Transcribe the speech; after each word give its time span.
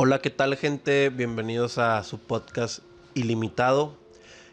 Hola, 0.00 0.20
¿qué 0.20 0.30
tal 0.30 0.56
gente? 0.56 1.08
Bienvenidos 1.10 1.78
a 1.78 2.02
su 2.04 2.18
podcast 2.18 2.80
ilimitado. 3.14 3.94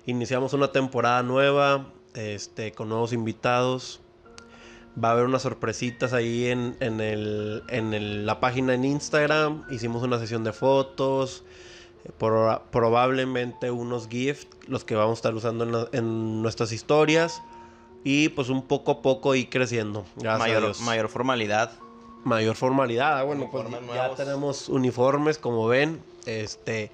Iniciamos 0.08 0.54
una 0.54 0.72
temporada 0.72 1.22
nueva, 1.22 1.86
este, 2.16 2.72
con 2.72 2.90
nuevos 2.90 3.14
invitados. 3.14 4.00
Va 5.02 5.10
a 5.10 5.12
haber 5.12 5.26
unas 5.26 5.44
sorpresitas 5.44 6.14
ahí 6.14 6.48
en, 6.48 6.76
en, 6.80 7.00
el, 7.00 7.62
en 7.70 7.94
el- 7.94 8.26
la 8.26 8.40
página 8.40 8.74
en 8.74 8.86
Instagram. 8.86 9.66
Hicimos 9.70 10.02
una 10.04 10.18
sesión 10.20 10.44
de 10.44 10.52
fotos. 10.54 11.44
eh, 12.06 12.12
por- 12.18 12.62
probablemente 12.72 13.70
unos 13.72 14.08
GIFs, 14.08 14.48
los 14.68 14.84
que 14.84 14.96
vamos 14.96 15.18
a 15.18 15.20
estar 15.20 15.36
usando 15.36 15.64
en, 15.66 15.72
la- 15.74 15.90
en 15.92 16.42
nuestras 16.42 16.72
historias. 16.72 17.42
Y 18.04 18.30
pues 18.30 18.50
un 18.50 18.64
poco 18.68 18.92
a 18.94 19.02
poco 19.02 19.36
ir 19.36 19.50
creciendo. 19.50 20.06
Gracias 20.16 20.36
a 20.36 20.38
mayor, 20.48 20.64
Dios. 20.64 20.82
mayor 20.82 21.10
formalidad. 21.10 21.72
Mayor 22.26 22.56
formalidad. 22.56 23.20
Ah, 23.20 23.24
Bueno, 23.24 23.50
pues 23.50 23.66
ya 23.94 24.14
tenemos 24.16 24.68
uniformes, 24.68 25.38
como 25.38 25.68
ven. 25.68 26.02
Este, 26.26 26.92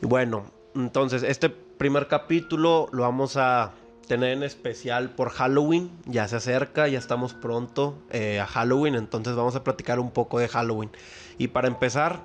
bueno, 0.00 0.44
entonces 0.74 1.22
este 1.22 1.50
primer 1.50 2.06
capítulo 2.08 2.88
lo 2.92 3.02
vamos 3.02 3.36
a 3.36 3.72
tener 4.06 4.30
en 4.32 4.42
especial 4.42 5.10
por 5.10 5.30
Halloween. 5.30 5.90
Ya 6.06 6.26
se 6.28 6.36
acerca, 6.36 6.88
ya 6.88 6.98
estamos 6.98 7.34
pronto 7.34 7.98
eh, 8.10 8.40
a 8.40 8.46
Halloween, 8.46 8.94
entonces 8.94 9.34
vamos 9.34 9.56
a 9.56 9.64
platicar 9.64 10.00
un 10.00 10.10
poco 10.10 10.38
de 10.38 10.48
Halloween. 10.48 10.90
Y 11.36 11.48
para 11.48 11.68
empezar, 11.68 12.20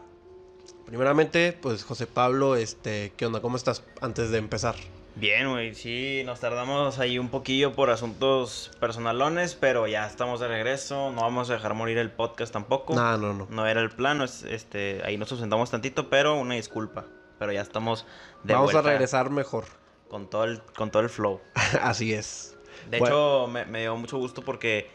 primeramente, 0.86 1.58
pues 1.60 1.84
José 1.84 2.08
Pablo, 2.08 2.56
este, 2.56 3.12
¿qué 3.18 3.26
onda? 3.26 3.42
¿Cómo 3.42 3.58
estás 3.58 3.84
antes 4.02 4.30
de 4.30 4.38
empezar? 4.38 4.76
Bien, 5.16 5.50
güey, 5.50 5.74
sí, 5.76 6.24
nos 6.26 6.42
tardamos 6.42 7.00
ahí 7.00 7.18
un 7.20 7.30
poquillo 7.30 7.72
por 7.74 7.90
asuntos 7.90 8.70
personalones, 8.82 9.56
pero 9.56 9.88
ya 9.88 10.06
estamos 10.06 10.42
de 10.42 10.50
regreso, 10.50 11.12
no 11.12 11.22
vamos 11.22 11.50
a 11.50 11.54
dejar 11.54 11.74
morir 11.74 11.98
el 11.98 12.12
podcast 12.12 12.52
tampoco. 12.52 12.94
No, 12.96 13.18
no, 13.18 13.34
no. 13.34 13.48
No 13.50 13.66
era 13.66 13.80
el 13.80 13.92
plan, 13.92 14.22
es- 14.22 14.44
este, 14.44 15.02
ahí 15.06 15.18
nos 15.18 15.32
ausentamos 15.32 15.72
tantito, 15.72 16.10
pero 16.10 16.36
una 16.38 16.56
disculpa. 16.56 17.06
Pero 17.40 17.54
ya 17.54 17.62
estamos 17.62 18.06
de 18.44 18.54
Vamos 18.56 18.76
a 18.76 18.82
regresar 18.82 19.30
mejor. 19.30 19.66
con 20.10 20.30
todo 20.30 20.44
el, 20.44 20.62
con 20.78 20.92
todo 20.92 21.02
el 21.02 21.10
flow. 21.10 21.40
Así 21.82 22.14
es. 22.14 22.58
De 22.90 23.00
Bueno. 23.00 23.16
hecho, 23.16 23.48
me, 23.48 23.66
me 23.66 23.82
dio 23.82 23.96
mucho 23.96 24.18
gusto 24.18 24.42
porque 24.42 24.90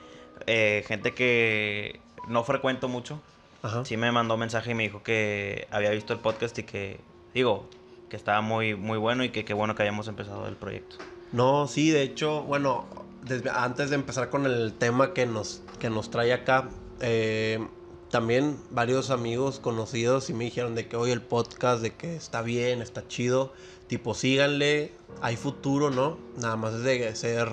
eh, 0.47 0.85
gente 0.87 1.13
que 1.15 2.01
no 2.29 2.45
frecuento 2.45 2.89
mucho, 2.89 3.21
Ajá. 3.63 3.85
sí 3.87 3.97
me 3.97 4.13
mandó 4.13 4.37
mensaje 4.37 4.73
y 4.73 4.75
me 4.75 4.83
dijo 4.85 5.03
que 5.03 5.67
había 5.71 5.91
visto 5.91 6.13
el 6.13 6.19
podcast 6.21 6.59
y 6.59 6.63
que, 6.65 7.01
digo, 7.35 7.69
que 8.11 8.17
estaba 8.17 8.43
muy, 8.43 8.75
muy 8.75 8.99
bueno 8.99 9.25
y 9.25 9.31
que 9.31 9.47
qué 9.47 9.55
bueno 9.55 9.75
que 9.75 9.83
hayamos 9.85 10.07
empezado 10.09 10.47
el 10.47 10.57
proyecto. 10.57 10.97
No, 11.33 11.67
sí, 11.67 11.91
de 11.91 12.03
hecho, 12.03 12.43
bueno, 12.43 12.85
desde- 13.25 13.49
antes 13.51 13.89
de 13.89 13.97
empezar 13.97 14.29
con 14.29 14.45
el 14.45 14.75
tema 14.75 15.15
que 15.15 15.25
nos, 15.25 15.63
que 15.79 15.89
nos 15.89 16.11
trae 16.11 16.33
acá, 16.35 16.69
eh, 17.01 17.67
también 18.11 18.57
varios 18.71 19.11
amigos 19.11 19.61
conocidos 19.61 20.29
y 20.29 20.35
me 20.35 20.45
dijeron 20.45 20.75
de 20.75 20.89
que 20.89 20.97
hoy 20.97 21.13
el 21.13 21.23
podcast, 21.23 21.81
de 21.81 21.95
que 21.95 22.17
está 22.17 22.43
bien, 22.43 22.83
está 22.83 23.07
chido, 23.07 23.53
tipo 23.87 24.15
síganle, 24.15 24.93
hay 25.23 25.37
futuro, 25.37 25.91
¿no? 25.91 26.19
Nada 26.37 26.57
más 26.57 26.75
es 26.75 26.83
de 26.83 27.15
ser, 27.15 27.49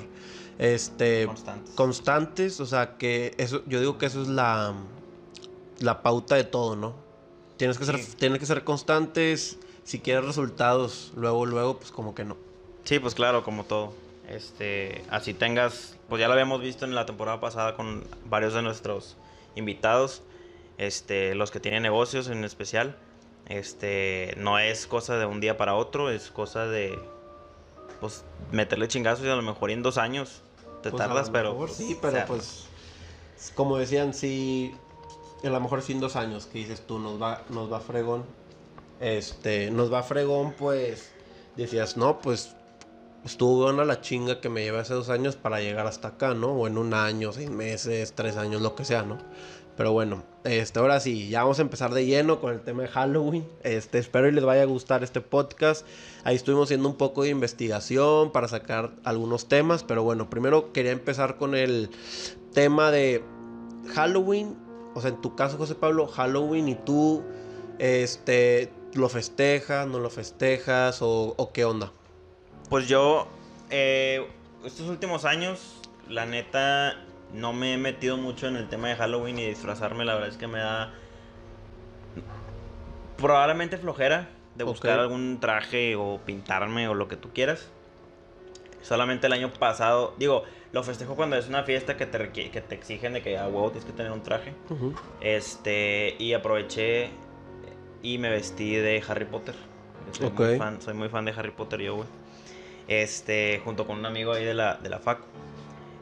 este, 0.58 1.27
Constantes. 1.27 1.75
constantes, 1.75 2.59
o 2.59 2.66
sea, 2.66 2.97
que 2.97 3.36
eso, 3.38 3.61
yo 3.67 3.80
digo 3.80 3.99
que 3.99 4.08
eso 4.08 4.23
es 4.23 4.27
la, 4.27 4.73
la 5.80 6.02
pauta 6.02 6.33
de 6.36 6.44
todo, 6.44 6.75
¿no? 6.75 6.95
Tienes 7.58 7.77
que 7.77 7.86
ser, 7.86 7.99
Sí. 7.99 8.14
tienes 8.17 8.39
que 8.39 8.45
ser 8.47 8.64
constantes, 8.64 9.58
si 9.88 9.99
quieres 10.02 10.25
resultados, 10.25 11.13
luego, 11.16 11.45
luego, 11.45 11.77
pues 11.77 11.91
como 11.91 12.13
que 12.13 12.25
no. 12.25 12.35
Sí, 12.83 12.99
pues 12.99 13.16
claro, 13.16 13.45
como 13.45 13.63
todo. 13.63 13.93
Este, 14.27 15.02
así 15.09 15.33
tengas, 15.33 15.95
pues 16.09 16.19
ya 16.19 16.27
lo 16.27 16.33
habíamos 16.33 16.59
visto 16.59 16.83
en 16.83 16.93
la 16.93 17.05
temporada 17.05 17.39
pasada 17.39 17.77
con 17.77 18.03
varios 18.25 18.53
de 18.53 18.61
nuestros 18.61 19.15
invitados, 19.55 20.23
este, 20.77 21.36
los 21.36 21.52
que 21.52 21.61
tienen 21.61 21.83
negocios 21.83 22.27
en 22.27 22.43
especial. 22.43 22.98
Este, 23.48 24.33
no 24.36 24.59
es 24.59 24.87
cosa 24.87 25.15
de 25.15 25.25
un 25.25 25.39
día 25.39 25.55
para 25.55 25.73
otro, 25.75 26.09
es 26.09 26.31
cosa 26.31 26.65
de, 26.65 26.99
pues, 28.02 28.25
meterle 28.52 28.89
chingazos 28.89 29.25
y 29.25 29.30
a 29.30 29.37
lo 29.37 29.42
mejor 29.42 29.71
en 29.71 29.83
dos 29.83 29.98
años 29.98 30.42
te 30.83 30.92
Pues, 30.92 31.02
a 31.02 31.08
tardas, 31.08 31.27
lo 31.27 31.33
pero... 31.33 31.52
mejor 31.54 31.67
pues, 31.67 31.77
sí, 31.77 31.93
o 31.93 32.02
pero 32.02 32.14
sea, 32.14 32.25
pues. 32.25 32.65
Como 33.55 33.77
decían, 33.77 34.14
sí. 34.14 34.75
A 35.45 35.48
lo 35.48 35.61
mejor 35.61 35.81
sin 35.81 36.02
dos 36.02 36.17
años 36.17 36.45
que 36.45 36.58
dices 36.58 36.86
tú, 36.86 36.99
nos 36.99 37.21
va, 37.21 37.43
nos 37.48 37.71
va 37.71 37.80
fregón. 37.80 38.25
Este, 38.99 39.71
nos 39.71 39.91
va 39.91 40.03
fregón, 40.03 40.53
pues. 40.53 41.11
Decías, 41.55 41.97
no, 41.97 42.19
pues. 42.19 42.53
Estuvo 43.25 43.63
buena 43.63 43.83
la 43.83 43.99
chinga 43.99 44.39
que 44.39 44.47
me 44.47 44.63
llevé 44.63 44.80
hace 44.80 44.93
dos 44.93 45.09
años 45.09 45.35
para 45.35 45.59
llegar 45.59 45.85
hasta 45.85 46.09
acá, 46.09 46.33
¿no? 46.33 46.53
O 46.53 46.67
en 46.67 46.77
un 46.77 46.93
año, 46.93 47.33
seis 47.33 47.49
meses, 47.49 48.13
tres 48.15 48.37
años, 48.37 48.61
lo 48.61 48.73
que 48.75 48.86
sea, 48.86 49.03
¿no? 49.03 49.17
Pero 49.77 49.91
bueno, 49.91 50.23
este, 50.43 50.80
ahora 50.80 50.99
sí, 50.99 51.30
ya 51.30 51.43
vamos 51.43 51.59
a 51.59 51.61
empezar 51.61 51.93
de 51.93 52.05
lleno 52.05 52.41
con 52.41 52.52
el 52.52 52.61
tema 52.61 52.81
de 52.81 52.87
Halloween. 52.87 53.47
Este, 53.61 53.99
espero 53.99 54.27
y 54.27 54.31
les 54.31 54.43
vaya 54.43 54.63
a 54.63 54.65
gustar 54.65 55.03
este 55.03 55.21
podcast. 55.21 55.86
Ahí 56.23 56.36
estuvimos 56.36 56.65
haciendo 56.65 56.89
un 56.89 56.95
poco 56.95 57.21
de 57.21 57.30
investigación 57.30 58.31
para 58.31 58.47
sacar 58.47 58.91
algunos 59.03 59.47
temas, 59.47 59.83
pero 59.83 60.02
bueno, 60.02 60.31
primero 60.31 60.73
quería 60.73 60.91
empezar 60.91 61.37
con 61.37 61.53
el 61.53 61.91
tema 62.53 62.89
de 62.89 63.23
Halloween. 63.93 64.57
O 64.95 65.02
sea, 65.02 65.11
en 65.11 65.21
tu 65.21 65.36
caso, 65.36 65.57
José 65.57 65.75
Pablo, 65.75 66.07
Halloween 66.07 66.69
y 66.69 66.75
tú, 66.75 67.23
este, 67.77 68.71
¿lo 68.93 69.09
festejas, 69.09 69.87
no 69.87 69.99
lo 69.99 70.09
festejas 70.09 71.02
o, 71.02 71.33
o 71.37 71.52
qué 71.52 71.65
onda? 71.65 71.92
Pues 72.70 72.87
yo, 72.87 73.27
eh, 73.70 74.27
estos 74.65 74.87
últimos 74.89 75.25
años, 75.25 75.81
la 76.09 76.25
neta, 76.25 76.95
no 77.33 77.53
me 77.53 77.73
he 77.73 77.77
metido 77.77 78.17
mucho 78.17 78.48
en 78.48 78.55
el 78.55 78.67
tema 78.70 78.89
de 78.89 78.95
Halloween 78.95 79.39
y 79.39 79.45
disfrazarme. 79.45 80.05
La 80.05 80.15
verdad 80.15 80.30
es 80.30 80.37
que 80.37 80.48
me 80.48 80.59
da 80.59 80.93
probablemente 83.17 83.77
flojera 83.77 84.30
de 84.55 84.64
buscar 84.64 84.99
algún 84.99 85.39
traje 85.39 85.95
o 85.95 86.19
pintarme 86.25 86.87
o 86.87 86.93
lo 86.93 87.08
que 87.08 87.15
tú 87.15 87.30
quieras. 87.33 87.69
Solamente 88.81 89.27
el 89.27 89.33
año 89.33 89.52
pasado, 89.54 90.14
digo, 90.17 90.43
lo 90.71 90.83
festejo 90.83 91.15
cuando 91.15 91.36
es 91.36 91.48
una 91.48 91.64
fiesta 91.64 91.98
que 91.98 92.05
te, 92.05 92.31
que 92.31 92.61
te 92.61 92.75
exigen 92.75 93.14
de 93.14 93.21
que 93.21 93.37
a 93.37 93.48
huevo 93.48 93.71
tienes 93.71 93.86
que 93.86 93.92
tener 93.92 94.11
un 94.11 94.23
traje. 94.23 94.54
Este, 95.21 96.15
y 96.19 96.33
aproveché 96.33 97.09
y 98.13 98.17
me 98.17 98.29
vestí 98.29 98.75
de 98.75 99.03
Harry 99.07 99.25
Potter. 99.25 99.55
Soy, 100.11 100.27
Ok. 100.27 100.39
muy, 100.39 100.57
fan, 100.57 100.81
soy 100.81 100.93
muy 100.93 101.09
fan 101.09 101.25
de 101.25 101.31
Harry 101.31 101.51
Potter 101.51 101.81
yo, 101.81 101.95
güey. 101.95 102.07
Este, 102.87 103.61
junto 103.65 103.85
con 103.85 103.97
un 103.99 104.05
amigo 104.05 104.31
ahí 104.33 104.45
de 104.45 104.53
la, 104.53 104.75
de 104.75 104.89
la 104.89 104.99
facu. 104.99 105.25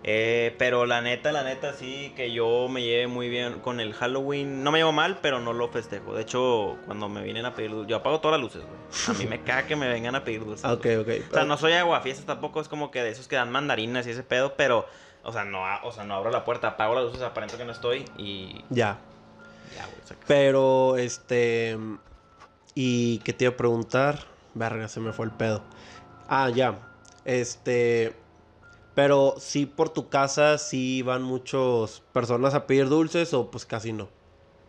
Eh, 0.08 0.54
pero 0.60 0.86
la 0.86 1.02
neta, 1.02 1.32
la 1.32 1.42
neta, 1.44 1.74
sí 1.74 2.14
que 2.16 2.32
yo 2.32 2.68
me 2.70 2.84
lleve 2.84 3.08
muy 3.08 3.28
bien 3.28 3.54
con 3.62 3.80
el 3.80 3.94
Halloween. 3.96 4.64
No 4.64 4.72
me 4.72 4.78
llevo 4.78 4.92
mal, 4.92 5.18
pero 5.20 5.40
no 5.40 5.52
lo 5.52 5.68
festejo. 5.70 6.14
De 6.14 6.22
hecho, 6.22 6.78
cuando 6.86 7.10
me 7.10 7.24
vienen 7.24 7.44
a 7.46 7.56
pedir 7.56 7.72
dulces, 7.72 7.90
yo 7.90 7.96
apago 7.96 8.20
todas 8.20 8.40
las 8.40 8.42
luces, 8.54 8.62
güey. 8.70 9.16
A 9.16 9.20
mí 9.20 9.26
me 9.26 9.42
caga 9.44 9.66
que 9.66 9.76
me 9.76 9.88
vengan 9.88 10.14
a 10.14 10.24
pedir 10.24 10.46
dulces. 10.46 10.64
Ah, 10.64 10.74
Ok, 10.74 10.86
ok. 11.02 11.10
O 11.32 11.34
sea, 11.34 11.46
no 11.46 11.58
soy 11.58 11.74
aguafiestas 11.74 12.28
tampoco, 12.28 12.62
es 12.62 12.68
como 12.68 12.92
que 12.92 13.02
de 13.02 13.10
esos 13.10 13.28
que 13.28 13.36
dan 13.36 13.52
mandarinas 13.52 14.06
y 14.06 14.12
ese 14.12 14.22
pedo, 14.22 14.54
pero, 14.56 14.86
o 15.24 15.32
sea, 15.32 15.44
no, 15.44 15.64
o 15.82 15.92
sea, 15.92 16.04
no 16.04 16.14
abro 16.14 16.30
la 16.30 16.46
puerta, 16.46 16.68
apago 16.68 16.94
las 16.94 17.06
luces, 17.06 17.24
aparento 17.24 17.58
que 17.58 17.66
no 17.66 17.72
estoy 17.72 18.06
y 18.16 18.62
Ya. 18.70 19.00
Pero, 20.28 20.98
este. 20.98 21.78
¿Y 22.74 23.20
qué 23.20 23.34
te 23.34 23.46
iba 23.46 23.54
a 23.54 23.58
preguntar? 23.58 24.20
Verga, 24.54 24.88
se 24.88 25.00
me 25.00 25.14
fue 25.14 25.26
el 25.26 25.32
pedo. 25.32 25.62
Ah, 26.28 26.50
ya. 26.50 26.80
Este. 27.24 28.16
Pero 28.96 29.36
sí 29.40 29.66
por 29.66 29.90
tu 29.90 30.08
casa, 30.08 30.58
sí 30.58 31.02
van 31.02 31.22
muchas 31.22 32.02
personas 32.14 32.54
a 32.54 32.66
pedir 32.66 32.88
dulces 32.88 33.34
o 33.34 33.52
pues 33.52 33.66
casi 33.66 33.92
no. 33.92 34.08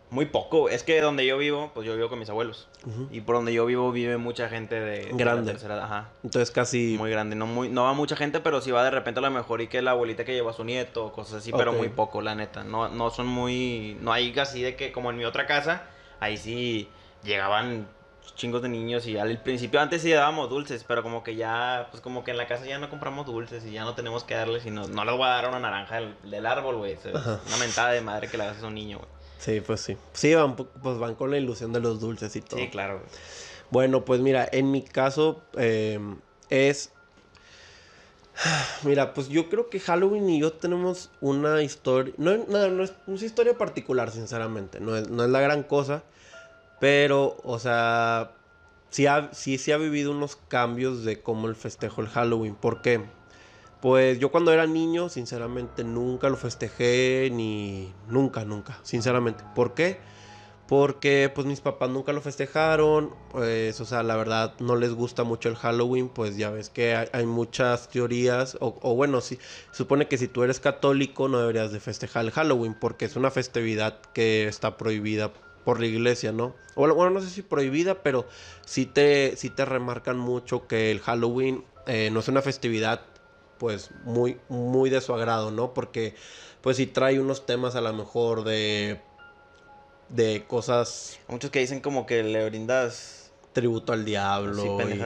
Muy 0.09 0.25
poco, 0.27 0.69
es 0.69 0.83
que 0.83 1.01
donde 1.01 1.25
yo 1.25 1.37
vivo, 1.37 1.71
pues 1.73 1.85
yo 1.85 1.93
vivo 1.95 2.07
con 2.07 2.17
mis 2.19 2.29
abuelos. 2.29 2.69
Y 3.11 3.19
por 3.21 3.35
donde 3.35 3.53
yo 3.53 3.65
vivo 3.65 3.91
vive 3.91 4.15
mucha 4.17 4.47
gente 4.47 4.79
de, 4.79 5.09
Grande. 5.13 5.51
tercera- 5.51 5.83
ajá. 5.83 6.09
Entonces 6.23 6.49
casi. 6.51 6.95
Muy 6.97 7.11
grande, 7.11 7.35
no 7.35 7.45
muy, 7.45 7.67
no 7.67 7.83
va 7.83 7.93
mucha 7.93 8.15
gente, 8.15 8.39
pero 8.39 8.61
sí 8.61 8.71
va 8.71 8.83
de 8.85 8.91
repente 8.91 9.19
a 9.19 9.23
lo 9.23 9.31
mejor 9.31 9.59
y 9.61 9.67
que 9.67 9.81
la 9.81 9.91
abuelita 9.91 10.23
que 10.23 10.33
lleva 10.33 10.51
a 10.51 10.53
su 10.53 10.63
nieto, 10.63 11.07
o 11.07 11.11
cosas 11.11 11.39
así, 11.39 11.51
pero 11.51 11.73
muy 11.73 11.89
poco, 11.89 12.21
la 12.21 12.35
neta. 12.35 12.63
No, 12.63 12.87
no 12.87 13.09
son 13.09 13.27
muy, 13.27 13.97
no 13.99 14.13
hay 14.13 14.33
así 14.39 14.61
de 14.61 14.77
que 14.77 14.93
como 14.93 15.09
en 15.11 15.17
mi 15.17 15.25
otra 15.25 15.45
casa, 15.45 15.83
ahí 16.21 16.37
sí 16.37 16.89
llegaban 17.23 17.87
chingos 18.35 18.61
de 18.61 18.69
niños 18.69 19.07
y 19.07 19.17
al 19.17 19.41
principio 19.41 19.81
antes 19.81 20.01
sí 20.03 20.11
dábamos 20.11 20.49
dulces, 20.49 20.83
pero 20.87 21.01
como 21.03 21.23
que 21.23 21.35
ya, 21.35 21.87
pues 21.91 22.01
como 22.01 22.23
que 22.23 22.31
en 22.31 22.37
la 22.37 22.45
casa 22.47 22.65
ya 22.65 22.77
no 22.77 22.89
compramos 22.89 23.25
dulces 23.25 23.65
y 23.65 23.71
ya 23.71 23.83
no 23.83 23.93
tenemos 23.95 24.23
que 24.23 24.35
darles 24.35 24.65
y 24.65 24.69
no, 24.69 24.87
no 24.87 25.03
les 25.05 25.15
voy 25.17 25.25
a 25.25 25.29
dar 25.29 25.49
una 25.49 25.59
naranja 25.59 25.95
del, 25.95 26.15
del 26.29 26.45
árbol, 26.45 26.77
güey. 26.77 26.93
Es 26.93 27.05
una 27.05 27.57
mentada 27.59 27.91
de 27.91 28.01
madre 28.01 28.27
que 28.29 28.37
le 28.37 28.43
haces 28.45 28.63
a 28.63 28.67
un 28.67 28.75
niño, 28.75 28.99
güey. 28.99 29.09
Sí, 29.39 29.61
pues 29.61 29.81
sí. 29.81 29.97
Sí, 30.13 30.33
van, 30.33 30.55
pues 30.55 30.97
van 30.97 31.15
con 31.15 31.31
la 31.31 31.37
ilusión 31.37 31.73
de 31.73 31.79
los 31.79 31.99
dulces 31.99 32.35
y 32.35 32.41
todo. 32.41 32.59
Sí, 32.59 32.69
claro. 32.69 33.01
Bueno, 33.69 34.05
pues 34.05 34.21
mira, 34.21 34.47
en 34.51 34.71
mi 34.71 34.81
caso 34.81 35.41
eh, 35.57 35.99
es... 36.49 36.91
Mira, 38.83 39.13
pues 39.13 39.29
yo 39.29 39.49
creo 39.49 39.69
que 39.69 39.79
Halloween 39.79 40.29
y 40.29 40.39
yo 40.39 40.53
tenemos 40.53 41.09
una 41.21 41.61
historia... 41.63 42.13
No, 42.17 42.37
no, 42.37 42.67
no 42.69 42.83
es, 42.83 42.93
es 43.07 43.23
historia 43.23 43.57
particular, 43.57 44.11
sinceramente. 44.11 44.79
No 44.79 44.95
es, 44.95 45.09
no 45.09 45.23
es 45.23 45.29
la 45.29 45.41
gran 45.41 45.63
cosa. 45.63 46.03
Pero, 46.79 47.37
o 47.43 47.57
sea, 47.57 48.31
sí, 48.89 49.07
ha, 49.07 49.31
sí, 49.33 49.57
sí 49.57 49.71
ha 49.71 49.77
vivido 49.77 50.11
unos 50.11 50.35
cambios 50.35 51.03
de 51.03 51.21
cómo 51.21 51.47
el 51.47 51.55
festejo 51.55 52.01
el 52.01 52.07
Halloween. 52.07 52.55
¿Por 52.55 52.81
qué? 52.81 53.03
Pues 53.81 54.19
yo 54.19 54.31
cuando 54.31 54.51
era 54.51 54.65
niño, 54.65 55.09
sinceramente, 55.09 55.83
nunca 55.83 56.29
lo 56.29 56.35
festejé, 56.35 57.29
ni... 57.31 57.93
Nunca, 58.09 58.43
nunca, 58.43 58.79
sinceramente. 58.83 59.43
¿Por 59.53 59.73
qué? 59.75 59.99
Porque 60.67 61.31
pues 61.33 61.47
mis 61.47 61.61
papás 61.61 61.89
nunca 61.89 62.11
lo 62.11 62.19
festejaron, 62.19 63.11
pues 63.31 63.79
o 63.79 63.85
sea, 63.85 64.03
la 64.03 64.17
verdad 64.17 64.53
no 64.59 64.75
les 64.75 64.93
gusta 64.93 65.23
mucho 65.23 65.47
el 65.47 65.55
Halloween, 65.55 66.09
pues 66.09 66.35
ya 66.35 66.49
ves 66.49 66.69
que 66.69 66.93
hay, 66.93 67.25
muchas 67.25 67.87
teorías, 67.87 68.57
o, 68.59 68.77
o 68.81 68.93
bueno, 68.93 69.21
sí, 69.21 69.39
supone 69.71 70.09
que 70.09 70.17
si 70.17 70.27
tú 70.27 70.43
eres 70.43 70.59
católico 70.59 71.29
no 71.29 71.39
deberías 71.39 71.71
de 71.71 71.79
festejar 71.79 72.25
el 72.25 72.31
Halloween 72.31 72.73
porque 72.73 73.05
es 73.05 73.15
una 73.15 73.31
festividad 73.31 74.01
que 74.13 74.45
está 74.49 74.75
prohibida 74.75 75.31
por 75.63 75.79
la 75.79 75.85
iglesia, 75.85 76.33
¿no? 76.33 76.53
O 76.75 76.93
bueno, 76.93 77.11
no 77.11 77.21
sé 77.21 77.29
si 77.29 77.41
prohibida, 77.41 78.03
pero 78.03 78.25
sí 78.65 78.85
te, 78.85 79.35
sí 79.37 79.49
te 79.49 79.63
remarcan 79.63 80.17
mucho 80.17 80.67
que 80.67 80.91
el 80.91 80.99
Halloween 80.99 81.63
eh, 81.87 82.09
no 82.11 82.19
es 82.19 82.27
una 82.27 82.41
festividad 82.41 83.01
pues 83.57 83.91
muy, 84.03 84.39
muy 84.49 84.89
de 84.89 85.01
su 85.01 85.13
agrado, 85.13 85.51
¿no? 85.51 85.73
Porque 85.73 86.15
pues 86.61 86.77
sí 86.77 86.87
trae 86.87 87.19
unos 87.19 87.45
temas 87.45 87.75
a 87.75 87.81
lo 87.81 87.93
mejor 87.93 88.43
de 88.43 89.01
de 90.09 90.45
cosas 90.47 91.19
Muchos 91.27 91.51
que 91.51 91.59
dicen 91.59 91.81
como 91.81 92.05
que 92.05 92.23
le 92.23 92.45
brindas 92.49 93.31
tributo 93.53 93.91
al 93.93 94.05
diablo. 94.05 94.77
así 94.79 94.93
y- 94.93 94.97
sí. 94.97 95.03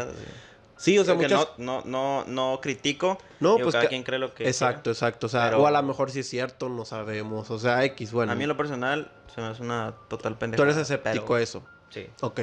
Sí, 0.78 0.98
o 1.00 1.04
sea, 1.04 1.16
Creo 1.16 1.28
que 1.28 1.62
no, 1.64 1.82
no, 1.84 1.84
no, 1.86 2.26
no 2.26 2.60
critico. 2.60 3.20
No, 3.40 3.54
Digo, 3.56 3.66
pues 3.66 3.74
cada 3.74 3.84
que- 3.84 3.90
quien 3.90 4.02
cree 4.04 4.18
lo 4.18 4.34
que 4.34 4.48
Exacto, 4.48 4.84
quiera. 4.86 4.94
exacto. 4.94 5.28
O 5.28 5.30
sea, 5.30 5.46
Pero- 5.46 5.62
o 5.62 5.68
a 5.68 5.72
lo 5.72 5.84
mejor 5.84 6.10
sí 6.10 6.22
es 6.22 6.28
cierto, 6.30 6.70
no 6.70 6.86
sabemos. 6.86 7.52
O 7.52 7.60
sea, 7.60 7.84
X, 7.86 8.12
bueno. 8.12 8.32
A 8.32 8.36
mí 8.36 8.44
en 8.44 8.50
lo 8.50 8.58
personal 8.58 9.12
se 9.34 9.42
me 9.42 9.48
hace 9.48 9.62
una 9.62 9.94
total 10.08 10.34
Tú 10.34 10.40
pendejada. 10.40 10.70
eres 10.70 10.82
escéptico 10.82 11.26
pero- 11.26 11.36
a 11.36 11.42
eso. 11.42 11.64
Sí. 11.92 12.08
Ok. 12.22 12.42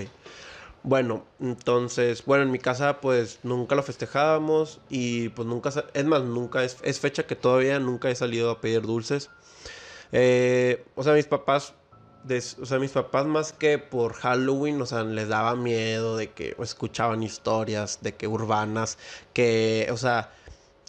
Bueno, 0.83 1.25
entonces, 1.41 2.25
bueno, 2.25 2.45
en 2.45 2.51
mi 2.51 2.59
casa 2.59 3.01
pues 3.01 3.41
nunca 3.43 3.75
lo 3.75 3.83
festejábamos 3.83 4.81
y 4.89 5.29
pues 5.31 5.47
nunca, 5.47 5.71
es 5.93 6.05
más, 6.05 6.23
nunca 6.23 6.65
es, 6.65 6.79
es 6.83 7.01
fecha 7.01 7.27
que 7.27 7.37
todavía 7.37 7.79
nunca 7.79 8.11
he 8.11 8.15
salido 8.15 8.51
a 8.51 8.61
pedir 8.61 8.83
dulces. 8.83 9.31
Eh, 10.13 10.85
o 10.95 11.03
sea, 11.03 11.13
mis 11.15 11.27
papás, 11.27 11.75
o 12.61 12.67
sea, 12.67 12.79
mis 12.79 12.93
papás 12.93 13.27
más 13.27 13.53
que 13.53 13.79
por 13.79 14.15
Halloween, 14.15 14.81
o 14.81 14.87
sea, 14.87 15.03
les 15.03 15.29
daba 15.29 15.57
miedo 15.57 16.17
de 16.17 16.31
que 16.31 16.57
escuchaban 16.61 17.23
historias 17.23 17.99
de 18.01 18.15
que 18.15 18.27
urbanas, 18.27 18.99
que, 19.33 19.89
o 19.93 19.97
sea, 19.97 20.33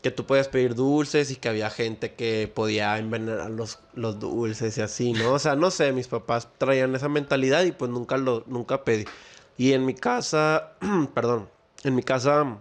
que 0.02 0.12
tú 0.12 0.26
podías 0.26 0.48
pedir 0.48 0.76
dulces 0.76 1.32
y 1.32 1.36
que 1.36 1.50
había 1.50 1.70
gente 1.70 2.14
que 2.14 2.52
podía 2.54 2.98
envenenar 2.98 3.50
los, 3.52 3.80
los 3.94 4.20
dulces 4.20 4.78
y 4.78 4.82
así, 4.82 5.14
¿no? 5.14 5.34
O 5.34 5.40
sea, 5.40 5.56
no 5.56 5.72
sé, 5.72 5.92
mis 5.92 6.08
papás 6.08 6.48
traían 6.58 6.96
esa 6.96 7.10
mentalidad 7.10 7.64
y 7.64 7.72
pues 7.72 7.92
nunca 7.92 8.18
lo, 8.18 8.44
nunca 8.48 8.84
pedí. 8.84 9.06
Y 9.60 9.74
en 9.74 9.86
mi 9.86 9.94
casa, 9.94 10.78
perdón, 11.14 11.50
en 11.84 11.94
mi 11.94 12.02
casa 12.02 12.60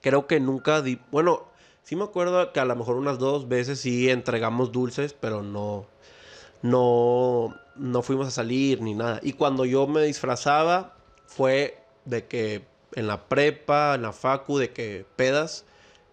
creo 0.00 0.26
que 0.26 0.40
nunca 0.40 0.82
di, 0.82 0.98
bueno, 1.12 1.44
sí 1.84 1.94
me 1.94 2.02
acuerdo 2.02 2.52
que 2.52 2.58
a 2.58 2.64
lo 2.64 2.74
mejor 2.74 2.96
unas 2.96 3.20
dos 3.20 3.46
veces 3.46 3.78
sí 3.78 4.10
entregamos 4.10 4.72
dulces, 4.72 5.12
pero 5.12 5.44
no, 5.44 5.86
no, 6.60 7.54
no 7.76 8.02
fuimos 8.02 8.26
a 8.26 8.30
salir 8.32 8.82
ni 8.82 8.94
nada. 8.94 9.20
Y 9.22 9.34
cuando 9.34 9.64
yo 9.64 9.86
me 9.86 10.02
disfrazaba 10.02 10.96
fue 11.26 11.78
de 12.04 12.26
que 12.26 12.66
en 12.96 13.06
la 13.06 13.28
prepa, 13.28 13.94
en 13.94 14.02
la 14.02 14.12
facu, 14.12 14.58
de 14.58 14.72
que 14.72 15.06
pedas, 15.14 15.66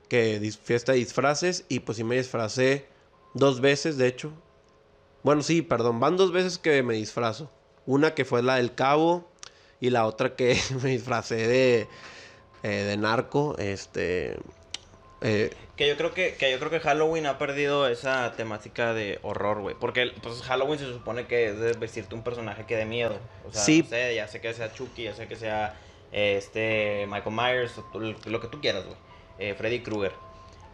que 0.07 0.39
fiesta 0.61 0.91
de 0.91 0.99
disfraces 0.99 1.65
y 1.67 1.79
pues 1.79 1.97
sí 1.97 2.03
me 2.03 2.17
disfracé 2.17 2.85
dos 3.33 3.59
veces, 3.59 3.97
de 3.97 4.05
hecho. 4.05 4.31
Bueno, 5.23 5.41
sí, 5.41 5.63
perdón, 5.63 5.99
van 5.99 6.15
dos 6.15 6.31
veces 6.31 6.59
que 6.59 6.83
me 6.83 6.93
disfrazo. 6.93 7.49
Una 7.87 8.13
que 8.13 8.23
fue 8.23 8.43
la 8.43 8.57
del 8.57 8.75
cabo 8.75 9.27
y 9.85 9.89
la 9.89 10.05
otra 10.05 10.35
que 10.35 10.57
me 10.83 10.89
disfracé 10.89 11.35
de, 11.47 11.87
eh, 12.63 12.67
de 12.69 12.97
narco, 12.97 13.55
este... 13.57 14.37
eh, 15.21 15.51
Que 15.75 15.87
yo 15.87 15.97
creo 15.97 16.13
que, 16.13 16.35
que 16.35 16.51
yo 16.51 16.57
creo 16.59 16.71
que 16.71 16.79
Halloween 16.79 17.25
ha 17.27 17.37
perdido 17.37 17.87
esa 17.87 18.31
temática 18.35 18.93
de 18.93 19.19
horror, 19.23 19.61
güey. 19.61 19.75
Porque 19.79 20.11
pues 20.21 20.41
Halloween 20.43 20.79
se 20.79 20.85
supone 20.85 21.25
que 21.27 21.47
es 21.47 21.59
de 21.59 21.73
vestirte 21.73 22.15
un 22.15 22.23
personaje 22.23 22.65
que 22.65 22.75
dé 22.75 22.85
miedo. 22.85 23.17
O 23.47 23.51
sea, 23.51 23.61
Sí. 23.61 23.81
no 23.83 23.89
sé, 23.89 24.15
ya 24.15 24.27
sé 24.27 24.41
que 24.41 24.53
sea 24.53 24.73
Chucky, 24.73 25.03
ya 25.03 25.13
sé 25.13 25.27
que 25.27 25.35
sea 25.35 25.75
este 26.11 27.05
Michael 27.09 27.35
Myers, 27.35 27.73
lo 28.25 28.39
que 28.39 28.47
tú 28.47 28.61
quieras, 28.61 28.85
güey. 28.85 28.97
Eh, 29.37 29.53
Freddy 29.57 29.81
Krueger. 29.81 30.13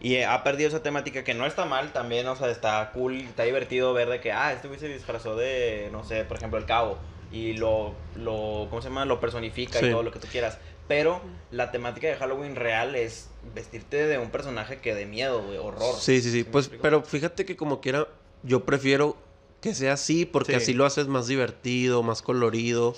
Y 0.00 0.16
eh, 0.16 0.24
ha 0.26 0.42
perdido 0.42 0.68
esa 0.68 0.82
temática 0.82 1.22
que 1.24 1.34
no 1.34 1.46
está 1.46 1.64
mal 1.64 1.92
también, 1.92 2.26
o 2.26 2.34
sea, 2.36 2.48
está 2.50 2.90
cool, 2.92 3.20
está 3.20 3.44
divertido 3.44 3.92
ver 3.92 4.08
de 4.08 4.20
que, 4.20 4.32
ah, 4.32 4.52
este 4.52 4.66
güey 4.68 4.78
se 4.80 4.88
disfrazó 4.88 5.36
de, 5.36 5.88
no 5.92 6.02
sé, 6.04 6.24
por 6.24 6.36
ejemplo, 6.38 6.58
el 6.58 6.66
cabo. 6.66 6.98
Y 7.32 7.54
lo, 7.54 7.94
lo, 8.16 8.66
¿cómo 8.68 8.82
se 8.82 8.88
llama? 8.88 9.04
Lo 9.06 9.18
personifica 9.20 9.78
Sí. 9.78 9.86
y 9.86 9.90
todo 9.90 10.02
lo 10.02 10.12
que 10.12 10.18
tú 10.18 10.28
quieras. 10.30 10.58
Pero 10.88 11.20
la 11.50 11.70
temática 11.70 12.06
de 12.08 12.16
Halloween 12.16 12.54
real 12.56 12.94
es 12.94 13.30
vestirte 13.54 14.06
de 14.06 14.18
un 14.18 14.30
personaje 14.30 14.80
que 14.80 14.94
de 14.94 15.06
miedo, 15.06 15.42
güey, 15.42 15.56
horror. 15.56 15.94
Sí, 15.98 16.20
sí, 16.20 16.30
sí. 16.30 16.44
Pues, 16.44 16.70
pero 16.82 17.02
fíjate 17.02 17.44
que 17.46 17.56
como 17.56 17.80
quiera, 17.80 18.06
yo 18.42 18.64
prefiero 18.64 19.16
que 19.62 19.74
sea 19.74 19.94
así, 19.94 20.26
porque 20.26 20.52
Sí. 20.52 20.56
así 20.58 20.72
lo 20.74 20.84
haces 20.84 21.06
más 21.06 21.26
divertido, 21.28 22.02
más 22.02 22.20
colorido. 22.20 22.94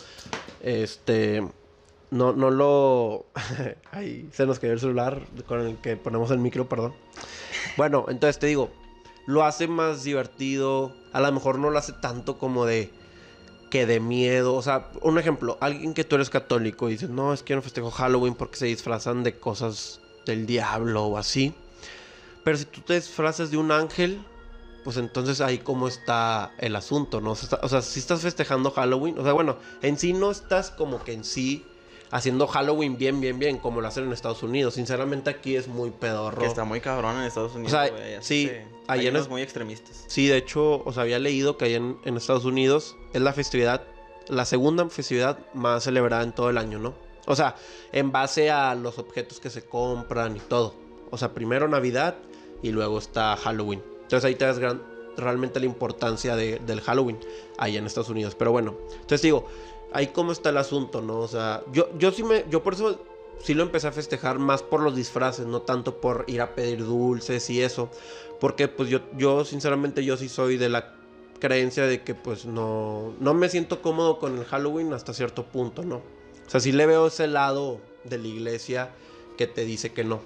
Este. 0.62 1.46
No, 2.10 2.32
no 2.32 2.50
lo. 2.50 3.26
Ahí 3.92 4.28
se 4.32 4.46
nos 4.46 4.58
cayó 4.58 4.72
el 4.72 4.80
celular 4.80 5.20
con 5.46 5.60
el 5.60 5.76
que 5.78 5.96
ponemos 5.96 6.30
el 6.30 6.38
micro, 6.38 6.68
perdón. 6.68 6.94
Bueno, 7.76 8.06
entonces 8.08 8.38
te 8.38 8.46
digo, 8.46 8.70
lo 9.26 9.44
hace 9.44 9.68
más 9.68 10.04
divertido. 10.04 10.94
A 11.12 11.20
lo 11.20 11.30
mejor 11.32 11.58
no 11.58 11.70
lo 11.70 11.78
hace 11.78 11.92
tanto 11.92 12.38
como 12.38 12.66
de. 12.66 12.90
Que 13.74 13.86
de 13.86 13.98
miedo. 13.98 14.54
O 14.54 14.62
sea, 14.62 14.88
un 15.02 15.18
ejemplo, 15.18 15.58
alguien 15.60 15.94
que 15.94 16.04
tú 16.04 16.14
eres 16.14 16.30
católico 16.30 16.88
y 16.88 16.92
dices, 16.92 17.10
no, 17.10 17.32
es 17.34 17.42
que 17.42 17.56
no 17.56 17.60
festejo 17.60 17.90
Halloween 17.90 18.36
porque 18.36 18.56
se 18.56 18.66
disfrazan 18.66 19.24
de 19.24 19.36
cosas 19.36 19.98
del 20.26 20.46
diablo 20.46 21.06
o 21.06 21.18
así. 21.18 21.54
Pero 22.44 22.56
si 22.56 22.66
tú 22.66 22.82
te 22.82 22.94
disfrazas 22.94 23.50
de 23.50 23.56
un 23.56 23.72
ángel, 23.72 24.24
pues 24.84 24.96
entonces 24.96 25.40
ahí 25.40 25.58
cómo 25.58 25.88
está 25.88 26.52
el 26.58 26.76
asunto, 26.76 27.20
¿no? 27.20 27.32
O 27.32 27.68
sea, 27.68 27.82
si 27.82 27.98
estás 27.98 28.20
festejando 28.20 28.70
Halloween, 28.70 29.18
o 29.18 29.24
sea, 29.24 29.32
bueno, 29.32 29.56
en 29.82 29.98
sí 29.98 30.12
no 30.12 30.30
estás 30.30 30.70
como 30.70 31.02
que 31.02 31.12
en 31.12 31.24
sí 31.24 31.66
haciendo 32.14 32.46
Halloween 32.46 32.96
bien, 32.96 33.20
bien, 33.20 33.40
bien, 33.40 33.58
como 33.58 33.80
lo 33.80 33.88
hacen 33.88 34.04
en 34.04 34.12
Estados 34.12 34.42
Unidos. 34.44 34.74
Sinceramente 34.74 35.30
aquí 35.30 35.56
es 35.56 35.66
muy 35.66 35.90
pedorro. 35.90 36.40
Que 36.40 36.46
está 36.46 36.62
muy 36.64 36.80
cabrón 36.80 37.16
en 37.16 37.24
Estados 37.24 37.54
Unidos, 37.56 37.72
sea, 37.72 37.90
güey, 37.90 38.14
así 38.14 38.46
sí, 38.46 38.50
hay 38.86 39.08
en 39.08 39.16
es- 39.16 39.28
muy 39.28 39.42
extremistas. 39.42 40.04
Sí, 40.06 40.28
de 40.28 40.36
hecho, 40.36 40.82
o 40.84 40.92
sea, 40.92 41.02
había 41.02 41.18
leído 41.18 41.58
que 41.58 41.64
ahí 41.64 41.74
en, 41.74 41.98
en 42.04 42.16
Estados 42.16 42.44
Unidos 42.44 42.96
es 43.12 43.20
la 43.20 43.32
festividad, 43.32 43.82
la 44.28 44.44
segunda 44.44 44.88
festividad 44.88 45.40
más 45.54 45.82
celebrada 45.82 46.22
en 46.22 46.32
todo 46.32 46.50
el 46.50 46.58
año, 46.58 46.78
¿no? 46.78 46.94
O 47.26 47.34
sea, 47.34 47.56
en 47.90 48.12
base 48.12 48.50
a 48.50 48.76
los 48.76 48.98
objetos 48.98 49.40
que 49.40 49.50
se 49.50 49.62
compran 49.62 50.36
y 50.36 50.40
todo. 50.40 50.74
O 51.10 51.18
sea, 51.18 51.32
primero 51.34 51.66
Navidad 51.66 52.14
y 52.62 52.70
luego 52.70 52.98
está 52.98 53.36
Halloween. 53.36 53.82
Entonces 54.02 54.24
ahí 54.24 54.36
te 54.36 54.44
das 54.44 54.60
gran- 54.60 54.82
realmente 55.16 55.58
la 55.58 55.66
importancia 55.66 56.36
de- 56.36 56.58
del 56.60 56.80
Halloween 56.80 57.18
ahí 57.58 57.76
en 57.76 57.86
Estados 57.86 58.08
Unidos. 58.10 58.34
Pero 58.36 58.52
bueno, 58.52 58.74
entonces 58.92 59.22
digo, 59.22 59.46
ahí 59.94 60.08
cómo 60.08 60.32
está 60.32 60.50
el 60.50 60.58
asunto, 60.58 61.00
¿no? 61.00 61.20
O 61.20 61.28
sea, 61.28 61.62
yo, 61.72 61.88
yo 61.96 62.10
sí 62.10 62.22
me, 62.22 62.44
yo 62.50 62.62
por 62.62 62.74
eso 62.74 63.00
sí 63.42 63.54
lo 63.54 63.62
empecé 63.62 63.86
a 63.86 63.92
festejar 63.92 64.38
más 64.38 64.62
por 64.62 64.80
los 64.80 64.94
disfraces, 64.94 65.46
no 65.46 65.62
tanto 65.62 66.00
por 66.00 66.24
ir 66.26 66.40
a 66.42 66.54
pedir 66.54 66.84
dulces 66.84 67.48
y 67.48 67.62
eso. 67.62 67.90
Porque 68.40 68.68
pues 68.68 68.90
yo, 68.90 69.00
yo 69.16 69.44
sinceramente 69.44 70.04
yo 70.04 70.16
sí 70.16 70.28
soy 70.28 70.56
de 70.56 70.68
la 70.68 70.94
creencia 71.38 71.86
de 71.86 72.02
que 72.02 72.14
pues 72.14 72.44
no, 72.44 73.14
no 73.20 73.34
me 73.34 73.48
siento 73.48 73.80
cómodo 73.80 74.18
con 74.18 74.36
el 74.36 74.44
Halloween 74.44 74.92
hasta 74.92 75.14
cierto 75.14 75.44
punto, 75.44 75.82
¿no? 75.82 75.96
O 75.96 76.50
sea, 76.50 76.60
sí 76.60 76.72
le 76.72 76.86
veo 76.86 77.06
ese 77.06 77.26
lado 77.26 77.80
de 78.02 78.18
la 78.18 78.26
iglesia 78.26 78.90
que 79.38 79.46
te 79.46 79.64
dice 79.64 79.92
que 79.92 80.04
no. 80.04 80.20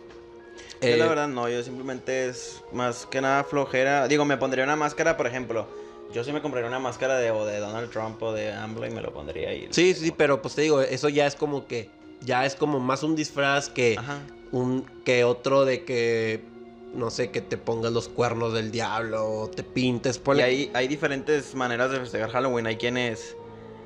Yo 0.81 0.89
Eh, 0.89 0.97
la 0.97 1.07
verdad 1.07 1.29
no, 1.29 1.49
yo 1.49 1.63
simplemente 1.63 2.29
es 2.29 2.63
más 2.73 3.07
que 3.07 3.21
nada 3.21 3.45
flojera. 3.45 4.09
Digo, 4.09 4.25
me 4.25 4.37
pondría 4.37 4.65
una 4.65 4.77
máscara, 4.77 5.17
por 5.17 5.27
ejemplo. 5.27 5.67
Yo 6.13 6.25
sí 6.25 6.33
me 6.33 6.41
compraría 6.41 6.69
una 6.69 6.79
máscara 6.79 7.17
de, 7.19 7.31
o 7.31 7.45
de 7.45 7.59
Donald 7.59 7.91
Trump 7.91 8.23
o 8.23 8.33
de 8.33 8.53
AMLO 8.53 8.87
y 8.87 8.91
me 8.91 9.03
lo 9.03 9.13
pondría 9.13 9.51
ahí. 9.51 9.69
Sí, 9.71 9.95
sí, 9.95 10.13
pero 10.17 10.41
pues 10.41 10.55
te 10.55 10.63
digo, 10.63 10.81
eso 10.81 11.09
ya 11.09 11.27
es 11.27 11.35
como 11.37 11.67
que, 11.67 11.91
ya 12.23 12.47
es 12.47 12.55
como 12.55 12.81
más 12.81 13.03
un 13.03 13.15
disfraz 13.15 13.69
que 13.69 13.97
Ajá. 13.99 14.21
un 14.51 14.87
que 15.05 15.25
otro 15.25 15.65
de 15.67 15.85
que, 15.85 16.45
no 16.95 17.11
sé, 17.11 17.31
que 17.31 17.43
te 17.43 17.59
pongas 17.59 17.93
los 17.93 18.09
cuernos 18.09 18.55
del 18.55 18.71
diablo 18.71 19.27
o 19.29 19.51
te 19.51 19.63
pintes. 19.63 20.21
Y 20.35 20.41
hay, 20.41 20.71
hay 20.73 20.89
diferentes 20.89 21.55
maneras 21.55 21.91
de 21.91 21.99
festejar 22.01 22.31
Halloween. 22.31 22.67
Hay 22.67 22.77
quienes 22.77 23.37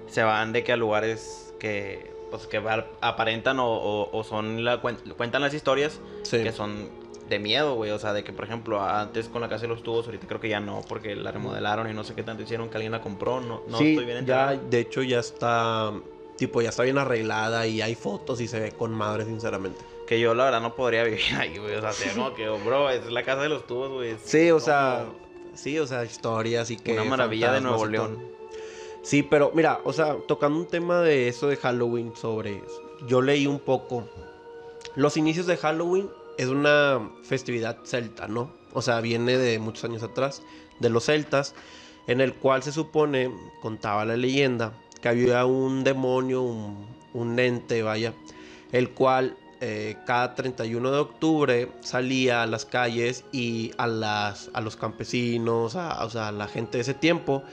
se 0.07 0.23
van 0.23 0.53
de 0.53 0.63
que 0.63 0.73
a 0.73 0.77
lugares 0.77 1.53
que 1.59 2.13
pues 2.31 2.47
que 2.47 2.57
ap- 2.57 2.87
aparentan 3.03 3.59
o, 3.59 3.67
o- 3.71 4.17
o 4.17 4.25
son 4.25 4.65
la 4.65 4.81
cuen- 4.81 4.97
cuentan 5.17 5.43
las 5.43 5.53
historias 5.53 6.01
Sí. 6.23 6.43
que 6.43 6.51
son 6.53 6.89
de 7.33 7.39
miedo, 7.39 7.75
güey. 7.75 7.91
O 7.91 7.99
sea, 7.99 8.13
de 8.13 8.23
que, 8.23 8.33
por 8.33 8.45
ejemplo, 8.45 8.83
antes 8.83 9.29
con 9.29 9.41
la 9.41 9.49
casa 9.49 9.63
de 9.63 9.69
los 9.69 9.83
tubos, 9.83 10.07
ahorita 10.07 10.27
creo 10.27 10.41
que 10.41 10.49
ya 10.49 10.61
no, 10.61 10.83
porque 10.89 11.17
la 11.17 11.33
remodelaron 11.33 11.91
y 11.91 11.95
no 11.95 12.05
sé 12.05 12.15
qué 12.15 12.23
tanto 12.23 12.43
hicieron 12.43 12.69
que 12.69 12.77
alguien 12.77 12.93
la 12.93 13.01
compró. 13.01 13.41
No, 13.41 13.63
no 13.67 13.79
sí, 13.79 13.93
estoy 13.93 14.05
bien 14.05 14.25
ya, 14.27 14.53
enterado. 14.53 14.71
de 14.71 14.81
hecho 14.81 15.03
ya 15.03 15.19
está, 15.19 15.93
tipo, 16.37 16.63
ya 16.63 16.69
está 16.69 16.83
bien 16.83 16.99
arreglada 16.99 17.67
y 17.67 17.81
hay 17.81 17.95
fotos 17.95 18.41
y 18.41 18.49
se 18.49 18.61
ve 18.61 18.73
con 18.73 18.93
madre, 18.93 19.25
sinceramente. 19.25 19.81
Que 20.07 20.21
yo, 20.21 20.35
la 20.35 20.45
verdad, 20.45 20.61
no 20.61 20.75
podría 20.75 21.05
vivir 21.05 21.21
ahí, 21.39 21.57
güey. 21.59 21.75
O 21.75 21.81
sea, 21.81 21.93
sería 21.93 22.15
como 22.15 22.35
que, 22.35 22.49
oh, 22.49 22.59
bro, 22.59 22.91
es 22.91 23.11
la 23.11 23.23
casa 23.25 23.43
de 23.43 23.49
los 23.49 23.67
tubos, 23.67 23.91
güey. 23.91 24.17
Sí, 24.25 24.51
o 24.51 24.55
como 24.55 24.67
sea, 24.67 25.07
sí, 25.55 25.79
o 25.79 25.87
sea, 25.87 26.05
historias 26.05 26.71
y 26.71 26.77
que... 26.77 26.93
Una 26.93 27.05
maravilla 27.05 27.53
de 27.53 27.61
Nuevo. 27.61 27.87
León. 27.87 28.19
Sí, 29.03 29.23
pero 29.23 29.51
mira, 29.55 29.81
o 29.85 29.93
sea, 29.93 30.17
tocando 30.29 30.59
un 30.59 30.67
tema 30.67 31.01
de 31.01 31.29
eso 31.29 31.49
de 31.49 31.57
Halloween 31.57 32.15
sobre... 32.15 32.63
Yo 33.09 33.21
leí 33.21 33.49
un 33.49 33.59
poco. 33.59 34.05
Los 34.95 35.17
inicios 35.17 35.47
de 35.47 35.57
Halloween 35.57 36.09
es 36.39 36.49
una 36.49 37.11
festividad 37.23 37.79
celta, 37.85 38.29
¿no? 38.29 38.53
O 38.73 38.83
sea, 38.83 39.01
viene 39.01 39.37
de 39.37 39.59
muchos 39.59 39.85
años 39.85 40.03
atrás, 40.03 40.43
de 40.81 40.91
los 40.91 41.07
celtas, 41.07 41.55
en 42.07 42.21
el 42.21 42.35
cual 42.35 42.63
se 42.63 42.73
supone, 42.73 43.31
contaba 43.61 44.05
la 44.05 44.17
leyenda, 44.17 44.73
que 45.01 45.09
había 45.09 45.45
un 45.45 45.85
demonio, 45.85 46.43
un, 46.43 46.87
un 47.13 47.39
ente, 47.39 47.83
vaya, 47.83 48.15
el 48.73 48.91
cual 48.91 49.37
eh, 49.61 49.97
cada 50.07 50.35
31 50.35 50.91
de 50.91 50.99
octubre 50.99 51.69
salía 51.83 52.43
a 52.43 52.47
las 52.47 52.65
calles 52.65 53.25
y 53.31 53.71
a, 53.79 53.87
las, 53.87 54.51
a 54.55 54.61
los 54.61 54.75
campesinos, 54.75 55.77
a, 55.77 56.05
o 56.05 56.11
sea, 56.11 56.29
a 56.29 56.33
la 56.33 56.49
gente 56.49 56.79
de 56.79 56.83
ese 56.83 56.95
tiempo, 56.95 57.45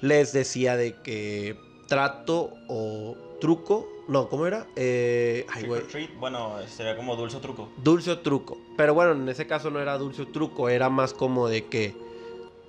les 0.00 0.32
decía 0.32 0.76
de 0.76 0.94
que 1.02 1.56
trato 1.86 2.54
o 2.66 3.16
truco, 3.40 3.88
no, 4.08 4.28
¿cómo 4.28 4.46
era? 4.46 4.66
Eh, 4.76 5.46
ay, 5.48 5.62
Trick 5.62 5.66
güey. 5.68 5.80
or 5.82 5.88
treat, 5.88 6.10
bueno, 6.18 6.54
sería 6.66 6.96
como 6.96 7.16
dulce 7.16 7.36
o 7.36 7.40
truco. 7.40 7.68
Dulce 7.76 8.10
o 8.10 8.18
truco. 8.20 8.58
Pero 8.76 8.94
bueno, 8.94 9.12
en 9.12 9.28
ese 9.28 9.46
caso 9.46 9.70
no 9.70 9.80
era 9.80 9.96
dulce 9.98 10.22
o 10.22 10.28
truco, 10.28 10.68
era 10.68 10.88
más 10.90 11.14
como 11.14 11.48
de 11.48 11.66
que 11.66 11.94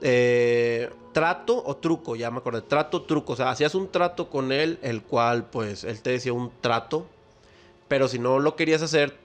eh, 0.02 0.90
trato 1.14 1.64
o 1.66 1.78
truco, 1.78 2.16
ya 2.16 2.30
me 2.30 2.38
acordé, 2.40 2.62
trato, 2.62 3.04
truco. 3.04 3.34
O 3.34 3.36
sea, 3.36 3.50
hacías 3.50 3.74
un 3.76 3.90
trato 3.90 4.30
con 4.30 4.52
él, 4.52 4.80
el 4.82 5.02
cual 5.02 5.46
pues 5.50 5.84
él 5.84 6.02
te 6.02 6.12
decía 6.12 6.34
un 6.34 6.52
trato, 6.62 7.06
pero 7.88 8.08
si 8.08 8.20
no 8.20 8.40
lo 8.40 8.56
querías 8.56 8.82
hacer, 8.82 9.18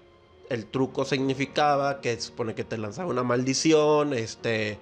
el 0.51 0.67
truco 0.67 1.05
significaba 1.05 2.01
que 2.01 2.19
supone 2.21 2.55
que 2.55 2.65
te 2.65 2.79
lanzaba 2.79 3.11
una 3.11 3.23
maldición, 3.23 4.15
este, 4.15 4.79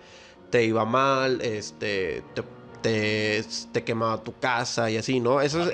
te 0.50 0.64
iba 0.64 0.84
mal, 0.84 1.40
este, 1.40 2.22
te, 2.34 2.42
te, 2.86 3.44
te 3.72 3.82
quemaba 3.82 4.22
tu 4.22 4.38
casa 4.38 4.88
y 4.92 4.96
así, 4.96 5.18
¿no? 5.18 5.40
Eso 5.40 5.68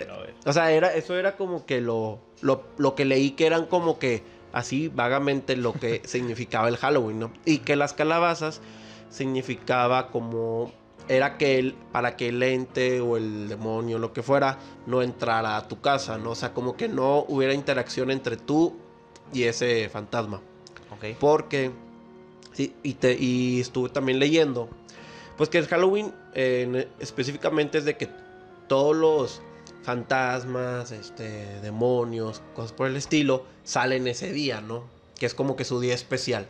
o 0.46 0.52
sea, 0.54 0.72
era, 0.72 0.94
eso 0.94 1.14
era 1.14 1.36
como 1.36 1.66
que 1.66 1.82
lo, 1.82 2.18
lo, 2.40 2.64
lo 2.78 2.94
que 2.94 3.04
leí 3.04 3.32
que 3.32 3.46
eran 3.46 3.66
como 3.66 3.98
que 3.98 4.22
así 4.54 4.88
vagamente 4.88 5.54
lo 5.56 5.74
que 5.74 6.00
significaba 6.06 6.68
el 6.68 6.78
Halloween, 6.78 7.20
¿no? 7.20 7.32
Y 7.44 7.58
que 7.58 7.76
las 7.76 7.92
calabazas 7.92 8.62
significaba 9.10 10.10
como 10.10 10.72
era 11.06 11.36
que 11.36 11.58
el, 11.58 11.74
para 11.92 12.16
que 12.16 12.30
el 12.30 12.42
ente 12.42 13.02
o 13.02 13.18
el 13.18 13.46
demonio, 13.46 13.98
lo 13.98 14.14
que 14.14 14.22
fuera, 14.22 14.58
no 14.86 15.02
entrara 15.02 15.58
a 15.58 15.68
tu 15.68 15.82
casa, 15.82 16.16
¿no? 16.16 16.30
O 16.30 16.34
sea, 16.34 16.54
como 16.54 16.78
que 16.78 16.88
no 16.88 17.26
hubiera 17.28 17.52
interacción 17.52 18.10
entre 18.10 18.38
tú 18.38 18.78
y 19.34 19.42
ese 19.42 19.90
fantasma. 19.90 20.40
Ok. 20.90 21.16
Porque, 21.20 21.72
sí, 22.54 22.74
y, 22.82 22.94
te, 22.94 23.18
y 23.20 23.60
estuve 23.60 23.90
también 23.90 24.18
leyendo, 24.18 24.70
pues 25.36 25.50
que 25.50 25.58
el 25.58 25.66
Halloween 25.66 26.14
en- 26.34 26.88
específicamente 26.98 27.78
es 27.78 27.84
de 27.84 27.96
que 27.96 28.08
todos 28.68 28.96
los 28.96 29.40
fantasmas, 29.82 30.92
este, 30.92 31.60
demonios, 31.60 32.42
cosas 32.54 32.72
por 32.72 32.86
el 32.86 32.96
estilo, 32.96 33.44
salen 33.64 34.06
ese 34.06 34.32
día, 34.32 34.60
¿no? 34.60 34.84
Que 35.18 35.26
es 35.26 35.34
como 35.34 35.56
que 35.56 35.64
su 35.64 35.80
día 35.80 35.94
especial. 35.94 36.48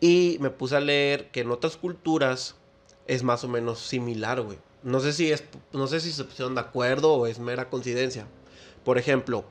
Y 0.00 0.38
me 0.40 0.50
puse 0.50 0.76
a 0.76 0.80
leer 0.80 1.30
que 1.30 1.40
en 1.40 1.50
otras 1.50 1.76
culturas 1.76 2.56
es 3.06 3.22
más 3.22 3.44
o 3.44 3.48
menos 3.48 3.78
similar, 3.80 4.40
güey. 4.40 4.58
No 4.82 5.00
sé 5.00 5.12
si 5.12 5.30
es, 5.30 5.44
no 5.72 5.86
sé 5.86 6.00
si 6.00 6.10
se 6.12 6.24
pusieron 6.24 6.54
de 6.54 6.62
acuerdo 6.62 7.12
o 7.12 7.26
es 7.26 7.38
mera 7.38 7.68
coincidencia. 7.68 8.26
Por 8.84 8.96
ejemplo, 8.96 9.44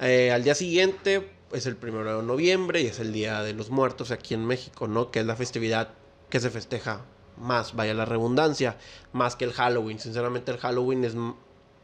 eh, 0.00 0.30
al 0.30 0.44
día 0.44 0.54
siguiente 0.54 1.28
es 1.52 1.66
el 1.66 1.76
primero 1.76 2.20
de 2.20 2.22
noviembre 2.26 2.80
y 2.80 2.86
es 2.86 3.00
el 3.00 3.12
Día 3.12 3.42
de 3.42 3.52
los 3.54 3.70
Muertos 3.70 4.12
aquí 4.12 4.34
en 4.34 4.46
México, 4.46 4.86
¿no? 4.86 5.10
Que 5.10 5.20
es 5.20 5.26
la 5.26 5.34
festividad 5.36 5.88
que 6.30 6.38
se 6.38 6.50
festeja 6.50 7.04
más, 7.42 7.74
vaya 7.74 7.92
la 7.94 8.04
redundancia, 8.04 8.78
más 9.12 9.36
que 9.36 9.44
el 9.44 9.52
Halloween. 9.52 9.98
Sinceramente 9.98 10.52
el 10.52 10.58
Halloween 10.58 11.04
es 11.04 11.14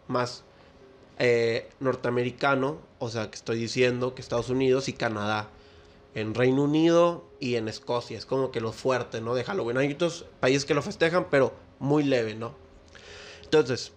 más 0.06 0.44
eh, 1.18 1.68
norteamericano, 1.80 2.78
o 2.98 3.08
sea 3.08 3.30
que 3.30 3.36
estoy 3.36 3.58
diciendo 3.58 4.14
que 4.14 4.22
Estados 4.22 4.48
Unidos 4.50 4.88
y 4.88 4.92
Canadá. 4.92 5.50
En 6.14 6.34
Reino 6.34 6.64
Unido 6.64 7.24
y 7.38 7.56
en 7.56 7.68
Escocia, 7.68 8.16
es 8.16 8.24
como 8.24 8.50
que 8.50 8.60
lo 8.60 8.72
fuerte, 8.72 9.20
¿no? 9.20 9.34
De 9.34 9.44
Halloween. 9.44 9.76
Hay 9.76 9.92
otros 9.92 10.24
países 10.40 10.64
que 10.64 10.74
lo 10.74 10.82
festejan, 10.82 11.26
pero 11.30 11.52
muy 11.78 12.02
leve, 12.02 12.34
¿no? 12.34 12.54
Entonces, 13.44 13.92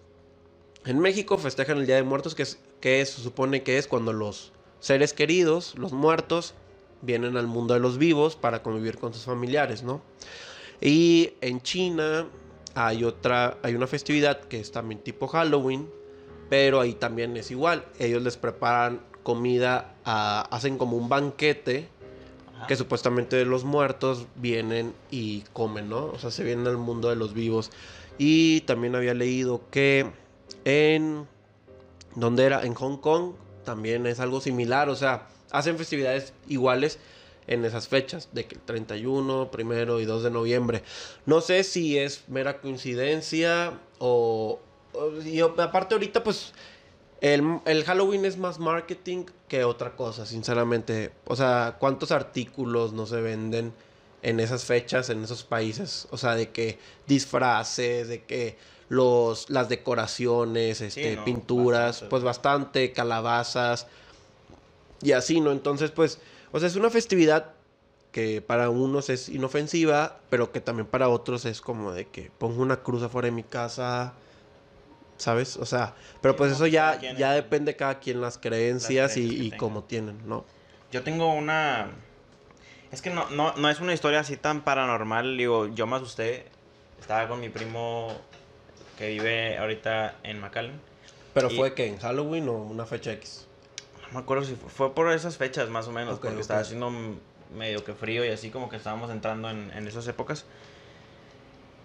en 0.84 0.98
México 0.98 1.38
festejan 1.38 1.78
el 1.78 1.86
Día 1.86 1.96
de 1.96 2.02
Muertos, 2.02 2.34
que, 2.34 2.42
es, 2.42 2.58
que 2.80 3.04
se 3.06 3.22
supone 3.22 3.62
que 3.62 3.78
es 3.78 3.86
cuando 3.86 4.12
los 4.12 4.52
seres 4.80 5.12
queridos, 5.12 5.74
los 5.76 5.92
muertos, 5.92 6.54
vienen 7.02 7.36
al 7.36 7.46
mundo 7.46 7.74
de 7.74 7.80
los 7.80 7.98
vivos 7.98 8.36
para 8.36 8.62
convivir 8.62 8.98
con 8.98 9.12
sus 9.14 9.24
familiares, 9.24 9.82
¿no? 9.82 10.00
Y 10.82 11.34
en 11.40 11.60
China 11.60 12.26
hay 12.74 13.04
otra, 13.04 13.58
hay 13.62 13.74
una 13.76 13.86
festividad 13.86 14.40
que 14.40 14.58
es 14.58 14.72
también 14.72 15.00
tipo 15.00 15.28
Halloween, 15.28 15.88
pero 16.50 16.80
ahí 16.80 16.94
también 16.94 17.36
es 17.36 17.52
igual. 17.52 17.86
Ellos 18.00 18.22
les 18.22 18.36
preparan 18.36 19.00
comida, 19.22 19.94
ah, 20.04 20.48
hacen 20.50 20.78
como 20.78 20.96
un 20.96 21.08
banquete 21.08 21.88
Ajá. 22.56 22.66
que 22.66 22.74
supuestamente 22.74 23.44
los 23.44 23.62
muertos 23.62 24.26
vienen 24.34 24.92
y 25.10 25.42
comen, 25.52 25.88
¿no? 25.88 26.06
O 26.06 26.18
sea, 26.18 26.32
se 26.32 26.42
vienen 26.42 26.66
al 26.66 26.78
mundo 26.78 27.08
de 27.08 27.16
los 27.16 27.32
vivos. 27.32 27.70
Y 28.18 28.62
también 28.62 28.96
había 28.96 29.14
leído 29.14 29.62
que 29.70 30.06
en... 30.64 31.26
¿Dónde 32.14 32.44
era? 32.44 32.62
En 32.62 32.74
Hong 32.74 32.98
Kong 32.98 33.34
también 33.64 34.06
es 34.06 34.20
algo 34.20 34.40
similar, 34.40 34.90
o 34.90 34.96
sea, 34.96 35.28
hacen 35.50 35.78
festividades 35.78 36.34
iguales 36.46 36.98
en 37.46 37.64
esas 37.64 37.88
fechas, 37.88 38.28
de 38.32 38.46
que 38.46 38.54
el 38.54 38.60
31, 38.60 39.50
primero 39.50 40.00
y 40.00 40.04
2 40.04 40.22
de 40.22 40.30
noviembre. 40.30 40.82
No 41.26 41.40
sé 41.40 41.64
si 41.64 41.98
es 41.98 42.24
mera 42.28 42.60
coincidencia 42.60 43.78
o... 43.98 44.60
o- 44.92 45.22
y 45.22 45.40
aparte 45.40 45.94
ahorita 45.94 46.22
pues 46.22 46.52
el, 47.20 47.60
el 47.66 47.84
Halloween 47.84 48.24
es 48.24 48.36
más 48.36 48.58
marketing 48.58 49.24
que 49.48 49.64
otra 49.64 49.94
cosa, 49.96 50.26
sinceramente. 50.26 51.12
O 51.26 51.36
sea, 51.36 51.76
¿cuántos 51.78 52.10
artículos 52.12 52.92
no 52.92 53.06
se 53.06 53.20
venden 53.20 53.72
en 54.22 54.40
esas 54.40 54.64
fechas, 54.64 55.08
en 55.10 55.22
esos 55.24 55.42
países? 55.44 56.06
O 56.10 56.16
sea, 56.18 56.34
de 56.34 56.50
que 56.50 56.78
disfraces, 57.06 58.08
de 58.08 58.24
que 58.24 58.56
los, 58.88 59.50
las 59.50 59.68
decoraciones, 59.68 60.80
este, 60.80 61.16
no, 61.16 61.24
pinturas, 61.24 61.86
bastante. 61.86 62.10
pues 62.10 62.22
bastante, 62.22 62.92
calabazas 62.92 63.86
y 65.00 65.12
así, 65.12 65.40
¿no? 65.40 65.52
Entonces, 65.52 65.90
pues, 65.90 66.18
o 66.52 66.58
sea, 66.58 66.68
es 66.68 66.76
una 66.76 66.90
festividad 66.90 67.52
que 68.12 68.42
para 68.42 68.68
unos 68.68 69.08
es 69.08 69.28
inofensiva, 69.28 70.20
pero 70.28 70.52
que 70.52 70.60
también 70.60 70.86
para 70.86 71.08
otros 71.08 71.46
es 71.46 71.60
como 71.60 71.92
de 71.92 72.06
que 72.08 72.30
pongo 72.38 72.62
una 72.62 72.76
cruz 72.76 73.02
afuera 73.02 73.26
de 73.26 73.32
mi 73.32 73.42
casa, 73.42 74.12
¿sabes? 75.16 75.56
O 75.56 75.64
sea, 75.64 75.94
pero 76.20 76.36
pues 76.36 76.52
eso 76.52 76.66
ya, 76.66 77.00
ya 77.00 77.32
depende 77.32 77.74
cada 77.74 77.98
quien 78.00 78.20
las 78.20 78.36
creencias 78.38 79.16
y, 79.16 79.26
creencias 79.28 79.58
cómo 79.58 79.84
tienen, 79.84 80.28
¿no? 80.28 80.44
Yo 80.90 81.02
tengo 81.02 81.32
una. 81.32 81.90
Es 82.90 83.00
que 83.00 83.08
no, 83.08 83.30
no, 83.30 83.54
no 83.56 83.70
es 83.70 83.80
una 83.80 83.94
historia 83.94 84.20
así 84.20 84.36
tan 84.36 84.62
paranormal. 84.62 85.38
Digo, 85.38 85.68
yo 85.68 85.86
me 85.86 85.96
asusté. 85.96 86.44
Estaba 87.00 87.26
con 87.28 87.40
mi 87.40 87.48
primo 87.48 88.14
que 88.98 89.08
vive 89.08 89.56
ahorita 89.56 90.18
en 90.22 90.38
McAllen. 90.38 90.78
Pero 91.32 91.50
Y- 91.50 91.56
fue 91.56 91.72
que 91.74 91.86
en 91.86 91.98
Halloween 91.98 92.48
o 92.50 92.52
una 92.52 92.84
fecha 92.84 93.12
X. 93.12 93.48
No 94.12 94.18
me 94.18 94.24
acuerdo 94.24 94.44
si 94.44 94.54
fue, 94.54 94.68
fue 94.68 94.94
por 94.94 95.10
esas 95.10 95.36
fechas 95.38 95.68
más 95.70 95.88
o 95.88 95.92
menos. 95.92 96.18
Porque 96.18 96.40
estaba 96.40 96.60
haciendo 96.60 96.90
medio 97.56 97.84
que 97.84 97.94
frío 97.94 98.24
y 98.24 98.28
así 98.28 98.50
como 98.50 98.68
que 98.68 98.76
estábamos 98.76 99.10
entrando 99.10 99.48
en, 99.50 99.70
en 99.74 99.86
esas 99.88 100.06
épocas. 100.08 100.44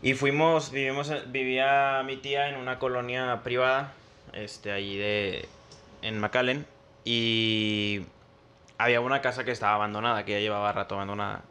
Y 0.02 0.14
fuimos, 0.14 0.72
vivimos, 0.72 1.10
en- 1.10 1.32
vivía 1.32 2.04
mi 2.06 2.18
tía 2.18 2.50
en 2.50 2.56
una 2.58 2.80
colonia 2.80 3.42
privada, 3.44 3.94
este, 4.34 4.72
allí 4.72 4.98
de, 4.98 5.48
en 6.02 6.20
McAllen, 6.20 6.66
y 7.04 8.02
había 8.78 9.02
una 9.02 9.22
casa 9.22 9.44
que 9.44 9.52
estaba 9.52 9.74
abandonada, 9.76 10.24
que 10.24 10.34
ya 10.34 10.40
llevaba 10.40 10.72
rato 10.72 10.96
abandonada, 10.96 11.42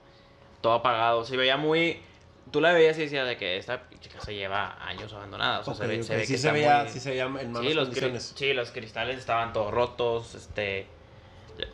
todo 0.60 0.74
apagado, 0.74 1.24
se 1.24 1.36
veía 1.36 1.56
muy, 1.56 2.00
tú 2.50 2.60
la 2.60 2.72
veías 2.72 2.96
y 2.98 3.02
decías 3.02 3.26
de 3.26 3.36
que 3.36 3.56
esta 3.56 3.82
pinche 3.88 4.08
casa 4.08 4.30
lleva 4.32 4.76
años 4.86 5.12
abandonada, 5.12 5.60
o 5.60 5.64
sea, 5.64 5.72
Ok, 5.74 5.78
se 5.80 5.86
ve, 5.86 5.96
ok, 6.00 6.02
se 6.04 6.14
ve 6.14 6.20
que 6.22 6.26
sí, 6.26 6.38
se 6.38 6.52
veía, 6.52 6.82
muy- 6.82 6.88
sí 6.92 7.00
se 7.00 7.10
veía 7.10 7.24
en 7.24 7.32
malas 7.52 7.68
Sí, 7.68 7.74
los, 7.74 8.32
sí, 8.36 8.52
los 8.52 8.70
cristales 8.70 9.18
estaban 9.18 9.52
todos 9.52 9.72
rotos, 9.72 10.34
este, 10.34 10.86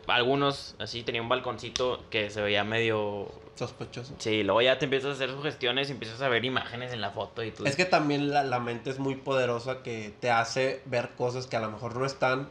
algunos 0.06 0.76
así 0.78 1.02
tenía 1.02 1.22
un 1.22 1.28
balconcito 1.28 2.04
que 2.10 2.30
se 2.30 2.40
veía 2.40 2.64
medio 2.64 3.30
Sospechoso. 3.54 4.14
Sí, 4.18 4.42
luego 4.42 4.62
ya 4.62 4.78
te 4.78 4.86
empiezas 4.86 5.10
a 5.10 5.12
hacer 5.12 5.30
sugestiones 5.30 5.88
y 5.90 5.92
empiezas 5.92 6.22
a 6.22 6.28
ver 6.28 6.44
imágenes 6.44 6.92
en 6.92 7.00
la 7.02 7.10
foto 7.10 7.44
y 7.44 7.50
tú... 7.50 7.66
Es 7.66 7.76
que 7.76 7.84
también 7.84 8.30
la, 8.30 8.42
la 8.44 8.60
mente 8.60 8.88
es 8.90 8.98
muy 8.98 9.14
poderosa 9.14 9.82
que 9.82 10.12
te 10.20 10.30
hace 10.30 10.80
ver 10.86 11.10
cosas 11.10 11.46
que 11.46 11.56
a 11.56 11.60
lo 11.60 11.70
mejor 11.70 11.94
no 11.96 12.06
están. 12.06 12.48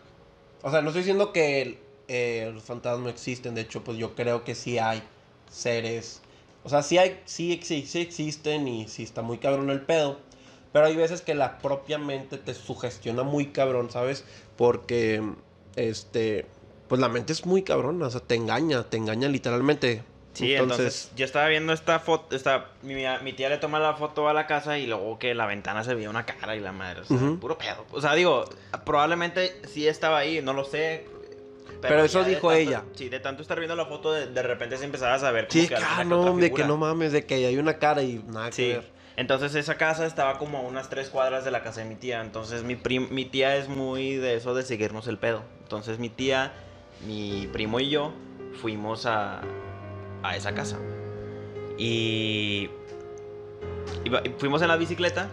O 0.62 0.70
sea, 0.70 0.82
no 0.84 0.90
estoy 0.90 1.02
diciendo 1.02 1.34
que 1.34 1.80
eh, 2.08 2.52
los 2.54 2.64
fantasmas 2.64 3.02
no 3.02 3.10
existen. 3.10 3.56
De 3.56 3.62
hecho, 3.62 3.84
pues 3.84 3.98
yo 3.98 4.14
creo 4.14 4.44
que 4.44 4.54
sí 4.54 4.78
hay 4.78 5.02
seres. 5.50 6.22
O 6.64 6.70
sea, 6.70 6.84
sí 6.84 6.98
hay, 6.98 7.20
sí, 7.26 7.58
exi- 7.60 7.86
sí 7.86 8.02
existen 8.02 8.68
y 8.68 8.88
sí 8.88 9.04
está 9.04 9.22
muy 9.22 9.38
cabrón 9.40 9.70
el 9.70 9.82
pedo. 9.82 10.20
Pero 10.72 10.86
hay 10.86 10.96
veces 10.96 11.22
que 11.22 11.36
la 11.36 11.58
propia 11.58 11.98
mente 11.98 12.38
te 12.38 12.54
sugestiona 12.54 13.24
muy 13.24 13.48
cabrón, 13.48 13.92
¿sabes? 13.92 14.24
Porque, 14.58 15.22
este, 15.76 16.46
pues 16.88 17.02
la 17.02 17.10
mente 17.10 17.34
es 17.34 17.46
muy 17.46 17.64
cabrón. 17.64 18.02
O 18.02 18.10
sea, 18.10 18.22
te 18.22 18.36
engaña, 18.36 18.84
te 18.84 18.98
engaña 18.98 19.28
literalmente. 19.28 20.04
Sí, 20.34 20.54
entonces, 20.54 21.12
yo 21.18 21.26
estaba 21.26 21.48
viendo 21.50 21.74
esta 21.74 22.00
foto, 22.00 22.34
esta, 22.36 22.68
mi, 22.84 22.96
mi 23.22 23.34
tía 23.34 23.50
le 23.50 23.58
toma 23.58 23.80
la 23.80 23.96
foto 23.96 24.30
a 24.30 24.34
la 24.34 24.48
casa 24.48 24.78
y 24.78 24.88
luego 24.88 25.20
que 25.20 25.36
la 25.36 25.46
ventana 25.46 25.84
se 25.84 25.94
veía 25.94 26.10
una 26.10 26.26
cara 26.26 26.56
y 26.56 26.62
la 26.62 26.72
madre, 26.72 27.02
o 27.02 27.04
sea, 27.04 27.18
puro 27.42 27.58
pedo. 27.58 27.86
O 27.92 28.00
sea, 28.00 28.16
digo, 28.16 28.46
probablemente 28.86 29.62
sí 29.68 29.88
estaba 29.88 30.20
ahí, 30.20 30.42
no 30.42 30.54
lo 30.54 30.64
sé. 30.64 31.06
Pero 31.82 32.04
eso 32.04 32.24
dijo 32.24 32.50
tanto- 32.50 32.54
ella. 32.54 32.84
Sí, 32.96 33.10
de 33.10 33.20
tanto 33.20 33.42
estar 33.42 33.58
viendo 33.58 33.76
la 33.76 33.86
foto, 33.86 34.12
de, 34.14 34.28
de 34.28 34.42
repente 34.44 34.78
se 34.78 34.86
empezaba 34.86 35.16
a 35.16 35.20
saber 35.20 35.48
como 35.48 35.62
Sí, 35.62 35.68
que 35.68 35.76
ah, 35.76 36.04
no, 36.04 36.36
de 36.38 36.52
que 36.54 36.64
no 36.64 36.78
mames, 36.78 37.12
de 37.12 37.26
que 37.26 37.36
hay 37.46 37.58
una 37.58 37.80
cara 37.80 38.04
y 38.04 38.24
nada 38.28 38.52
Sí. 38.52 38.64
que 38.64 38.74
ver. 38.76 39.02
Entonces 39.18 39.54
esa 39.56 39.76
casa 39.76 40.06
estaba 40.06 40.38
como 40.38 40.60
a 40.60 40.62
unas 40.62 40.90
tres 40.90 41.10
cuadras 41.10 41.44
de 41.44 41.52
la 41.52 41.62
casa 41.64 41.82
de 41.82 41.88
mi 41.88 41.96
tía. 41.96 42.22
Entonces 42.22 42.64
mi, 42.64 42.78
mi 43.10 43.26
tía 43.26 43.56
es 43.58 43.68
muy 43.68 44.16
de 44.16 44.36
eso 44.36 44.54
de 44.54 44.64
seguirnos 44.64 45.08
el 45.08 45.18
pedo. 45.18 45.44
Entonces 45.64 46.00
mi 46.00 46.10
tía, 46.10 46.54
mi 47.06 47.48
primo 47.52 47.80
y 47.80 47.90
yo 47.90 48.14
fuimos 48.62 49.06
a, 49.06 49.42
a 50.24 50.36
esa 50.36 50.54
casa. 50.54 50.78
Y 51.78 52.70
fuimos 54.38 54.62
en 54.62 54.68
la 54.70 54.78
bicicleta. 54.78 55.28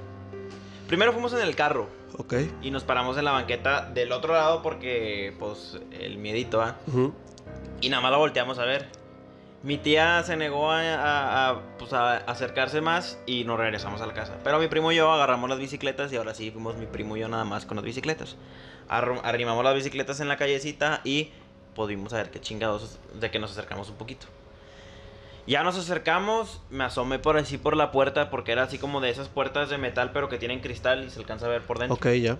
Primero 0.86 1.12
fuimos 1.12 1.32
en 1.34 1.40
el 1.40 1.54
carro 1.54 1.88
Ok. 2.16 2.34
y 2.62 2.70
nos 2.70 2.84
paramos 2.84 3.18
en 3.18 3.24
la 3.24 3.32
banqueta 3.32 3.84
del 3.92 4.12
otro 4.12 4.32
lado 4.32 4.62
porque 4.62 5.34
pues 5.38 5.78
el 5.92 6.18
miedito, 6.18 6.62
¿ah? 6.62 6.76
Ujú. 6.86 7.12
Y 7.80 7.88
nada 7.90 8.02
más 8.02 8.10
la 8.12 8.18
volteamos 8.18 8.58
a 8.58 8.64
ver. 8.64 8.86
Mi 9.62 9.76
tía 9.76 10.22
se 10.22 10.36
negó 10.36 10.70
a, 10.70 10.80
a- 10.80 11.48
a, 11.50 11.60
pues, 11.78 11.92
a 11.92 12.18
acercarse 12.18 12.80
más 12.80 13.18
y 13.26 13.42
nos 13.44 13.58
regresamos 13.58 14.00
a 14.00 14.06
la 14.06 14.14
casa. 14.14 14.36
Pero 14.44 14.58
mi 14.60 14.68
primo 14.68 14.92
y 14.92 14.96
yo 14.96 15.10
agarramos 15.10 15.50
las 15.50 15.58
bicicletas 15.58 16.12
y 16.12 16.16
ahora 16.16 16.32
sí 16.34 16.50
fuimos 16.52 16.76
mi 16.76 16.86
primo 16.86 17.16
y 17.16 17.20
yo 17.20 17.28
nada 17.28 17.44
más 17.44 17.66
con 17.66 17.76
las 17.76 17.84
bicicletas. 17.84 18.36
Arrimamos 18.88 19.64
las 19.64 19.74
bicicletas 19.74 20.20
en 20.20 20.28
la 20.28 20.36
callecita 20.36 21.00
y 21.04 21.30
pudimos 21.74 22.10
saber 22.10 22.30
qué 22.30 22.40
chingados 22.40 22.98
de 23.14 23.30
que 23.30 23.38
nos 23.38 23.50
acercamos 23.50 23.90
un 23.90 23.96
poquito. 23.96 24.26
Ya 25.48 25.62
nos 25.62 25.78
acercamos, 25.78 26.60
me 26.68 26.84
asomé 26.84 27.18
por 27.18 27.38
así 27.38 27.56
por 27.56 27.74
la 27.74 27.90
puerta 27.90 28.28
porque 28.28 28.52
era 28.52 28.64
así 28.64 28.78
como 28.78 29.00
de 29.00 29.08
esas 29.08 29.28
puertas 29.28 29.70
de 29.70 29.78
metal 29.78 30.10
pero 30.12 30.28
que 30.28 30.36
tienen 30.36 30.60
cristal 30.60 31.04
y 31.04 31.10
se 31.10 31.18
alcanza 31.18 31.46
a 31.46 31.48
ver 31.48 31.62
por 31.62 31.78
dentro. 31.78 31.94
Ok, 31.96 32.06
ya. 32.20 32.36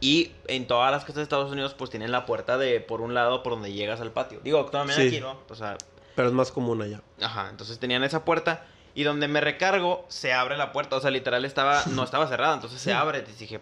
Y 0.00 0.32
en 0.48 0.66
todas 0.66 0.90
las 0.90 1.02
casas 1.02 1.16
de 1.16 1.22
Estados 1.22 1.52
Unidos 1.52 1.74
pues 1.74 1.90
tienen 1.90 2.10
la 2.10 2.26
puerta 2.26 2.58
de 2.58 2.80
por 2.80 3.00
un 3.02 3.14
lado 3.14 3.44
por 3.44 3.52
donde 3.52 3.72
llegas 3.72 4.00
al 4.00 4.10
patio. 4.10 4.40
Digo, 4.42 4.64
también 4.66 4.98
Sí. 5.00 5.06
aquí, 5.06 5.20
¿no? 5.20 5.38
O 5.48 5.54
sea, 5.54 5.78
Pero 6.16 6.26
es 6.28 6.34
más 6.34 6.50
común 6.50 6.82
allá. 6.82 7.02
ajá, 7.22 7.48
entonces 7.50 7.78
tenían 7.78 8.02
esa 8.02 8.24
puerta 8.24 8.66
y 8.96 9.04
donde 9.04 9.28
me 9.28 9.40
recargo 9.40 10.04
se 10.08 10.32
abre 10.32 10.56
la 10.56 10.72
puerta, 10.72 10.96
o 10.96 11.00
sea, 11.00 11.12
literal 11.12 11.44
estaba 11.44 11.84
no 11.92 12.02
estaba 12.04 12.26
cerrada, 12.26 12.54
entonces 12.54 12.80
se 12.80 12.92
abre, 12.92 13.18
entonces 13.18 13.38
dije, 13.38 13.60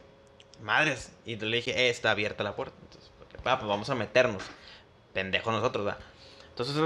"Madres." 0.62 1.12
Y 1.26 1.36
le 1.36 1.56
dije, 1.58 1.72
eh, 1.78 1.90
"Está 1.90 2.12
abierta 2.12 2.42
la 2.42 2.56
puerta." 2.56 2.74
Entonces, 2.82 3.10
porque, 3.18 3.36
"Ah, 3.44 3.58
pues 3.58 3.68
vamos 3.68 3.90
a 3.90 3.94
meternos." 3.94 4.42
Pendejo 5.12 5.52
nosotros, 5.52 5.84
¿verdad? 5.84 6.00
Entonces 6.52 6.76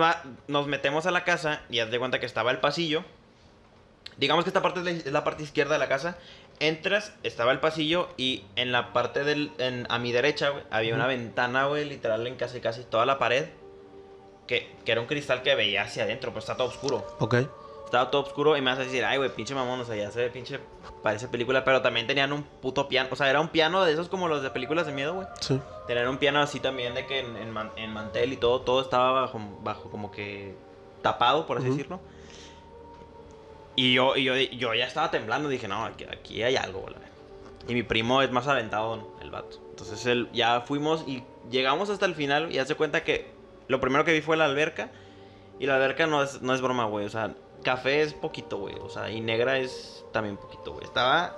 nos 0.48 0.66
metemos 0.68 1.06
a 1.06 1.10
la 1.10 1.24
casa 1.24 1.62
y 1.68 1.80
haz 1.80 1.90
de 1.90 1.98
cuenta 1.98 2.20
que 2.20 2.26
estaba 2.26 2.50
el 2.52 2.58
pasillo. 2.60 3.04
Digamos 4.16 4.44
que 4.44 4.50
esta 4.50 4.62
parte 4.62 4.80
es 4.90 5.06
la, 5.12 5.24
parte 5.24 5.42
izquierda 5.42 5.74
de 5.74 5.78
la 5.80 5.88
casa. 5.88 6.16
Entras, 6.60 7.12
estaba 7.22 7.52
el 7.52 7.60
pasillo 7.60 8.08
y 8.16 8.44
en 8.56 8.72
la 8.72 8.92
parte 8.92 9.24
del. 9.24 9.50
en- 9.58 9.86
a 9.90 9.98
mi 9.98 10.12
derecha, 10.12 10.50
güey, 10.50 10.62
había 10.70 10.94
una 10.94 11.06
ventana, 11.06 11.66
güey, 11.66 11.84
literal 11.84 12.26
en 12.26 12.36
casi 12.36 12.60
casi 12.60 12.84
toda 12.84 13.04
la 13.04 13.18
pared. 13.18 13.46
Que, 14.46 14.72
que 14.84 14.92
era 14.92 15.00
un 15.00 15.08
cristal 15.08 15.42
que 15.42 15.54
veía 15.56 15.82
hacia 15.82 16.04
adentro, 16.04 16.32
pues 16.32 16.44
está 16.44 16.56
todo 16.56 16.68
oscuro. 16.68 17.04
Ok. 17.18 17.34
Estaba 17.86 18.10
todo 18.10 18.22
oscuro 18.22 18.56
y 18.56 18.60
me 18.60 18.70
vas 18.70 18.78
a 18.80 18.82
decir, 18.82 19.04
ay, 19.04 19.16
güey, 19.16 19.30
pinche 19.34 19.54
mamón, 19.54 19.80
o 19.80 19.84
sea, 19.84 19.96
ya 19.96 20.10
se 20.10 20.20
ve 20.20 20.28
pinche. 20.30 20.60
Parece 21.02 21.28
película, 21.28 21.64
pero 21.64 21.82
también 21.82 22.06
tenían 22.06 22.32
un 22.32 22.42
puto 22.42 22.88
piano. 22.88 23.08
O 23.12 23.16
sea, 23.16 23.30
era 23.30 23.40
un 23.40 23.48
piano 23.48 23.84
de 23.84 23.92
esos 23.92 24.08
como 24.08 24.26
los 24.28 24.42
de 24.42 24.50
películas 24.50 24.86
de 24.86 24.92
miedo, 24.92 25.14
güey. 25.14 25.26
Sí. 25.40 25.58
Tener 25.86 26.08
un 26.08 26.18
piano 26.18 26.40
así 26.40 26.58
también 26.60 26.94
de 26.94 27.06
que 27.06 27.20
en, 27.20 27.36
en 27.36 27.50
man- 27.52 27.70
en 27.76 27.92
mantel 27.92 28.32
y 28.32 28.36
todo, 28.36 28.60
todo 28.62 28.80
estaba 28.82 29.12
bajo, 29.12 29.40
bajo 29.62 29.88
como 29.90 30.10
que 30.10 30.54
tapado, 31.00 31.46
por 31.46 31.58
así 31.58 31.68
decirlo. 31.70 32.00
Y 33.76 33.92
yo, 33.94 34.16
y 34.16 34.24
yo, 34.24 34.34
yo 34.36 34.74
ya 34.74 34.86
estaba 34.86 35.10
temblando, 35.10 35.48
dije, 35.48 35.68
no, 35.68 35.84
aquí, 35.84 36.04
aquí 36.04 36.42
hay 36.42 36.56
algo, 36.56 36.82
verdad. 36.82 37.02
Y 37.68 37.74
mi 37.74 37.82
primo 37.82 38.22
es 38.22 38.30
más 38.30 38.48
aventado, 38.48 39.06
el 39.20 39.30
vato. 39.30 39.58
Entonces 39.70 40.04
él, 40.06 40.28
ya 40.32 40.62
fuimos 40.62 41.04
y 41.06 41.22
llegamos 41.50 41.90
hasta 41.90 42.06
el 42.06 42.14
final 42.14 42.50
y 42.52 42.58
hace 42.58 42.74
cuenta 42.74 43.04
que 43.04 43.30
lo 43.68 43.80
primero 43.80 44.04
que 44.04 44.12
vi 44.12 44.22
fue 44.22 44.36
la 44.36 44.46
alberca. 44.46 44.90
Y 45.58 45.66
la 45.66 45.76
alberca 45.76 46.06
no 46.06 46.22
es, 46.22 46.42
no 46.42 46.54
es 46.54 46.60
broma, 46.60 46.84
güey. 46.86 47.06
O 47.06 47.10
sea, 47.10 47.34
café 47.66 48.02
es 48.02 48.14
poquito, 48.14 48.58
güey. 48.58 48.76
O 48.80 48.88
sea, 48.88 49.10
y 49.10 49.20
negra 49.20 49.58
es 49.58 50.04
también 50.12 50.36
poquito, 50.36 50.72
güey. 50.72 50.84
Estaba... 50.84 51.36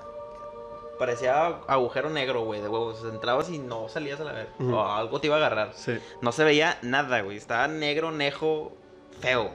Parecía 0.99 1.47
agujero 1.69 2.11
negro, 2.11 2.43
güey, 2.43 2.61
de 2.61 2.69
huevos. 2.69 3.03
Entrabas 3.05 3.49
y 3.49 3.59
no 3.59 3.89
salías 3.89 4.21
a 4.21 4.25
la 4.25 4.33
ver. 4.33 4.49
Ujú. 4.59 4.75
O 4.75 4.85
algo 4.85 5.21
te 5.21 5.29
iba 5.29 5.37
a 5.37 5.39
agarrar. 5.39 5.73
Sí. 5.73 5.99
No 6.21 6.33
se 6.33 6.45
veía 6.45 6.79
nada, 6.83 7.23
güey. 7.23 7.37
Estaba 7.37 7.67
negro, 7.69 8.11
nejo, 8.11 8.73
feo. 9.21 9.51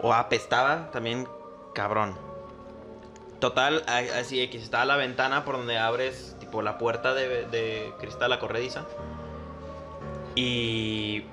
O 0.00 0.14
apestaba 0.14 0.90
también, 0.90 1.28
cabrón. 1.74 2.16
Total, 3.40 3.84
así 3.86 4.40
X. 4.40 4.62
Estaba 4.62 4.86
la 4.86 4.96
ventana 4.96 5.44
por 5.44 5.56
donde 5.56 5.76
abres, 5.76 6.36
tipo, 6.38 6.62
la 6.62 6.78
puerta 6.78 7.12
de, 7.12 7.44
de 7.46 7.92
cristal, 7.98 8.30
la 8.30 8.38
corrediza. 8.38 8.86
Y 10.36 11.24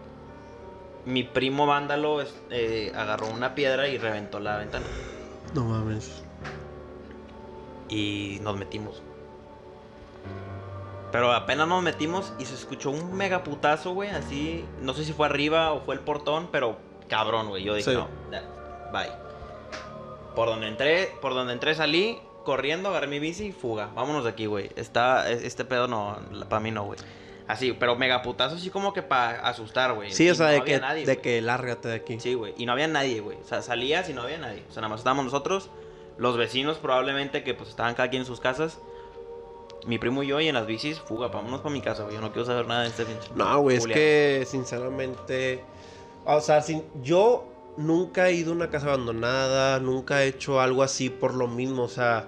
mi 1.06 1.24
primo 1.24 1.66
vándalo 1.66 2.20
eh, 2.50 2.92
agarró 2.96 3.28
una 3.28 3.56
piedra 3.56 3.88
y 3.88 3.98
reventó 3.98 4.40
la 4.40 4.58
ventana. 4.58 4.86
No 5.54 5.66
mames. 5.66 6.24
Y 7.90 8.40
nos 8.42 8.58
metimos. 8.58 9.02
Pero 11.12 11.32
apenas 11.32 11.68
nos 11.68 11.84
metimos 11.84 12.34
y 12.40 12.46
se 12.46 12.56
escuchó 12.56 12.90
un 12.90 13.14
mega 13.16 13.44
putazo, 13.44 13.94
güey. 13.94 14.10
Así, 14.10 14.66
no 14.82 14.94
sé 14.94 15.06
si 15.06 15.14
fue 15.14 15.28
arriba 15.28 15.72
o 15.74 15.82
fue 15.82 15.94
el 15.96 16.02
portón, 16.02 16.50
pero 16.52 16.78
cabrón, 17.08 17.50
güey. 17.50 17.64
Yo 17.64 17.76
dije, 17.76 17.92
Sí. 17.92 17.96
no, 17.98 18.08
bye. 18.92 19.12
Por 20.36 20.48
donde 20.48 20.68
entré, 20.68 21.12
por 21.22 21.36
donde 21.36 21.54
entré 21.54 21.76
salí 21.76 22.18
corriendo, 22.44 22.90
agarré 22.90 23.06
mi 23.08 23.20
bici 23.20 23.46
y 23.48 23.52
fuga. 23.52 23.90
Vámonos 23.94 24.24
de 24.24 24.32
aquí, 24.32 24.48
güey. 24.48 24.72
Está, 24.76 25.30
e- 25.30 25.46
este 25.46 25.66
pedo 25.66 25.88
no, 25.88 26.18
para 26.50 26.60
mí 26.60 26.72
no, 26.72 26.86
güey. 26.86 26.98
Así, 27.48 27.74
pero 27.74 27.96
mega 27.96 28.22
putazo 28.22 28.56
así 28.56 28.70
como 28.70 28.94
que 28.94 29.02
para 29.02 29.48
asustar, 29.48 29.94
güey. 29.94 30.12
Sí, 30.12 30.26
Y 30.26 30.30
o 30.30 30.36
sea, 30.36 30.48
no 30.48 30.54
de, 30.54 30.64
que, 30.64 30.80
nadie, 30.80 31.06
de 31.06 31.18
que 31.18 31.42
lárgate 31.42 31.90
de 31.90 31.96
aquí. 31.96 32.20
Sí, 32.20 32.34
güey. 32.34 32.54
Y 32.58 32.66
no 32.66 32.72
había 32.72 32.88
nadie, 32.88 33.20
güey. 33.20 33.38
O 33.38 33.44
sea, 33.44 33.62
salías 33.62 34.10
y 34.10 34.14
no 34.14 34.22
había 34.22 34.38
nadie. 34.38 34.64
O 34.70 34.72
sea, 34.72 34.82
nada 34.82 34.90
más 34.90 35.02
estábamos 35.02 35.26
nosotros, 35.26 35.70
los 36.18 36.38
vecinos 36.38 36.78
probablemente 36.78 37.44
que 37.44 37.54
pues 37.54 37.70
estaban 37.70 37.96
cada 37.96 38.10
quien 38.10 38.22
en 38.22 38.26
sus 38.26 38.40
casas. 38.40 38.80
Mi 39.86 40.00
primo 40.00 40.24
y 40.24 40.28
yo 40.28 40.40
y 40.40 40.48
en 40.48 40.56
las 40.56 40.66
bicis, 40.66 41.00
fuga, 41.00 41.28
vámonos 41.28 41.60
para 41.60 41.74
mi 41.74 41.82
casa, 41.82 42.04
güey. 42.04 42.16
Yo 42.16 42.22
no 42.22 42.32
quiero 42.32 42.46
saber 42.46 42.66
nada 42.68 42.84
de 42.84 42.88
este 42.88 43.06
pinche. 43.06 43.30
No, 43.36 43.60
güey, 43.60 43.78
es 43.78 43.88
que 43.88 44.46
sinceramente. 44.48 45.66
O 46.24 46.40
sea, 46.40 46.62
sin, 46.62 46.84
yo 47.02 47.46
nunca 47.76 48.30
he 48.30 48.34
ido 48.34 48.54
a 48.54 48.56
una 48.56 48.70
casa 48.70 48.88
abandonada, 48.88 49.82
nunca 49.82 50.24
he 50.24 50.28
hecho 50.28 50.62
algo 50.62 50.84
así 50.84 51.10
por 51.10 51.34
lo 51.34 51.48
mismo, 51.48 51.84
o 51.84 51.90
sea. 51.90 52.28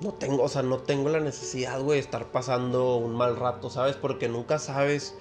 No 0.00 0.12
tengo, 0.14 0.42
o 0.42 0.48
sea, 0.48 0.62
no 0.62 0.78
tengo 0.78 1.10
la 1.10 1.20
necesidad, 1.20 1.78
güey, 1.80 1.98
de 1.98 2.04
estar 2.04 2.26
pasando 2.26 2.96
un 2.96 3.14
mal 3.14 3.36
rato, 3.36 3.68
¿sabes? 3.68 3.96
Porque 3.96 4.28
nunca 4.28 4.58
sabes. 4.58 5.14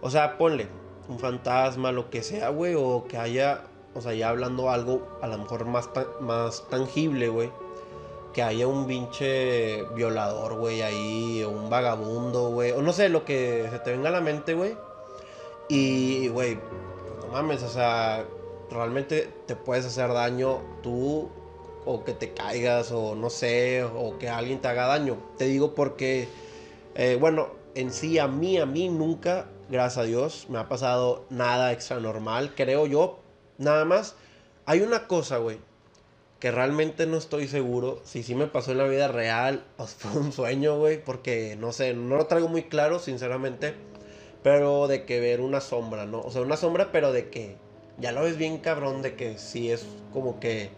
O 0.00 0.10
sea, 0.10 0.38
ponle 0.38 0.66
un 1.08 1.20
fantasma, 1.20 1.92
lo 1.92 2.10
que 2.10 2.22
sea, 2.22 2.48
güey, 2.48 2.74
o 2.76 3.04
que 3.08 3.16
haya, 3.16 3.64
o 3.94 4.00
sea, 4.00 4.12
ya 4.12 4.30
hablando 4.30 4.70
algo 4.70 5.06
a 5.22 5.28
lo 5.28 5.38
mejor 5.38 5.66
más, 5.66 5.88
más 6.20 6.68
tangible, 6.68 7.28
güey. 7.28 7.52
Que 8.32 8.42
haya 8.42 8.66
un 8.66 8.88
pinche 8.88 9.84
violador, 9.94 10.58
güey, 10.58 10.82
ahí, 10.82 11.44
o 11.44 11.50
un 11.50 11.70
vagabundo, 11.70 12.50
güey, 12.50 12.72
o 12.72 12.82
no 12.82 12.92
sé, 12.92 13.08
lo 13.08 13.24
que 13.24 13.68
se 13.70 13.78
te 13.78 13.92
venga 13.92 14.08
a 14.08 14.12
la 14.12 14.20
mente, 14.20 14.54
güey. 14.54 14.76
Y, 15.68 16.26
güey, 16.28 16.58
no 17.20 17.28
mames, 17.32 17.62
o 17.62 17.68
sea, 17.68 18.26
realmente 18.68 19.32
te 19.46 19.54
puedes 19.54 19.86
hacer 19.86 20.12
daño 20.12 20.60
tú 20.82 21.30
o 21.84 22.04
que 22.04 22.12
te 22.12 22.32
caigas 22.32 22.90
o 22.92 23.14
no 23.14 23.30
sé, 23.30 23.84
o 23.84 24.18
que 24.18 24.28
alguien 24.28 24.60
te 24.60 24.68
haga 24.68 24.86
daño. 24.86 25.18
Te 25.38 25.46
digo 25.46 25.74
porque, 25.74 26.28
eh, 26.94 27.16
bueno, 27.20 27.48
en 27.74 27.92
sí 27.92 28.18
a 28.18 28.28
mí, 28.28 28.58
a 28.58 28.66
mí 28.66 28.88
nunca, 28.88 29.46
gracias 29.68 29.98
a 29.98 30.06
Dios, 30.06 30.46
me 30.48 30.58
ha 30.58 30.68
pasado 30.68 31.24
nada 31.30 31.72
extra 31.72 32.00
normal, 32.00 32.54
creo 32.54 32.86
yo. 32.86 33.18
Nada 33.58 33.84
más, 33.84 34.16
hay 34.66 34.80
una 34.80 35.06
cosa, 35.06 35.38
güey, 35.38 35.58
que 36.40 36.50
realmente 36.50 37.06
no 37.06 37.16
estoy 37.16 37.48
seguro 37.48 38.00
si 38.04 38.22
sí 38.22 38.34
me 38.34 38.46
pasó 38.46 38.72
en 38.72 38.78
la 38.78 38.84
vida 38.84 39.08
real 39.08 39.64
o 39.78 39.86
fue 39.86 40.20
un 40.20 40.32
sueño, 40.32 40.78
güey, 40.78 41.02
porque 41.02 41.56
no 41.58 41.72
sé, 41.72 41.94
no 41.94 42.16
lo 42.16 42.26
traigo 42.26 42.48
muy 42.48 42.64
claro, 42.64 42.98
sinceramente, 42.98 43.74
pero 44.42 44.88
de 44.88 45.04
que 45.04 45.20
ver 45.20 45.40
una 45.40 45.60
sombra, 45.60 46.06
¿no? 46.06 46.20
O 46.20 46.30
sea, 46.30 46.42
una 46.42 46.56
sombra, 46.56 46.92
pero 46.92 47.12
de 47.12 47.30
que 47.30 47.56
ya 47.98 48.12
lo 48.12 48.22
ves 48.22 48.36
bien 48.36 48.58
cabrón, 48.58 49.02
de 49.02 49.14
que 49.14 49.38
sí 49.38 49.70
es 49.70 49.86
como 50.12 50.40
que 50.40 50.70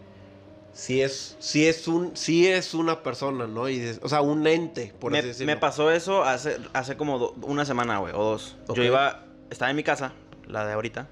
sí 0.73 1.01
es, 1.01 1.35
sí 1.39 1.65
es 1.67 1.87
un, 1.87 2.15
sí 2.15 2.47
es 2.47 2.73
una 2.73 3.01
persona, 3.03 3.47
¿no? 3.47 3.67
Y 3.69 3.79
dices, 3.79 3.99
o 4.03 4.09
sea, 4.09 4.21
un 4.21 4.45
ente, 4.47 4.93
por 4.99 5.11
me, 5.11 5.19
así 5.19 5.27
decirlo. 5.29 5.53
me 5.53 5.57
pasó 5.59 5.91
eso 5.91 6.23
hace, 6.23 6.57
hace 6.73 6.95
como 6.97 7.17
do- 7.19 7.33
una 7.43 7.65
semana, 7.65 7.97
güey, 7.99 8.13
o 8.15 8.23
dos. 8.23 8.55
Yo 8.73 8.83
iba, 8.83 9.25
estaba 9.49 9.69
en 9.71 9.77
mi 9.77 9.83
casa, 9.83 10.13
la 10.47 10.65
de 10.65 10.73
ahorita. 10.73 11.07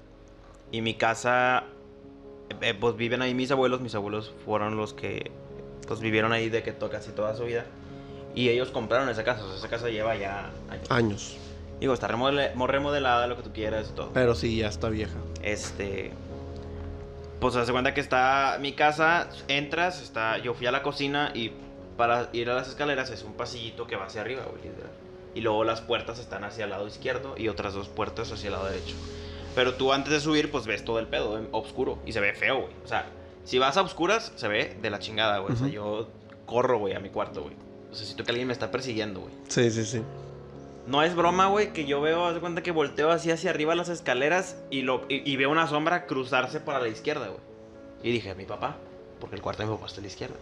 Y 0.72 0.80
mi 0.82 0.94
casa, 0.94 1.64
eh, 2.60 2.74
pues 2.78 2.96
viven 2.96 3.22
ahí 3.22 3.34
mis 3.34 3.50
abuelos. 3.50 3.80
Mis 3.80 3.94
abuelos 3.94 4.32
fueron 4.44 4.76
los 4.76 4.94
que, 4.94 5.30
pues 5.86 6.00
vivieron 6.00 6.32
ahí 6.32 6.48
de 6.48 6.62
que 6.62 6.74
casi 6.74 7.10
toda 7.10 7.34
su 7.36 7.44
vida. 7.44 7.64
Y 8.34 8.48
ellos 8.50 8.70
compraron 8.70 9.08
esa 9.08 9.24
casa, 9.24 9.42
o 9.44 9.48
sea, 9.48 9.56
esa 9.58 9.68
casa 9.68 9.88
lleva 9.88 10.16
ya 10.16 10.50
años. 10.68 10.90
Años, 10.90 11.36
Digo, 11.80 11.92
está 11.94 12.08
remodel- 12.08 12.54
mo- 12.54 12.66
remodelada, 12.66 13.26
lo 13.26 13.36
que 13.36 13.42
tú 13.42 13.52
quieras 13.52 13.88
y 13.90 13.94
todo. 13.94 14.10
pero 14.14 14.34
sí, 14.34 14.56
ya 14.56 14.68
está 14.68 14.88
vieja. 14.88 15.14
Este. 15.42 16.12
Pues 17.40 17.54
se 17.54 17.72
cuenta 17.72 17.92
que 17.92 18.00
está 18.00 18.56
mi 18.60 18.72
casa, 18.72 19.28
entras, 19.48 20.00
está. 20.02 20.38
Yo 20.38 20.54
fui 20.54 20.66
a 20.66 20.72
la 20.72 20.82
cocina 20.82 21.32
y 21.34 21.52
para 21.96 22.28
ir 22.32 22.50
a 22.50 22.54
las 22.54 22.68
escaleras 22.68 23.10
es 23.10 23.22
un 23.22 23.34
pasillito 23.34 23.86
que 23.86 23.96
va 23.96 24.06
hacia 24.06 24.22
arriba, 24.22 24.42
güey. 24.50 24.72
Y 25.34 25.42
luego 25.42 25.64
las 25.64 25.82
puertas 25.82 26.18
están 26.18 26.44
hacia 26.44 26.64
el 26.64 26.70
lado 26.70 26.86
izquierdo 26.86 27.34
y 27.36 27.48
otras 27.48 27.74
dos 27.74 27.88
puertas 27.88 28.32
hacia 28.32 28.48
el 28.48 28.54
lado 28.54 28.66
derecho. 28.66 28.94
Pero 29.54 29.74
tú 29.74 29.92
antes 29.92 30.12
de 30.12 30.20
subir, 30.20 30.50
pues 30.50 30.66
ves 30.66 30.84
todo 30.84 30.98
el 30.98 31.06
pedo 31.06 31.38
en 31.38 31.48
oscuro 31.52 31.98
y 32.06 32.12
se 32.12 32.20
ve 32.20 32.32
feo, 32.34 32.62
güey. 32.62 32.72
O 32.84 32.88
sea, 32.88 33.06
Si 33.44 33.58
vas 33.58 33.76
a 33.76 33.82
oscuras, 33.82 34.32
se 34.34 34.48
ve 34.48 34.76
de 34.82 34.90
la 34.90 34.98
chingada, 34.98 35.38
güey. 35.38 35.52
O 35.52 35.56
sea, 35.56 35.68
yo 35.68 36.08
corro, 36.46 36.78
güey, 36.78 36.94
a 36.94 37.00
mi 37.00 37.10
cuarto, 37.10 37.42
güey. 37.42 37.54
O 37.92 37.94
sea, 37.94 38.04
siento 38.04 38.24
que 38.24 38.30
alguien 38.32 38.48
me 38.48 38.52
está 38.52 38.70
persiguiendo, 38.70 39.20
güey. 39.20 39.32
Sí, 39.48 39.70
sí, 39.70 39.84
sí. 39.84 40.02
No 40.86 41.02
es 41.02 41.16
broma, 41.16 41.46
güey, 41.48 41.72
que 41.72 41.84
yo 41.84 42.00
veo, 42.00 42.26
haz 42.26 42.34
de 42.34 42.40
cuenta 42.40 42.62
que 42.62 42.70
volteo 42.70 43.10
así 43.10 43.30
hacia 43.30 43.50
arriba 43.50 43.74
las 43.74 43.88
escaleras 43.88 44.56
y, 44.70 44.82
lo, 44.82 45.04
y, 45.08 45.36
veo 45.36 45.50
una 45.50 45.66
sombra 45.66 46.06
cruzarse 46.06 46.60
para 46.60 46.78
la 46.80 46.88
izquierda, 46.88 47.26
güey. 47.26 47.40
Y 48.04 48.12
dije, 48.12 48.34
mi 48.36 48.44
papá, 48.44 48.76
porque 49.20 49.34
el 49.36 49.42
cuarto 49.42 49.62
de 49.64 49.68
mi 49.68 49.74
papá 49.74 49.86
está 49.86 49.98
a 49.98 50.02
la 50.02 50.06
izquierda. 50.08 50.36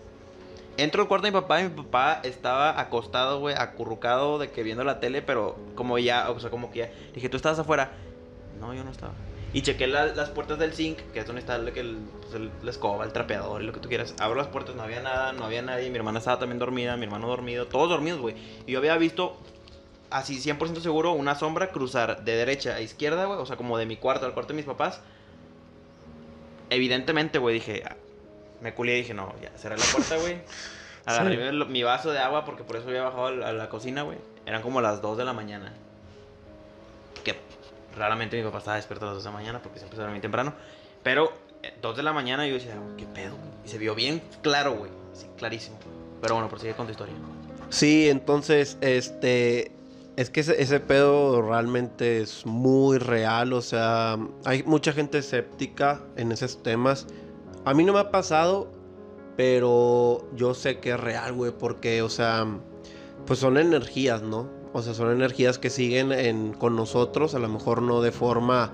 Entro 0.76 1.02
al 1.02 1.08
cuarto 1.08 1.26
de 1.26 1.30
mi 1.32 1.40
papá 1.40 1.60
y 1.60 1.64
mi 1.64 1.70
papá 1.70 2.20
estaba 2.24 2.78
acostado, 2.78 3.38
güey, 3.40 3.54
acurrucado 3.56 4.38
de 4.38 4.50
que 4.50 4.62
viendo 4.62 4.84
la 4.84 5.00
tele, 5.00 5.22
pero 5.22 5.56
como 5.76 5.98
ya, 5.98 6.30
o 6.30 6.38
sea, 6.40 6.50
como 6.50 6.70
que 6.70 6.80
ya. 6.80 6.90
Dije, 7.14 7.28
¿tú 7.30 7.36
estabas 7.38 7.58
afuera? 7.58 7.92
No, 8.60 8.74
yo 8.74 8.84
no 8.84 8.90
estaba. 8.90 9.12
Y 9.54 9.62
chequé 9.62 9.86
la- 9.86 10.06
las 10.06 10.30
puertas 10.30 10.58
del 10.58 10.72
zinc, 10.74 10.98
que 11.12 11.20
es 11.20 11.26
donde 11.26 11.40
está 11.40 11.54
el, 11.56 11.68
el- 11.68 11.98
pues, 12.20 12.34
el- 12.34 12.50
la 12.62 12.70
escoba, 12.70 13.04
el 13.04 13.12
trapeador 13.12 13.62
lo 13.62 13.72
que 13.72 13.78
tú 13.80 13.88
quieras. 13.88 14.14
Abro 14.18 14.36
las 14.36 14.48
puertas, 14.48 14.74
no 14.74 14.82
había 14.82 15.00
nada, 15.00 15.32
no 15.32 15.44
había 15.44 15.62
nadie. 15.62 15.88
Mi 15.90 15.96
hermana 15.96 16.18
estaba 16.18 16.40
también 16.40 16.58
dormida, 16.58 16.96
mi 16.96 17.04
hermano 17.04 17.28
dormido, 17.28 17.66
todos 17.66 17.88
dormidos, 17.88 18.20
güey. 18.20 18.34
Y 18.66 18.72
yo 18.72 18.80
había 18.80 18.96
visto, 18.98 19.36
así 20.14 20.36
100% 20.40 20.80
seguro, 20.80 21.12
una 21.12 21.34
sombra 21.34 21.70
cruzar 21.70 22.24
de 22.24 22.36
derecha 22.36 22.76
a 22.76 22.80
izquierda, 22.80 23.24
güey. 23.26 23.38
O 23.38 23.46
sea, 23.46 23.56
como 23.56 23.76
de 23.78 23.84
mi 23.86 23.96
cuarto 23.96 24.26
al 24.26 24.32
cuarto 24.32 24.52
de 24.52 24.56
mis 24.56 24.64
papás. 24.66 25.00
Evidentemente, 26.70 27.38
güey, 27.38 27.54
dije, 27.54 27.82
ah, 27.84 27.96
me 28.60 28.74
culé 28.74 28.94
y 28.94 29.02
dije, 29.02 29.14
no, 29.14 29.34
ya, 29.42 29.50
cerré 29.58 29.76
la 29.76 29.84
puerta, 29.84 30.16
güey. 30.16 30.38
Agarré 31.06 31.50
Sí. 31.50 31.64
mi 31.68 31.82
vaso 31.82 32.12
de 32.12 32.18
agua 32.18 32.44
porque 32.46 32.64
por 32.64 32.76
eso 32.76 32.88
había 32.88 33.02
bajado 33.02 33.26
a 33.26 33.30
la, 33.32 33.48
a 33.48 33.52
la 33.52 33.68
cocina, 33.68 34.02
güey. 34.02 34.16
Eran 34.46 34.62
como 34.62 34.80
las 34.80 35.02
2 35.02 35.18
de 35.18 35.24
la 35.24 35.32
mañana. 35.34 35.72
Que 37.22 37.34
raramente 37.96 38.36
mi 38.38 38.42
papá 38.44 38.58
estaba 38.58 38.76
despierto 38.76 39.04
a 39.04 39.08
las 39.08 39.16
2 39.16 39.24
de 39.24 39.30
la 39.30 39.36
mañana 39.36 39.62
porque 39.62 39.78
siempre 39.78 39.96
se 39.96 40.02
dormía 40.02 40.22
temprano. 40.22 40.54
Pero 41.02 41.32
eh, 41.62 41.74
2 41.82 41.96
de 41.96 42.02
la 42.02 42.12
mañana 42.14 42.46
yo 42.46 42.54
decía, 42.54 42.74
"Güey, 42.76 42.96
¿qué 42.96 43.06
pedo? 43.06 43.32
güey?". 43.36 43.50
Y 43.66 43.68
se 43.68 43.76
vio 43.78 43.94
bien 43.94 44.22
claro, 44.42 44.72
güey. 44.74 44.90
Sí, 45.12 45.26
clarísimo. 45.36 45.76
Pero 46.22 46.34
bueno, 46.34 46.48
prosigue 46.48 46.72
con 46.74 46.86
tu 46.86 46.92
historia. 46.92 47.14
Sí, 47.68 48.08
entonces, 48.08 48.78
este, 48.80 49.72
es 50.16 50.30
que 50.30 50.40
ese, 50.40 50.60
ese 50.62 50.80
pedo 50.80 51.42
realmente 51.42 52.20
es 52.20 52.46
muy 52.46 52.98
real, 52.98 53.52
o 53.52 53.62
sea, 53.62 54.18
hay 54.44 54.62
mucha 54.62 54.92
gente 54.92 55.18
escéptica 55.18 56.02
en 56.16 56.32
esos 56.32 56.62
temas. 56.62 57.06
A 57.64 57.74
mí 57.74 57.84
no 57.84 57.92
me 57.92 57.98
ha 57.98 58.10
pasado, 58.10 58.70
pero 59.36 60.28
yo 60.36 60.54
sé 60.54 60.78
que 60.78 60.90
es 60.90 61.00
real, 61.00 61.32
güey, 61.32 61.52
porque, 61.52 62.02
o 62.02 62.08
sea, 62.08 62.46
pues 63.26 63.38
son 63.38 63.58
energías, 63.58 64.22
¿no? 64.22 64.48
O 64.72 64.82
sea, 64.82 64.94
son 64.94 65.10
energías 65.10 65.58
que 65.58 65.70
siguen 65.70 66.12
en, 66.12 66.52
con 66.52 66.76
nosotros, 66.76 67.34
a 67.34 67.38
lo 67.38 67.48
mejor 67.48 67.82
no 67.82 68.00
de 68.00 68.12
forma, 68.12 68.72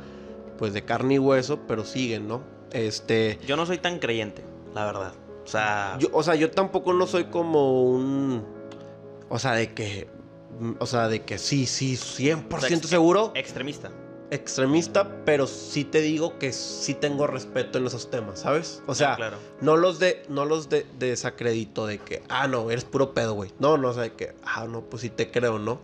pues, 0.59 0.73
de 0.73 0.85
carne 0.85 1.15
y 1.15 1.19
hueso, 1.19 1.61
pero 1.67 1.85
siguen, 1.85 2.29
¿no? 2.29 2.43
Este, 2.73 3.39
Yo 3.47 3.57
no 3.57 3.67
soy 3.67 3.79
tan 3.79 3.99
creyente, 3.99 4.45
la 4.75 4.85
verdad. 4.85 5.13
O 5.45 5.47
sea, 5.47 5.97
yo, 5.99 6.09
o 6.13 6.23
sea, 6.23 6.35
yo 6.37 6.51
tampoco 6.51 6.93
no 6.93 7.07
soy 7.07 7.25
como 7.25 7.85
un. 7.85 8.45
O 9.29 9.39
sea, 9.39 9.53
de 9.53 9.73
que. 9.75 10.09
Mm, 10.59 10.73
O 10.79 10.87
sea, 10.87 11.09
de 11.09 11.23
que 11.23 11.39
sí, 11.39 11.67
sí, 11.67 11.97
100% 11.97 12.57
o 12.57 12.61
sea, 12.61 12.77
ex- 12.77 12.89
seguro. 12.89 13.33
extremista. 13.35 13.91
Extremista, 14.33 15.25
pero 15.25 15.47
sí 15.49 15.83
te 15.85 16.01
digo 16.01 16.39
que 16.39 16.53
sí 16.53 16.95
tengo 16.95 17.27
respeto 17.27 17.79
en 17.79 17.87
esos 17.87 18.11
temas, 18.11 18.39
¿sabes? 18.41 18.81
O 18.87 18.95
sea, 18.95 19.15
Ah, 19.15 19.17
claro. 19.17 19.37
no 19.61 19.77
los 19.77 19.99
de. 19.99 20.23
No 20.29 20.45
los 20.45 20.69
de, 20.69 20.87
desacredito 21.01 21.85
de 21.87 21.99
que. 21.99 22.23
Ah, 22.29 22.47
no, 22.47 22.71
eres 22.71 22.85
puro 22.85 23.13
pedo, 23.13 23.35
güey. 23.35 23.51
No, 23.59 23.77
no, 23.77 23.89
o 23.89 23.93
sea, 23.93 24.05
de 24.05 24.13
que. 24.13 24.35
Ah, 24.45 24.67
no, 24.69 24.83
pues 24.83 25.03
sí 25.03 25.11
te 25.11 25.33
creo, 25.33 25.59
¿no? 25.59 25.81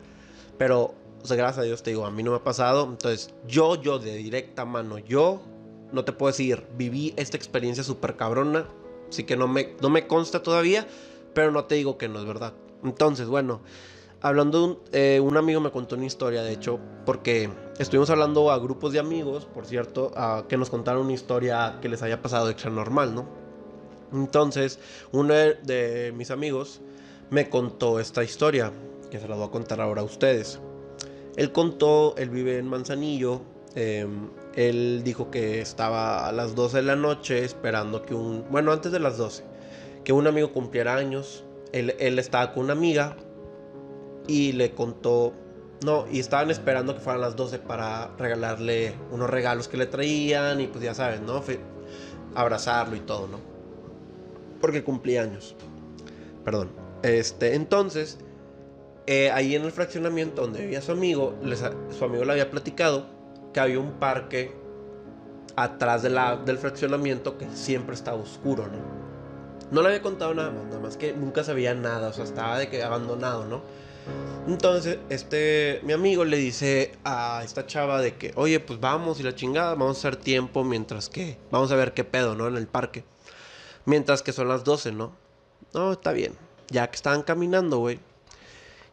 Pero, 0.59 0.95
o 1.23 1.27
sea, 1.27 1.37
gracias 1.37 1.59
a 1.59 1.63
Dios 1.63 1.83
te 1.83 1.91
digo, 1.91 2.07
a 2.07 2.11
mí 2.13 2.23
no 2.23 2.31
me 2.31 2.37
ha 2.37 2.45
pasado. 2.45 2.85
Entonces, 2.85 3.35
yo, 3.49 3.83
yo 3.83 3.99
de 3.99 4.15
directa 4.17 4.65
mano, 4.65 4.99
yo. 4.99 5.43
No 5.93 6.05
te 6.05 6.13
puedo 6.13 6.31
decir, 6.31 6.67
viví 6.77 7.15
esta 7.17 7.37
experiencia 7.37 7.83
súper 7.83 8.17
cabrona. 8.17 8.69
Así 9.09 9.25
que 9.25 9.37
no 9.37 9.49
me, 9.49 9.75
no 9.81 9.91
me 9.91 10.07
consta 10.07 10.43
todavía, 10.43 10.87
pero 11.35 11.51
no 11.51 11.65
te 11.65 11.75
digo 11.77 11.99
que 11.99 12.09
no 12.09 12.19
es 12.21 12.25
verdad. 12.25 12.53
Entonces, 12.85 13.27
bueno, 13.27 13.61
hablando 14.21 14.59
de 14.59 14.65
un, 14.65 14.79
eh, 14.93 15.21
un 15.21 15.37
amigo 15.37 15.61
me 15.61 15.71
contó 15.71 15.97
una 15.97 16.07
historia, 16.07 16.43
de 16.43 16.53
hecho, 16.53 16.79
porque 17.05 17.51
estuvimos 17.79 18.11
hablando 18.11 18.51
a 18.51 18.59
grupos 18.59 18.93
de 18.93 18.99
amigos, 18.99 19.47
por 19.47 19.67
cierto, 19.67 20.13
que 20.49 20.57
nos 20.57 20.71
contaron 20.71 21.05
una 21.05 21.13
historia 21.13 21.79
que 21.81 21.89
les 21.89 22.03
haya 22.03 22.21
pasado 22.23 22.51
extra 22.51 22.71
normal, 22.71 23.15
¿no? 23.15 23.27
Entonces, 24.13 24.79
uno 25.13 25.35
de, 25.35 26.13
mis 26.17 26.31
amigos 26.31 26.81
me 27.31 27.49
contó 27.49 28.01
esta 28.01 28.23
historia, 28.25 28.73
que 29.11 29.19
se 29.19 29.29
la 29.29 29.37
voy 29.37 29.47
a 29.47 29.51
contar 29.51 29.81
ahora 29.81 30.03
a 30.03 30.05
ustedes. 30.05 30.61
Él 31.37 31.53
contó, 31.53 32.15
él 32.17 32.31
vive 32.31 32.59
en 32.59 32.67
Manzanillo, 32.67 33.43
eh, 33.75 34.07
él 34.55 35.03
dijo 35.05 35.31
que 35.31 35.61
estaba 35.61 36.27
a 36.27 36.33
las 36.33 36.55
12 36.55 36.79
de 36.79 36.83
la 36.83 36.97
noche 36.97 37.45
esperando 37.45 38.03
que 38.07 38.15
un, 38.15 38.47
bueno, 38.51 38.73
antes 38.73 38.91
de 38.91 39.01
las 39.01 39.19
12, 39.19 39.45
que 40.03 40.13
un 40.13 40.27
amigo 40.27 40.53
cumpliera 40.53 40.95
años. 40.95 41.45
Él, 41.73 41.95
él 41.99 42.19
estaba 42.19 42.55
con 42.55 42.65
una 42.65 42.73
amiga 42.73 43.17
y 44.27 44.53
le 44.53 44.73
contó, 44.73 45.33
no, 45.85 46.07
y 46.11 46.21
estaban 46.21 46.51
esperando 46.51 46.95
que 46.95 47.01
fueran 47.01 47.21
las 47.21 47.37
12 47.37 47.59
para 47.61 48.15
regalarle 48.17 48.95
unos 49.11 49.31
regalos 49.31 49.69
que 49.69 49.77
le 49.77 49.87
traían 49.87 50.61
y 50.61 50.67
pues 50.67 50.83
ya 50.83 50.95
saben, 50.95 51.27
¿no? 51.27 51.43
Abrazarlo 52.35 52.97
y 52.97 53.01
todo, 53.01 53.29
¿no? 53.29 53.39
Porque 54.61 54.83
cumplía 54.83 55.23
años. 55.23 55.55
Perdón. 56.45 56.71
Este, 57.03 57.55
entonces, 57.55 58.19
eh, 59.07 59.31
ahí 59.31 59.55
en 59.55 59.65
el 59.65 59.73
fraccionamiento 59.73 60.43
donde 60.43 60.61
vivía 60.61 60.81
su 60.81 60.93
amigo, 60.93 61.35
su 61.97 62.05
amigo 62.05 62.25
le 62.25 62.33
había 62.33 62.51
platicado 62.51 63.07
que 63.53 63.61
había 63.61 63.79
un 63.79 63.93
parque 63.93 64.53
atrás 65.57 66.03
de 66.03 66.11
del 66.45 66.59
fraccionamiento 66.59 67.39
que 67.39 67.49
siempre 67.51 67.95
estaba 67.95 68.19
oscuro, 68.19 68.67
¿no? 68.67 69.06
No 69.71 69.83
le 69.83 69.89
había 69.89 70.03
contado 70.03 70.33
nada 70.33 70.51
más, 70.51 70.65
nada 70.67 70.81
más 70.81 70.97
que 70.97 71.13
nunca 71.13 71.43
sabía 71.43 71.75
nada, 71.75 72.09
o 72.09 72.13
sea, 72.13 72.25
estaba 72.25 72.59
de 72.59 72.69
que 72.69 72.83
abandonado, 72.83 73.45
¿no? 73.47 73.63
Entonces, 74.47 74.99
este, 75.09 75.81
mi 75.83 75.93
amigo 75.93 76.25
le 76.25 76.37
dice 76.37 76.93
a 77.05 77.43
esta 77.45 77.67
chava 77.67 78.01
de 78.01 78.15
que, 78.15 78.33
oye, 78.37 78.61
pues 78.61 78.79
vamos 78.79 79.19
y 79.19 79.25
la 79.25 79.35
chingada, 79.35 79.75
vamos 79.75 79.97
a 79.97 80.09
hacer 80.09 80.17
tiempo 80.17 80.63
mientras 80.63 81.09
que, 81.09 81.39
vamos 81.51 81.73
a 81.73 81.77
ver 81.77 81.95
qué 81.95 82.05
pedo, 82.05 82.37
¿no? 82.37 82.47
En 82.47 82.57
el 82.57 82.69
parque. 82.69 83.05
Mientras 83.87 84.23
que 84.23 84.33
son 84.33 84.47
las 84.49 84.63
12, 84.63 84.93
¿no? 84.93 85.17
No, 85.75 85.93
está 85.93 86.13
bien. 86.13 86.35
Ya 86.69 86.89
que 86.89 86.95
estaban 86.95 87.23
caminando, 87.23 87.79
güey. 87.79 87.99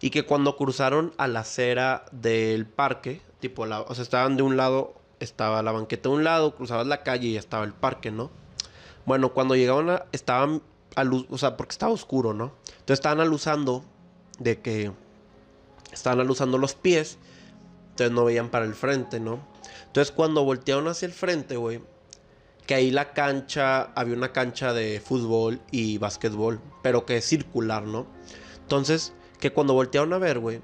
Y 0.02 0.10
que 0.10 0.24
cuando 0.26 0.58
cruzaron 0.58 1.14
a 1.18 1.28
la 1.28 1.42
acera 1.42 2.06
del 2.12 2.66
parque, 2.66 3.22
tipo, 3.40 3.64
o 3.64 3.96
sea, 3.96 4.04
estaban 4.04 4.38
de 4.38 4.44
un 4.44 4.58
lado, 4.58 4.96
estaba 5.20 5.62
la 5.62 5.72
banqueta 5.72 6.10
de 6.10 6.16
un 6.16 6.24
lado, 6.24 6.56
cruzabas 6.56 6.88
la 6.88 7.04
calle 7.04 7.28
y 7.28 7.38
estaba 7.38 7.64
el 7.64 7.74
parque, 7.74 8.10
¿no? 8.10 8.32
Bueno, 9.06 9.34
cuando 9.34 9.56
llegaban 9.56 9.90
a, 9.90 10.06
estaban 10.12 10.62
a 10.96 11.04
luz, 11.04 11.26
o 11.30 11.38
sea, 11.38 11.58
porque 11.58 11.72
estaba 11.72 11.92
oscuro, 11.92 12.34
¿no? 12.34 12.54
Entonces 12.66 13.00
estaban 13.00 13.20
alusando 13.20 13.84
de 14.40 14.60
que 14.60 14.92
estaban 15.92 16.20
alusando 16.20 16.58
los 16.58 16.76
pies, 16.76 17.18
entonces 17.92 18.12
no 18.12 18.26
veían 18.26 18.50
para 18.50 18.66
el 18.66 18.76
frente, 18.76 19.20
¿no? 19.20 19.40
Entonces 19.86 20.12
cuando 20.12 20.44
voltearon 20.44 20.88
hacia 20.88 21.06
el 21.06 21.14
frente, 21.14 21.58
güey, 21.58 21.82
que 22.66 22.76
ahí 22.76 22.92
la 22.92 23.14
cancha, 23.14 23.92
había 23.96 24.16
una 24.16 24.32
cancha 24.32 24.74
de 24.74 25.02
fútbol 25.02 25.60
y 25.72 25.98
básquetbol, 25.98 26.62
pero 26.82 27.06
que 27.06 27.18
es 27.18 27.26
circular, 27.26 27.84
¿no? 27.84 28.08
Entonces, 28.62 29.14
que 29.40 29.52
cuando 29.52 29.74
voltearon 29.74 30.14
a 30.14 30.18
ver, 30.18 30.40
güey, 30.40 30.62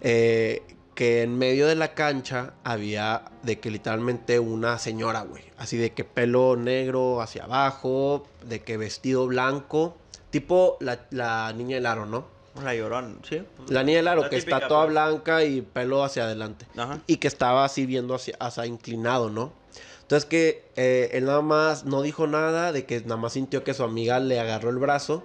eh, 0.00 0.62
que 0.96 1.22
en 1.22 1.36
medio 1.36 1.66
de 1.68 1.74
la 1.74 1.92
cancha 1.94 2.54
había 2.64 3.26
de 3.42 3.60
que 3.60 3.70
literalmente 3.70 4.40
una 4.40 4.78
señora, 4.78 5.20
güey, 5.20 5.44
así 5.58 5.76
de 5.76 5.92
que 5.92 6.04
pelo 6.04 6.56
negro 6.56 7.20
hacia 7.20 7.44
abajo, 7.44 8.26
de 8.42 8.62
que 8.62 8.78
vestido 8.78 9.26
blanco, 9.26 9.94
tipo 10.30 10.78
la, 10.80 11.06
la 11.10 11.52
niña 11.52 11.76
del 11.76 11.84
aro, 11.86 12.06
¿no? 12.06 12.26
La 12.64 12.74
llorón, 12.74 13.20
sí. 13.28 13.42
La 13.68 13.82
niña 13.82 13.98
del 13.98 14.08
aro, 14.08 14.22
La 14.22 14.30
que 14.30 14.38
típica, 14.38 14.56
está 14.56 14.68
toda 14.68 14.84
pues. 14.84 14.92
blanca 14.92 15.44
y 15.44 15.60
pelo 15.60 16.02
hacia 16.02 16.24
adelante. 16.24 16.64
Ajá. 16.78 17.00
Y 17.06 17.18
que 17.18 17.28
estaba 17.28 17.66
así 17.66 17.84
viendo 17.84 18.14
hacia, 18.14 18.34
hacia 18.40 18.64
inclinado, 18.64 19.28
¿no? 19.28 19.52
Entonces 20.00 20.24
que 20.24 20.64
eh, 20.76 21.10
él 21.12 21.26
nada 21.26 21.42
más 21.42 21.84
no 21.84 22.00
dijo 22.00 22.26
nada, 22.26 22.72
de 22.72 22.86
que 22.86 23.02
nada 23.02 23.18
más 23.18 23.34
sintió 23.34 23.64
que 23.64 23.74
su 23.74 23.82
amiga 23.82 24.18
le 24.18 24.40
agarró 24.40 24.70
el 24.70 24.78
brazo 24.78 25.24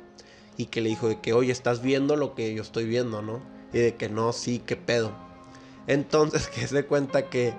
y 0.58 0.66
que 0.66 0.82
le 0.82 0.90
dijo 0.90 1.08
de 1.08 1.22
que, 1.22 1.32
oye, 1.32 1.54
estás 1.54 1.82
viendo 1.82 2.18
lo 2.18 2.36
que 2.36 2.54
yo 2.54 2.62
estoy 2.62 2.84
viendo, 2.84 3.22
¿no? 3.22 3.42
Y 3.72 3.78
de 3.78 3.96
que 3.96 4.10
no, 4.10 4.34
sí, 4.34 4.62
qué 4.66 4.76
pedo. 4.76 5.31
Entonces 5.88 6.48
que 6.54 6.68
se 6.68 6.86
cuenta 6.86 7.30
que 7.30 7.54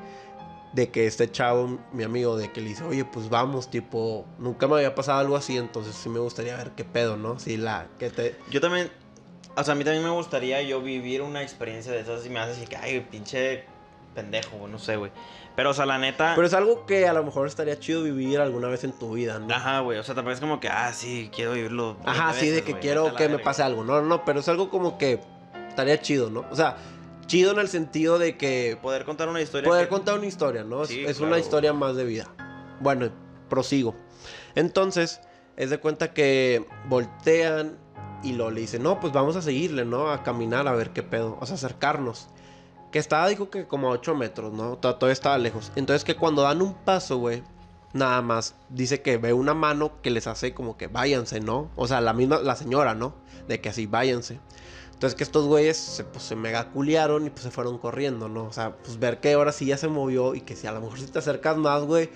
de 0.73 0.91
que 0.91 1.07
este 1.07 1.31
chavo, 1.31 1.79
mi 1.93 2.03
amigo, 2.03 2.37
de 2.37 2.51
que 2.51 2.61
le 2.61 2.69
dice, 2.69 2.85
oye, 2.85 3.05
pues 3.05 3.29
vamos, 3.29 3.71
tipo, 3.71 4.27
nunca 4.39 4.67
me 4.67 4.77
había 4.77 4.95
pasado 4.95 5.21
algo 5.21 5.37
así, 5.37 5.57
entonces 5.57 5.95
sí 5.95 6.09
me 6.09 6.19
gustaría 6.19 6.57
ver 6.57 6.71
qué 6.71 6.85
pedo, 6.85 7.17
¿no? 7.17 7.39
Sí, 7.39 7.57
la, 7.57 7.89
que 7.99 8.11
te... 8.11 8.37
Yo 8.51 8.61
también, 8.61 8.91
o 9.55 9.63
sea, 9.63 9.73
a 9.73 9.75
mí 9.75 9.85
también 9.85 10.03
me 10.03 10.11
gustaría 10.11 10.63
yo 10.63 10.81
vivir 10.81 11.21
una 11.21 11.43
experiencia 11.43 11.93
de 11.93 12.01
esas 12.01 12.25
y 12.25 12.31
me 12.31 12.41
hace 12.41 12.53
así 12.53 12.67
que, 12.67 12.77
ay, 12.77 13.01
pinche 13.01 13.65
pendejo, 14.15 14.67
no 14.67 14.79
sé, 14.79 14.97
güey. 14.97 15.11
Pero, 15.55 15.71
o 15.71 15.75
sea, 15.75 15.85
la 15.85 15.99
neta... 15.99 16.33
Pero 16.35 16.47
es 16.47 16.55
algo 16.55 16.87
que 16.87 17.07
a 17.07 17.13
lo 17.13 17.23
mejor 17.23 17.47
estaría 17.47 17.79
chido 17.79 18.03
vivir 18.03 18.41
alguna 18.41 18.69
vez 18.69 18.85
en 18.85 18.93
tu 18.93 19.13
vida, 19.13 19.39
¿no? 19.39 19.55
Ajá, 19.55 19.81
güey, 19.81 19.99
o 19.99 20.03
sea, 20.03 20.15
también 20.15 20.35
es 20.35 20.41
como 20.41 20.59
que, 20.59 20.69
ah, 20.69 20.91
sí, 20.95 21.31
quiero 21.35 21.53
vivirlo. 21.53 21.99
Ajá, 22.07 22.33
20 22.33 22.41
sí, 22.41 22.51
de 22.51 22.63
que 22.63 22.79
quiero 22.79 23.15
que 23.15 23.29
me 23.29 23.39
pase 23.39 23.63
algo. 23.63 23.85
No, 23.85 24.01
no, 24.01 24.07
no, 24.07 24.25
pero 24.25 24.41
es 24.41 24.49
algo 24.49 24.71
como 24.71 24.97
que 24.97 25.21
estaría 25.69 26.01
chido, 26.01 26.31
¿no? 26.31 26.47
O 26.51 26.57
sea, 26.57 26.77
chido 27.27 27.53
en 27.53 27.59
el 27.59 27.69
sentido 27.69 28.19
de 28.19 28.37
que 28.37 28.79
Poder 28.81 29.05
contar 29.05 29.29
una 29.29 29.41
historia. 29.41 29.69
poder 29.69 29.85
que- 29.85 29.91
contar 29.91 30.19
una 30.19 30.27
historia, 30.27 30.65
¿no? 30.65 30.83
Es- 30.83 30.89
Sí, 30.91 31.05
es 31.05 31.19
una 31.21 31.29
claro. 31.31 31.43
historia 31.43 31.73
más 31.73 31.97
de 31.97 32.05
vida. 32.05 32.29
Bueno, 32.81 33.11
prosigo. 33.49 33.95
Entonces, 34.55 35.21
es 35.57 35.71
de 35.71 35.79
cuenta 35.79 36.13
que 36.13 36.67
voltean 36.89 37.79
y 38.23 38.33
lo 38.33 38.51
le 38.51 38.61
dicen, 38.61 38.83
no, 38.83 39.01
pues 39.01 39.13
vamos 39.13 39.37
a 39.37 39.43
seguirle, 39.43 39.85
¿no? 39.85 40.11
A 40.11 40.23
caminar 40.23 40.69
a 40.69 40.73
ver 40.73 40.91
qué 40.91 41.03
pedo, 41.03 41.37
o 41.41 41.47
sea, 41.47 41.57
acercarnos. 41.57 42.29
Que 42.91 42.99
estaba, 42.99 43.27
dijo 43.29 43.51
que 43.51 43.67
como 43.67 43.89
a 43.89 43.93
8 43.93 44.15
metros, 44.15 44.53
¿no? 44.53 44.77
Todavía 44.79 45.13
estaba 45.13 45.39
lejos. 45.39 45.73
Entonces 45.77 46.05
que 46.05 46.15
cuando 46.15 46.43
dan 46.43 46.61
un 46.61 46.75
paso, 46.75 47.17
güey, 47.19 47.43
nada 47.95 48.21
más, 48.23 48.55
dice 48.69 49.01
que 49.03 49.17
ve 49.17 49.33
una 49.33 49.55
mano 49.55 50.01
que 50.03 50.11
les 50.11 50.27
hace 50.27 50.53
como 50.55 50.77
que 50.77 50.89
váyanse, 50.89 51.41
¿no? 51.41 51.71
O 51.77 51.87
sea, 51.89 52.01
la 52.01 52.13
misma, 52.13 52.39
la 52.41 52.55
señora, 52.55 52.95
¿no? 52.95 53.15
De 53.49 53.61
que 53.61 53.71
así, 53.71 53.87
váyanse. 53.87 54.41
Entonces 55.03 55.17
que 55.17 55.25
estos 55.25 55.47
güeyes 55.47 55.77
se, 55.77 56.05
pues, 56.05 56.23
se 56.23 56.37
mega 56.37 56.71
culiaron 56.71 57.27
y 57.27 57.31
pues 57.31 57.43
se 57.43 57.51
fueron 57.51 57.77
corriendo, 57.79 58.29
¿no? 58.29 58.45
O 58.45 58.53
sea, 58.53 58.77
pues 58.77 59.01
ver 59.01 59.19
que 59.19 59.33
ahora 59.33 59.51
sí 59.51 59.67
ya 59.67 59.77
se 59.77 59.89
movió 59.89 60.37
y 60.37 60.43
que 60.43 60.55
si 60.55 60.69
a 60.69 60.73
lo 60.73 60.81
mejor 60.81 61.01
si 61.01 61.07
te 61.07 61.19
acercas 61.19 61.57
más, 61.57 61.83
güey, 61.83 62.09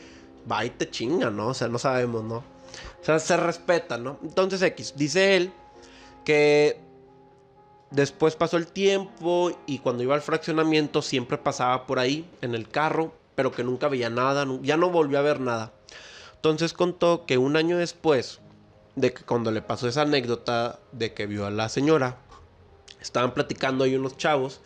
va 0.49 0.65
y 0.65 0.71
te 0.71 0.89
chinga, 0.89 1.29
¿no? 1.31 1.49
O 1.49 1.55
sea, 1.55 1.67
no 1.67 1.81
sabemos, 1.81 2.23
¿no? 2.23 2.37
O 2.37 3.05
sea, 3.05 3.19
se 3.19 3.37
respeta, 3.37 3.99
¿no? 3.99 4.21
Entonces 4.23 4.63
X, 4.63 4.95
dice 4.97 5.37
él 5.37 5.53
que 6.25 6.79
después 7.91 8.37
pasó 8.37 8.57
el 8.57 8.69
tiempo 8.69 9.51
y 9.67 9.81
cuando 9.81 10.05
iba 10.05 10.15
al 10.15 10.23
fraccionamiento 10.23 11.03
siempre 11.03 11.39
pasaba 11.39 11.89
por 11.89 11.99
ahí 11.99 12.31
en 12.41 12.55
el 12.55 12.69
carro, 12.69 13.13
pero 13.35 13.51
que 13.51 13.65
nunca 13.65 13.89
veía 13.89 14.11
nada, 14.11 14.47
ya 14.63 14.77
no 14.77 14.91
volvió 14.91 15.19
a 15.19 15.23
ver 15.23 15.41
nada. 15.41 15.73
Entonces 16.37 16.73
contó 16.73 17.27
que 17.27 17.37
un 17.37 17.57
año 17.57 17.79
después 17.79 18.39
de 18.95 19.13
que 19.13 19.25
cuando 19.25 19.51
le 19.51 19.61
pasó 19.61 19.89
esa 19.89 20.03
anécdota 20.03 20.79
de 20.93 21.15
que 21.15 21.27
vio 21.27 21.47
a 21.47 21.51
la 21.51 21.69
señora, 21.69 22.19
estaban 23.07 23.33
platicando 23.35 23.85
ahí 23.85 23.95
unos 23.97 24.17
chavos 24.17 24.61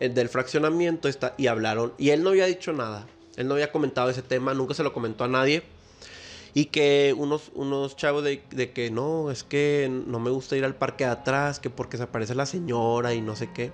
eh, 0.00 0.08
del 0.08 0.28
fraccionamiento 0.28 1.08
está- 1.08 1.34
y 1.36 1.46
hablaron, 1.48 1.92
y 1.98 2.10
él 2.10 2.22
no 2.22 2.30
había 2.30 2.46
dicho 2.46 2.72
nada, 2.72 3.06
él 3.36 3.46
no 3.48 3.54
había 3.54 3.70
comentado 3.72 4.10
ese 4.10 4.22
tema, 4.22 4.54
nunca 4.54 4.74
se 4.74 4.82
lo 4.82 4.92
comentó 4.92 5.24
a 5.24 5.28
nadie. 5.28 5.62
Y 6.54 6.66
que 6.66 7.14
unos, 7.16 7.50
unos 7.54 7.96
chavos 7.96 8.22
de, 8.24 8.42
de 8.50 8.72
que 8.72 8.90
no, 8.90 9.30
es 9.30 9.42
que 9.42 9.90
no 10.06 10.20
me 10.20 10.28
gusta 10.30 10.54
ir 10.54 10.66
al 10.66 10.74
parque 10.74 11.04
de 11.04 11.10
atrás, 11.10 11.60
que 11.60 11.70
porque 11.70 11.96
se 11.96 12.02
aparece 12.02 12.34
la 12.34 12.44
señora 12.44 13.14
y 13.14 13.22
no 13.22 13.36
sé 13.36 13.48
qué. 13.54 13.72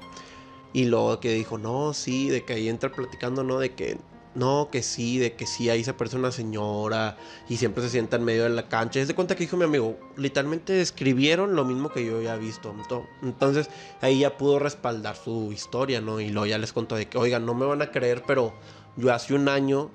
Y 0.73 0.85
luego 0.85 1.19
que 1.19 1.33
dijo, 1.33 1.59
no, 1.59 1.93
sí, 1.93 2.29
de 2.29 2.45
que 2.45 2.53
ahí 2.53 2.69
entra 2.69 2.93
platicando, 2.93 3.43
¿no? 3.43 3.59
De 3.59 3.75
que 3.75 3.99
no, 4.35 4.69
que 4.71 4.83
sí, 4.83 5.19
de 5.19 5.35
que 5.35 5.47
sí, 5.47 5.69
ahí 5.71 5.83
se 5.83 5.91
aparece 5.91 6.17
una 6.17 6.31
señora 6.33 7.17
y 7.49 7.57
siempre 7.57 7.83
se 7.83 7.91
sienta 7.91 8.17
en 8.17 8.25
medio 8.25 8.45
de 8.45 8.51
la 8.51 8.69
cancha. 8.69 9.01
Es 9.01 9.09
de 9.09 9.15
cuenta 9.15 9.35
que 9.35 9.45
dijo 9.45 9.57
mi 9.57 9.65
amigo, 9.65 9.99
literalmente 10.17 10.73
describieron 10.75 11.57
lo 11.57 11.65
mismo 11.65 11.91
que 11.91 12.05
yo 12.05 12.17
había 12.19 12.37
visto. 12.37 12.73
Ento- 12.75 13.07
Entonces 13.23 13.69
ahí 14.01 14.21
ya 14.21 14.37
pudo 14.37 14.59
respaldar 14.59 15.17
su 15.17 15.53
historia, 15.53 16.01
¿no? 16.01 16.21
Y 16.21 16.29
luego 16.29 16.47
ya 16.47 16.59
les 16.59 16.73
contó 16.73 16.95
de 16.97 17.09
que, 17.09 17.19
oigan, 17.19 17.45
no 17.47 17.55
me 17.55 17.67
van 17.67 17.83
a 17.83 17.91
creer, 17.91 18.23
pero 18.27 18.55
yo 18.97 19.13
hace 19.13 19.35
un 19.35 19.49
año, 19.49 19.91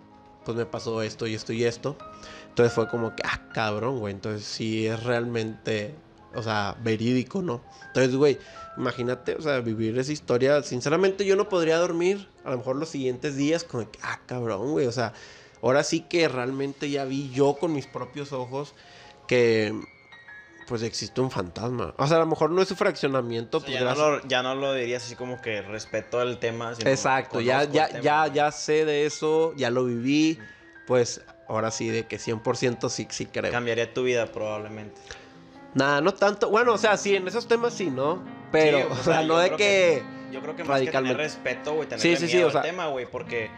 pues 0.45 0.57
me 0.57 0.65
pasó 0.65 1.01
esto 1.01 1.25
y 1.27 1.35
esto 1.35 1.53
y 1.53 1.63
esto. 1.63 1.97
Entonces 2.49 2.73
fue 2.73 2.87
como 2.89 3.15
que, 3.15 3.23
ah, 3.25 3.49
cabrón, 3.53 3.99
güey. 3.99 4.13
Entonces 4.13 4.45
sí 4.45 4.85
es 4.87 5.01
realmente, 5.03 5.95
o 6.35 6.43
sea, 6.43 6.75
verídico, 6.81 7.41
¿no? 7.41 7.61
Entonces, 7.87 8.15
güey, 8.15 8.39
imagínate, 8.77 9.35
o 9.35 9.41
sea, 9.41 9.59
vivir 9.59 9.97
esa 9.99 10.11
historia. 10.11 10.61
Sinceramente, 10.63 11.25
yo 11.25 11.35
no 11.35 11.49
podría 11.49 11.77
dormir 11.77 12.27
a 12.43 12.51
lo 12.51 12.57
mejor 12.57 12.75
los 12.75 12.89
siguientes 12.89 13.35
días 13.35 13.63
con 13.63 13.85
que, 13.85 13.99
ah, 14.01 14.19
cabrón, 14.25 14.71
güey. 14.71 14.87
O 14.87 14.91
sea, 14.91 15.13
ahora 15.61 15.83
sí 15.83 16.01
que 16.01 16.27
realmente 16.27 16.89
ya 16.89 17.05
vi 17.05 17.29
yo 17.31 17.55
con 17.55 17.73
mis 17.73 17.85
propios 17.87 18.31
ojos 18.33 18.73
que, 19.27 19.73
pues 20.67 20.81
existe 20.81 21.19
un 21.21 21.29
fantasma. 21.29 21.93
O 21.97 22.07
sea, 22.07 22.17
a 22.17 22.19
lo 22.21 22.25
mejor 22.25 22.49
no 22.49 22.61
es 22.61 22.67
su 22.69 22.75
fraccionamiento, 22.75 23.57
O 23.57 23.61
sea, 23.61 23.67
pues 23.67 23.73
ya, 23.79 23.79
no 23.81 23.85
gracias- 23.95 24.23
lo, 24.23 24.27
ya 24.29 24.43
no 24.43 24.55
lo 24.55 24.73
dirías 24.73 25.03
así 25.05 25.15
como 25.15 25.41
que 25.41 25.61
respeto 25.61 26.19
al 26.19 26.39
tema. 26.39 26.73
sino 26.75 26.89
Exacto, 26.89 27.41
ya, 27.41 27.65
ya, 27.65 27.87
tema. 27.89 27.99
ya, 28.01 28.27
ya 28.27 28.51
sé 28.51 28.85
de 28.85 29.05
eso, 29.05 29.53
ya 29.55 29.69
lo 29.69 29.85
viví. 29.85 30.39
Pues 30.87 31.21
ahora 31.47 31.71
sí, 31.71 31.87
de 31.89 32.07
que 32.07 32.17
100% 32.17 32.89
sí, 32.89 33.07
sí 33.09 33.25
creo. 33.25 33.51
Cambiaría 33.51 33.93
tu 33.93 34.03
vida 34.03 34.25
probablemente. 34.31 34.99
Nada, 35.75 36.01
no 36.01 36.13
tanto. 36.13 36.49
Bueno, 36.49 36.73
o 36.73 36.77
sea, 36.77 36.97
sí, 36.97 37.15
en 37.15 37.27
esos 37.27 37.47
temas 37.47 37.73
sí, 37.73 37.89
¿no? 37.89 38.23
Pero, 38.51 38.79
Sí, 38.79 38.85
o 38.91 38.95
sea, 39.03 39.23
no 39.23 39.37
de 39.37 39.47
creo 39.47 39.57
que. 39.57 40.03
Yo 40.31 40.41
creo 40.41 40.55
que 40.55 40.63
más 40.63 40.81
que 40.81 40.91
tener 40.91 41.17
respeto, 41.17 41.73
güey, 41.73 41.87
tener 41.87 41.99
Sí, 42.01 42.15
sí, 42.15 42.35
miedo 42.35 42.47
o 42.47 42.51
sea- 42.51 42.61
al 42.61 42.67
tema, 42.67 42.87
güey, 42.87 43.05
porque... 43.09 43.49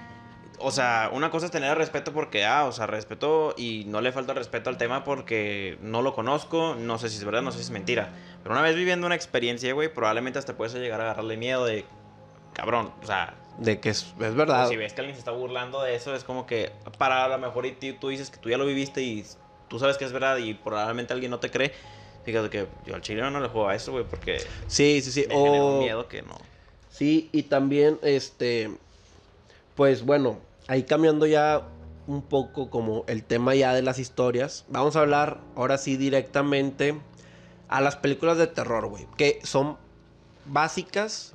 O 0.60 0.72
sea, 0.72 1.10
una 1.12 1.30
cosa 1.32 1.48
es 1.48 1.52
tener 1.52 1.78
respeto 1.78 2.14
porque, 2.14 2.46
ah, 2.46 2.64
o 2.64 2.72
sea, 2.72 2.88
respeto 2.88 3.54
y 3.58 3.84
no 3.88 4.00
le 4.00 4.14
falta 4.14 4.34
respeto 4.34 4.70
al 4.70 4.78
tema 4.78 5.04
porque 5.04 5.78
no 5.82 6.02
lo 6.02 6.14
conozco, 6.16 6.76
no 6.80 6.98
sé 6.98 7.10
si 7.10 7.18
es 7.18 7.26
verdad, 7.26 7.42
no 7.42 7.52
sé 7.52 7.58
si 7.58 7.64
es 7.66 7.70
mentira. 7.72 8.14
Pero 8.42 8.54
una 8.56 8.62
vez 8.62 8.74
viviendo 8.74 9.06
una 9.06 9.16
experiencia, 9.16 9.74
güey, 9.74 9.94
probablemente 9.94 10.40
hasta 10.40 10.56
puedes 10.56 10.74
llegar 10.76 11.02
a 11.02 11.04
agarrarle 11.06 11.36
miedo 11.36 11.66
de, 11.66 11.84
cabrón, 12.54 12.94
o 13.04 13.06
sea, 13.06 13.34
De 13.58 13.82
que 13.82 13.90
es, 13.90 14.14
es 14.18 14.34
verdad. 14.36 14.66
o 14.68 14.70
si 14.70 14.78
ves 14.78 14.94
que 14.94 15.02
alguien 15.02 15.16
se 15.16 15.20
está 15.20 15.32
burlando 15.32 15.82
de 15.82 15.94
eso, 15.96 16.16
es 16.16 16.24
como 16.24 16.46
que 16.46 16.72
para 16.98 17.26
a 17.26 17.28
lo 17.28 17.38
mejor 17.38 17.66
y 17.66 17.74
tú 17.74 18.08
dices 18.08 18.30
que 18.30 18.38
tú 18.38 18.50
ya 18.50 18.58
lo 18.58 18.66
viviste 18.66 19.02
y 19.02 19.26
tú 19.68 19.78
sabes 19.78 19.98
que 19.98 20.06
es 20.06 20.14
verdad 20.14 20.38
y 20.38 20.54
probablemente 20.54 21.12
alguien 21.12 21.32
no 21.32 21.40
te 21.40 21.52
cree. 21.52 21.74
Fíjate 22.26 22.50
que 22.50 22.68
yo 22.86 22.96
al 22.96 23.02
chileno 23.02 23.30
no 23.32 23.40
le 23.40 23.48
juego 23.50 23.68
a 23.70 23.76
eso, 23.76 23.92
güey, 23.92 24.04
porque 24.04 24.38
Sí, 24.68 25.02
sí, 25.02 25.12
sí. 25.12 25.26
me 25.30 25.36
O- 25.36 25.80
miedo 25.80 26.08
que 26.08 26.22
no. 26.24 26.36
Sí, 26.90 27.30
y 27.32 27.44
también, 27.44 28.00
este. 28.02 28.72
Pues 29.76 30.04
bueno, 30.04 30.40
ahí 30.68 30.84
cambiando 30.84 31.26
ya 31.26 31.68
un 32.08 32.22
poco 32.22 32.70
como 32.70 33.04
el 33.08 33.24
tema 33.24 33.54
ya 33.56 33.74
de 33.74 33.82
las 33.82 34.00
historias. 34.00 34.66
Vamos 34.70 34.96
a 34.96 35.02
hablar 35.02 35.40
ahora 35.56 35.78
sí 35.78 35.98
directamente 35.98 37.00
a 37.68 37.82
las 37.82 37.96
películas 37.96 38.38
de 38.38 38.48
terror, 38.48 38.88
güey. 38.88 39.08
Que 39.18 39.40
son 39.44 39.78
básicas 40.46 41.34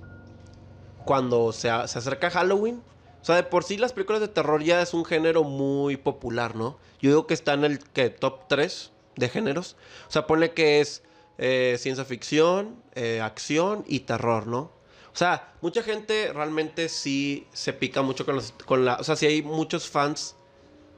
cuando 1.04 1.52
se, 1.52 1.70
a- 1.70 1.86
se 1.88 1.98
acerca 1.98 2.30
Halloween. 2.30 2.82
O 3.20 3.24
sea, 3.24 3.36
de 3.36 3.42
por 3.42 3.64
sí 3.64 3.76
las 3.76 3.92
películas 3.92 4.20
de 4.20 4.28
terror 4.28 4.62
ya 4.62 4.80
es 4.80 4.94
un 4.94 5.04
género 5.04 5.42
muy 5.44 5.96
popular, 5.96 6.56
¿no? 6.56 6.78
Yo 7.00 7.10
digo 7.10 7.26
que 7.26 7.34
está 7.34 7.52
en 7.54 7.64
el 7.64 7.78
que 7.80 8.08
top 8.10 8.48
3 8.48 8.92
de 9.16 9.28
géneros. 9.28 9.76
O 10.08 10.10
sea, 10.10 10.26
ponle 10.26 10.52
que 10.52 10.80
es 10.80 11.02
eh, 11.38 11.76
ciencia 11.78 12.04
ficción, 12.04 12.82
eh, 12.94 13.20
acción 13.20 13.84
y 13.86 14.00
terror, 14.00 14.46
¿no? 14.46 14.72
O 15.12 15.16
sea, 15.16 15.52
mucha 15.60 15.82
gente 15.82 16.32
realmente 16.32 16.88
sí 16.88 17.46
se 17.52 17.72
pica 17.72 18.02
mucho 18.02 18.24
con, 18.24 18.36
los, 18.36 18.52
con 18.64 18.84
la... 18.84 18.96
O 18.96 19.04
sea, 19.04 19.16
sí 19.16 19.26
hay 19.26 19.42
muchos 19.42 19.88
fans 19.88 20.36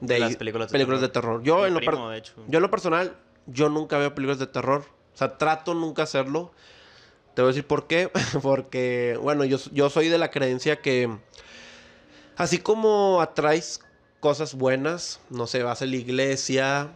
de 0.01 0.19
Las 0.19 0.35
películas 0.35 0.71
de 0.71 0.85
de 0.85 1.09
terror. 1.09 1.41
Lo, 2.03 2.09
de 2.09 2.17
hecho. 2.17 2.33
yo 2.47 2.57
en 2.57 2.61
lo 2.61 2.69
personal, 2.69 3.15
yo 3.47 3.69
nunca 3.69 3.97
veo 3.97 4.13
películas 4.13 4.39
de 4.39 4.47
terror. 4.47 4.85
O 5.13 5.17
sea, 5.17 5.37
trato 5.37 5.73
nunca 5.73 6.03
hacerlo. 6.03 6.51
Te 7.33 7.41
voy 7.41 7.49
a 7.49 7.53
decir 7.53 7.65
por 7.65 7.87
qué. 7.87 8.11
Porque, 8.41 9.17
bueno, 9.21 9.45
yo, 9.45 9.57
yo 9.71 9.89
soy 9.89 10.09
de 10.09 10.17
la 10.17 10.29
creencia 10.29 10.81
que 10.81 11.09
así 12.35 12.59
como 12.59 13.21
atraes 13.21 13.81
cosas 14.19 14.55
buenas, 14.55 15.19
no 15.29 15.47
sé, 15.47 15.63
vas 15.63 15.81
a 15.81 15.85
la 15.85 15.95
iglesia, 15.95 16.91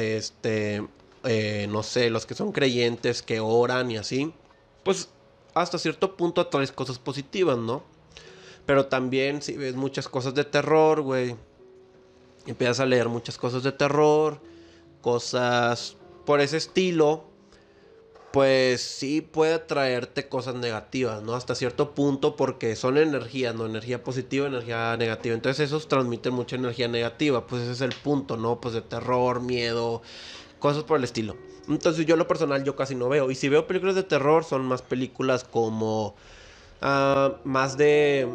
este, 0.00 0.86
eh, 1.24 1.66
no 1.70 1.82
sé, 1.82 2.10
los 2.10 2.26
que 2.26 2.34
son 2.34 2.52
creyentes, 2.52 3.22
que 3.22 3.40
oran 3.40 3.90
y 3.90 3.96
así, 3.96 4.32
pues 4.84 5.08
hasta 5.54 5.78
cierto 5.78 6.16
punto 6.16 6.40
atraes 6.40 6.72
cosas 6.72 6.98
positivas, 6.98 7.58
¿no? 7.58 7.82
Pero 8.66 8.86
también 8.86 9.42
si 9.42 9.56
ves 9.56 9.74
muchas 9.74 10.08
cosas 10.08 10.34
de 10.34 10.44
terror, 10.44 11.02
güey, 11.02 11.36
empiezas 12.46 12.80
a 12.80 12.86
leer 12.86 13.08
muchas 13.08 13.36
cosas 13.36 13.62
de 13.62 13.72
terror, 13.72 14.40
cosas 15.00 15.96
por 16.24 16.40
ese 16.40 16.56
estilo, 16.56 17.24
pues 18.32 18.80
sí 18.80 19.20
puede 19.20 19.58
traerte 19.58 20.28
cosas 20.28 20.54
negativas, 20.54 21.22
¿no? 21.22 21.34
Hasta 21.34 21.54
cierto 21.54 21.94
punto 21.94 22.36
porque 22.36 22.76
son 22.76 22.96
energías, 22.96 23.54
¿no? 23.54 23.66
Energía 23.66 24.04
positiva, 24.04 24.46
energía 24.46 24.96
negativa. 24.96 25.34
Entonces 25.34 25.66
esos 25.66 25.88
transmiten 25.88 26.34
mucha 26.34 26.56
energía 26.56 26.88
negativa, 26.88 27.46
pues 27.46 27.62
ese 27.62 27.72
es 27.72 27.80
el 27.80 27.92
punto, 27.92 28.36
¿no? 28.36 28.60
Pues 28.60 28.74
de 28.74 28.82
terror, 28.82 29.40
miedo, 29.40 30.02
cosas 30.60 30.84
por 30.84 30.98
el 30.98 31.04
estilo. 31.04 31.36
Entonces 31.68 32.06
yo 32.06 32.16
lo 32.16 32.28
personal 32.28 32.62
yo 32.64 32.76
casi 32.76 32.94
no 32.94 33.08
veo. 33.08 33.30
Y 33.30 33.34
si 33.34 33.48
veo 33.48 33.66
películas 33.66 33.96
de 33.96 34.04
terror 34.04 34.44
son 34.44 34.64
más 34.64 34.82
películas 34.82 35.44
como... 35.44 36.14
ah, 36.82 37.36
más 37.44 37.76
de 37.76 38.28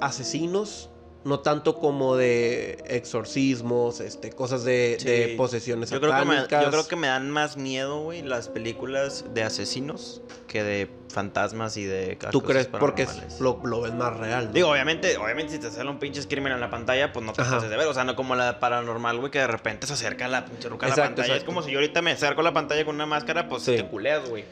asesinos, 0.00 0.90
no 1.26 1.40
tanto 1.40 1.78
como 1.78 2.16
de 2.16 2.78
exorcismos, 2.86 4.00
este, 4.00 4.30
cosas 4.30 4.62
de, 4.64 5.34
posesiones 5.36 5.90
Yo 5.90 6.00
creo, 6.00 6.16
que 6.16 6.24
me, 6.24 6.36
yo 6.36 6.70
creo 6.70 6.86
que 6.86 6.94
me 6.96 7.08
dan 7.08 7.30
más 7.30 7.56
miedo, 7.56 8.00
güey, 8.02 8.22
las 8.22 8.48
películas 8.48 9.24
de 9.34 9.42
asesinos 9.42 10.22
que 10.46 10.62
de 10.62 10.88
fantasmas 11.08 11.76
y 11.76 11.84
de 11.84 12.16
¿Tú 12.30 12.42
crees? 12.42 12.68
Porque 12.68 13.02
es- 13.02 13.40
lo, 13.40 13.60
lo 13.64 13.80
ves 13.80 13.92
más 13.92 14.16
real. 14.16 14.46
¿no? 14.46 14.52
Digo, 14.52 14.70
obviamente, 14.70 15.16
obviamente 15.16 15.54
si 15.54 15.58
te 15.58 15.68
sale 15.70 15.90
un 15.90 15.98
pinche 15.98 16.22
crimen 16.28 16.52
en 16.52 16.60
la 16.60 16.70
pantalla, 16.70 17.12
pues 17.12 17.26
no 17.26 17.32
te 17.32 17.42
pases 17.42 17.68
de 17.70 17.76
ver. 17.76 17.88
O 17.88 17.94
sea, 17.94 18.04
no 18.04 18.14
como 18.14 18.36
la 18.36 18.60
paranormal, 18.60 19.18
güey, 19.18 19.32
que 19.32 19.40
de 19.40 19.48
repente 19.48 19.88
se 19.88 19.94
acerca 19.94 20.28
la 20.28 20.44
pinche 20.44 20.68
ruca 20.68 20.86
a 20.86 20.90
la 20.90 20.94
Exacto, 20.94 21.16
pantalla. 21.16 21.36
Es 21.36 21.44
como 21.44 21.62
si 21.62 21.72
yo 21.72 21.78
ahorita 21.78 22.02
me 22.02 22.12
acerco 22.12 22.40
a 22.42 22.44
la 22.44 22.52
pantalla 22.52 22.84
con 22.84 22.94
una 22.94 23.06
máscara, 23.06 23.48
pues 23.48 23.64
Sí. 23.64 23.74
te 23.76 23.84
culeas, 23.86 24.28
güey. 24.28 24.44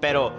Pero 0.00 0.32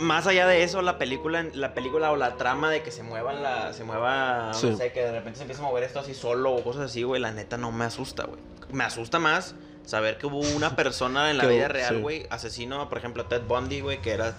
más 0.00 0.26
allá 0.26 0.46
de 0.46 0.62
eso, 0.62 0.82
la 0.82 0.98
película, 0.98 1.46
la 1.54 1.74
película 1.74 2.10
o 2.10 2.16
la 2.16 2.36
trama 2.36 2.70
de 2.70 2.82
que 2.82 2.90
se 2.90 3.02
mueva 3.02 3.32
la, 3.32 3.72
se 3.72 3.84
mueva, 3.84 4.52
Sí. 4.54 4.68
no 4.70 4.76
sé, 4.76 4.92
que 4.92 5.00
de 5.02 5.12
repente 5.12 5.36
se 5.36 5.42
empieza 5.44 5.62
a 5.62 5.66
mover 5.66 5.84
esto 5.84 6.00
así 6.00 6.14
solo 6.14 6.52
o 6.54 6.64
cosas 6.64 6.82
así, 6.90 7.02
güey, 7.02 7.20
la 7.20 7.30
neta 7.32 7.56
no 7.56 7.70
me 7.72 7.84
asusta, 7.84 8.24
güey. 8.24 8.40
Me 8.72 8.84
asusta 8.84 9.18
más 9.18 9.54
saber 9.84 10.18
que 10.18 10.26
hubo 10.26 10.38
una 10.56 10.76
persona 10.76 11.30
en 11.30 11.38
la 11.38 11.46
vida 11.48 11.68
real, 11.68 11.96
sí. 11.96 12.00
güey, 12.00 12.26
asesino, 12.30 12.88
por 12.88 12.98
ejemplo, 12.98 13.26
Ted 13.26 13.42
Bundy, 13.42 13.80
güey, 13.80 14.00
que 14.02 14.12
era 14.12 14.36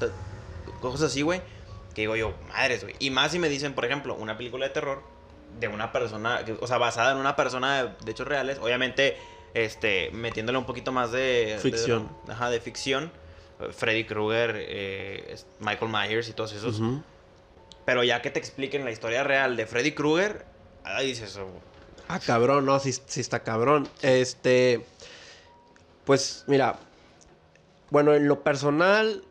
cosas 0.82 1.04
así, 1.12 1.22
güey, 1.22 1.42
que 1.94 2.02
digo 2.02 2.16
yo, 2.16 2.34
madres, 2.50 2.84
güey. 2.84 2.96
Y 3.00 3.10
más 3.10 3.32
si 3.32 3.40
me 3.40 3.50
dicen, 3.50 3.74
por 3.74 3.86
ejemplo, 3.86 4.16
una 4.16 4.38
película 4.38 4.66
de 4.68 4.74
terror 4.74 5.04
de 5.60 5.68
una 5.68 5.92
persona, 5.92 6.40
o 6.62 6.68
sea, 6.68 6.78
basada 6.78 7.12
en 7.12 7.18
una 7.18 7.36
persona 7.36 7.84
de, 7.84 7.90
de 8.06 8.12
hechos 8.12 8.28
reales, 8.28 8.58
obviamente, 8.62 9.18
este, 9.54 10.10
metiéndole 10.14 10.58
un 10.58 10.66
poquito 10.66 10.94
más 10.94 11.12
de... 11.12 11.58
Ficción. 11.62 12.10
de- 12.26 12.32
ajá, 12.34 12.50
de 12.50 12.62
ficción. 12.62 13.12
Freddy 13.72 14.06
Krueger, 14.06 14.56
eh, 14.58 15.36
Michael 15.60 15.92
Myers 15.92 16.30
y 16.30 16.34
todos 16.34 16.54
esos. 16.54 16.82
Pero 17.86 18.04
ya 18.04 18.22
que 18.22 18.32
te 18.32 18.40
expliquen 18.40 18.86
la 18.86 18.92
historia 18.92 19.24
real 19.24 19.56
de 19.56 19.66
Freddy 19.66 19.92
Krueger, 19.92 20.46
ahí 20.84 21.08
dices, 21.08 21.36
oh, 21.38 21.72
Ah, 22.14 22.20
cabrón, 22.20 22.66
no, 22.66 22.78
sí, 22.78 22.92
sí 22.92 23.22
está 23.22 23.40
cabrón. 23.42 23.88
Este. 24.02 24.86
Pues, 26.04 26.44
mira. 26.46 26.78
Bueno, 27.90 28.14
en 28.14 28.28
lo 28.28 28.44
personal, 28.44 29.24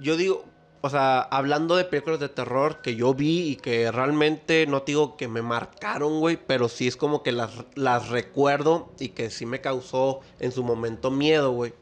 yo 0.00 0.16
digo. 0.16 0.46
O 0.80 0.88
sea, 0.88 1.20
hablando 1.20 1.76
de 1.76 1.84
películas 1.84 2.20
de 2.20 2.30
terror 2.30 2.80
que 2.80 2.96
yo 2.96 3.12
vi 3.12 3.48
y 3.48 3.56
que 3.56 3.90
realmente 3.90 4.66
no 4.66 4.82
te 4.82 4.92
digo 4.92 5.18
que 5.18 5.28
me 5.28 5.42
marcaron, 5.42 6.20
güey, 6.20 6.38
pero 6.38 6.68
sí 6.68 6.86
es 6.86 6.96
como 6.96 7.22
que 7.22 7.32
las, 7.32 7.52
las 7.74 8.08
recuerdo 8.08 8.92
y 8.98 9.10
que 9.10 9.30
sí 9.30 9.44
me 9.44 9.62
causó 9.62 10.20
en 10.40 10.52
su 10.52 10.62
momento 10.62 11.10
miedo, 11.10 11.52
güey. 11.52 11.74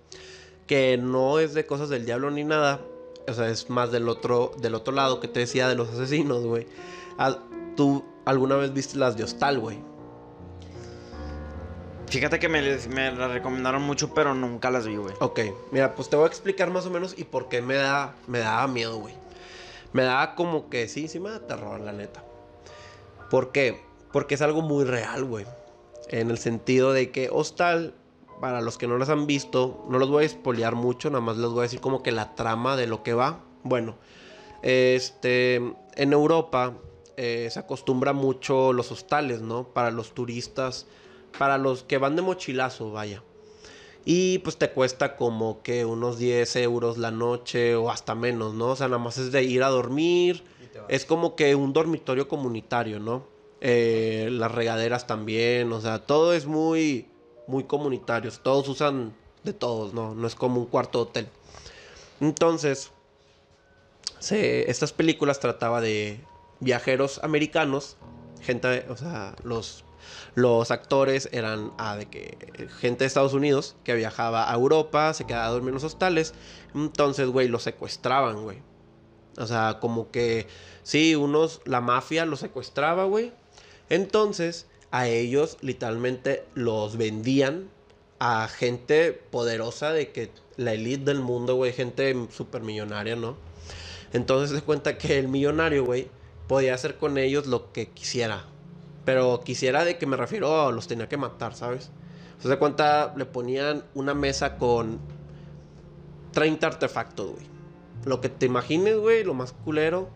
Que 0.73 0.97
no 0.97 1.39
es 1.39 1.53
de 1.53 1.67
cosas 1.67 1.91
del 1.91 2.07
diablo 2.07 2.31
ni 2.31 2.45
nada. 2.45 2.81
O 3.29 3.35
sea, 3.35 3.51
es 3.51 3.69
más 3.69 3.93
del 3.93 4.09
otro, 4.09 4.53
del 4.57 4.75
otro 4.75 4.95
lado 4.95 5.21
que 5.21 5.29
te 5.29 5.41
decía 5.41 5.69
de 5.69 5.75
los 5.75 5.91
asesinos, 5.91 6.47
güey. 6.47 6.67
¿Tú 7.77 8.03
alguna 8.25 8.57
vez 8.57 8.73
viste 8.73 8.97
las 8.97 9.15
de 9.15 9.25
Hostal, 9.25 9.59
güey? 9.59 9.81
Fíjate 12.07 12.39
que 12.39 12.49
me, 12.49 12.63
me 12.89 13.13
las 13.13 13.31
recomendaron 13.33 13.83
mucho, 13.83 14.15
pero 14.15 14.35
nunca 14.35 14.71
las 14.71 14.87
vi, 14.87 14.97
güey. 14.97 15.15
Ok, 15.21 15.41
mira, 15.73 15.95
pues 15.95 16.09
te 16.09 16.17
voy 16.17 16.25
a 16.25 16.29
explicar 16.29 16.71
más 16.71 16.87
o 16.87 16.91
menos 16.91 17.17
y 17.19 17.25
por 17.25 17.51
qué 17.51 17.61
me 17.61 17.75
da, 17.75 18.15
me 18.27 18.39
daba 18.39 18.67
miedo, 18.67 18.97
güey. 18.97 19.15
Me 19.93 20.05
daba 20.05 20.35
como 20.35 20.71
que 20.71 20.89
sí, 20.89 21.07
sí 21.07 21.21
me 21.21 21.29
da 21.29 21.47
terror, 21.47 21.81
la 21.81 21.93
neta. 21.93 22.25
¿Por 23.29 23.53
qué? 23.53 23.83
Porque 24.11 24.37
es 24.37 24.41
algo 24.41 24.63
muy 24.63 24.87
real, 24.87 25.23
güey. 25.27 25.45
En 26.09 26.31
el 26.31 26.39
sentido 26.39 26.95
de 26.95 27.11
que 27.11 27.29
Hostal, 27.31 27.93
para 28.43 28.61
los 28.61 28.77
que 28.77 28.89
no 28.89 28.99
las 28.99 29.09
han 29.09 29.29
visto, 29.29 29.85
no 29.89 30.01
los 30.01 30.11
voy 30.11 30.25
a 30.25 30.27
espolear 30.27 30.75
mucho, 30.75 31.11
nada 31.11 31.21
más 31.21 31.37
les 31.37 31.49
voy 31.49 31.61
a 31.61 31.63
decir 31.63 31.79
como 31.81 32.03
que 32.03 32.11
la 32.11 32.35
trama 32.35 32.77
de 32.77 32.89
lo 32.89 33.05
que 33.05 33.15
va. 33.15 33.39
Bueno, 33.63 33.95
este, 34.63 35.55
en 35.95 36.13
Europa 36.13 36.75
eh, 37.17 37.47
se 37.53 37.61
acostumbra 37.61 38.13
mucho 38.13 38.73
los 38.73 38.91
hostales, 38.91 39.43
¿no? 39.43 39.69
Para 39.69 39.93
los 39.93 40.13
turistas, 40.13 40.89
para 41.39 41.57
los 41.57 41.85
que 41.85 41.99
van 41.99 42.17
de 42.17 42.23
mochilazo, 42.23 42.91
vaya. 42.91 43.23
Y 44.05 44.39
pues 44.39 44.57
te 44.57 44.71
cuesta 44.71 45.15
como 45.15 45.63
que 45.63 45.85
unos 45.85 46.19
10 46.19 46.57
euros 46.57 46.99
la 46.99 47.13
noche 47.13 47.77
o 47.77 47.93
hasta 47.93 48.17
menos, 48.17 48.55
¿no? 48.55 48.71
O 48.71 48.77
sea, 48.77 48.89
nada 48.89 48.99
más 48.99 49.19
es 49.19 49.31
de 49.31 49.45
ir 49.45 49.63
a 49.63 49.69
dormir. 49.69 50.43
Es 50.89 51.05
como 51.05 51.37
que 51.37 51.55
un 51.55 51.73
dormitorio 51.73 52.27
comunitario, 52.27 52.99
¿no? 52.99 53.23
Eh, 53.61 54.31
las 54.33 54.51
regaderas 54.51 55.07
también, 55.07 55.73
o 55.73 55.81
sea, 55.81 56.01
todo 56.05 56.33
es 56.33 56.47
muy, 56.47 57.07
muy 57.47 57.65
comunitario. 57.65 58.31
Todos 58.43 58.69
usan 58.69 59.15
de 59.45 59.53
todos, 59.53 59.93
¿no? 59.95 60.15
No 60.15 60.27
es 60.27 60.35
como 60.35 60.61
un 60.61 60.67
cuarto 60.67 61.01
hotel. 61.01 61.29
Entonces, 62.21 62.91
estas 64.31 64.93
películas 64.93 65.41
trataba 65.41 65.81
de 65.81 66.21
viajeros 66.61 67.21
americanos, 67.25 67.97
gente, 68.41 68.87
o 68.89 68.97
sea, 68.97 69.35
los, 69.43 69.85
los 70.35 70.71
actores 70.71 71.29
eran 71.33 71.73
ah, 71.79 71.97
de 71.97 72.07
que 72.07 72.39
gente 72.79 73.01
de 73.01 73.07
Estados 73.07 73.35
Unidos 73.35 73.75
que 73.83 73.95
viajaba 73.95 74.51
a 74.51 74.55
Europa, 74.55 75.13
se 75.15 75.25
quedaba 75.25 75.47
a 75.47 75.51
dormir 75.51 75.71
en 75.71 75.75
los 75.75 75.85
hostales, 75.85 76.35
entonces, 76.75 77.29
güey, 77.29 77.49
los 77.49 77.65
secuestraban, 77.65 78.43
güey. 78.43 78.59
O 79.39 79.47
sea, 79.47 79.79
como 79.81 80.11
que, 80.11 80.47
sí, 80.83 81.17
unos, 81.17 81.61
la 81.65 81.81
mafia 81.81 82.27
los 82.27 82.41
secuestraba, 82.41 83.05
güey. 83.05 83.33
Entonces, 83.89 84.67
a 84.93 85.09
ellos 85.09 85.57
literalmente 85.63 86.45
los 86.55 86.97
vendían 86.97 87.69
a 88.21 88.47
gente 88.47 89.13
poderosa 89.13 89.93
de 89.93 90.13
que 90.13 90.31
la 90.57 90.75
elite 90.75 91.07
del 91.07 91.21
mundo, 91.21 91.57
güey, 91.57 91.73
gente 91.73 92.15
súper 92.31 92.63
millonaria, 92.63 93.17
¿no? 93.17 93.37
Entonces 94.13 94.57
se 94.57 94.63
cuenta 94.63 94.99
que 94.99 95.19
el 95.19 95.27
millonario, 95.27 95.85
güey, 95.85 96.09
podía 96.47 96.75
hacer 96.75 96.99
con 96.99 97.19
ellos 97.19 97.47
lo 97.47 97.73
que 97.73 97.89
quisiera. 97.89 98.45
Pero 99.05 99.41
quisiera 99.45 99.85
de 99.85 99.99
que 99.99 100.07
me 100.07 100.17
refiero, 100.17 100.71
los 100.71 100.87
tenía 100.87 101.09
que 101.09 101.17
matar, 101.17 101.57
¿sabes? 101.57 101.91
Se 102.39 102.49
da 102.49 102.59
cuenta, 102.59 103.15
le 103.17 103.25
ponían 103.25 103.83
una 103.95 104.15
mesa 104.15 104.57
con 104.59 105.01
30 106.33 106.67
artefactos, 106.67 107.33
güey. 107.33 107.47
Lo 108.05 108.21
que 108.21 108.29
te 108.29 108.47
imagines, 108.47 108.99
güey, 108.99 109.25
lo 109.25 109.35
más 109.35 109.53
culero. 109.53 110.11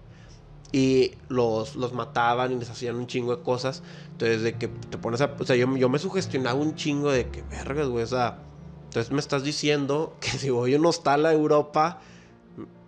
Y 0.73 1.13
los, 1.29 1.77
los 1.77 1.93
mataban 1.93 2.53
y 2.53 2.57
les 2.57 2.69
hacían 2.69 2.97
un 2.97 3.07
chingo 3.07 3.37
de 3.37 3.43
cosas. 3.43 3.83
Entonces, 4.13 4.43
de 4.43 4.55
que 4.55 4.69
te 4.69 4.99
pones 4.99 5.21
a. 5.21 5.35
O 5.39 5.45
sea, 5.45 5.57
yo, 5.57 5.75
yo 5.77 5.89
me 5.89 5.99
sugestionaba 5.99 6.59
un 6.59 6.75
chingo 6.75 7.11
de 7.11 7.29
que, 7.29 7.43
vergas, 7.43 7.89
güey, 7.89 8.05
o 8.05 8.09
sea. 8.09 8.39
Entonces 8.85 9.13
me 9.13 9.21
estás 9.21 9.45
diciendo 9.45 10.17
que 10.21 10.31
si 10.31 10.51
voy 10.51 10.75
a 10.75 10.79
un 10.79 10.87
hostal 10.87 11.27
a 11.27 11.33
Europa, 11.33 12.01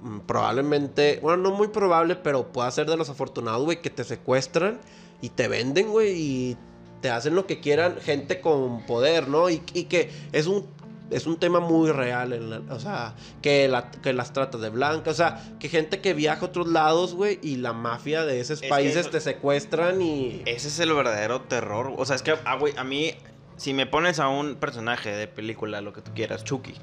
mm, 0.00 0.20
probablemente. 0.20 1.20
Bueno, 1.22 1.42
no 1.42 1.50
muy 1.52 1.68
probable, 1.68 2.16
pero 2.16 2.52
pueda 2.52 2.70
ser 2.70 2.88
de 2.88 2.96
los 2.96 3.08
afortunados, 3.08 3.64
güey, 3.64 3.80
que 3.80 3.90
te 3.90 4.04
secuestran 4.04 4.80
y 5.20 5.30
te 5.30 5.48
venden, 5.48 5.90
güey, 5.90 6.12
y 6.20 6.56
te 7.00 7.10
hacen 7.10 7.34
lo 7.34 7.46
que 7.46 7.60
quieran, 7.60 7.96
gente 8.00 8.40
con 8.40 8.84
poder, 8.86 9.28
¿no? 9.28 9.50
Y, 9.50 9.62
y 9.72 9.84
que 9.84 10.10
es 10.32 10.46
un 10.46 10.66
es 11.10 11.26
un 11.26 11.38
tema 11.38 11.60
muy 11.60 11.90
real, 11.90 12.32
en 12.32 12.50
la- 12.50 12.62
o 12.74 12.78
sea, 12.78 13.14
que, 13.42 13.68
la- 13.68 13.90
que 13.90 14.12
las 14.12 14.32
tratas 14.32 14.60
de 14.60 14.68
blanca, 14.70 15.10
o 15.10 15.14
sea, 15.14 15.42
que 15.58 15.68
gente 15.68 16.00
que 16.00 16.14
viaja 16.14 16.42
a 16.42 16.44
otros 16.48 16.68
lados, 16.68 17.14
güey, 17.14 17.38
y 17.42 17.56
la 17.56 17.72
mafia 17.72 18.24
de 18.24 18.40
esos 18.40 18.60
países 18.62 18.96
eso- 19.02 19.10
te 19.10 19.20
secuestran 19.20 20.02
y... 20.02 20.42
Ese 20.46 20.68
es 20.68 20.78
el 20.80 20.92
verdadero 20.92 21.40
terror. 21.42 21.92
O 21.96 22.04
sea, 22.04 22.16
es 22.16 22.22
que, 22.22 22.34
ah, 22.44 22.56
güey, 22.56 22.74
a 22.76 22.84
mí, 22.84 23.14
si 23.56 23.74
me 23.74 23.86
pones 23.86 24.18
a 24.20 24.28
un 24.28 24.56
personaje 24.56 25.10
de 25.10 25.26
película, 25.28 25.80
lo 25.80 25.92
que 25.92 26.00
tú 26.02 26.12
quieras, 26.14 26.44
Chucky, 26.44 26.74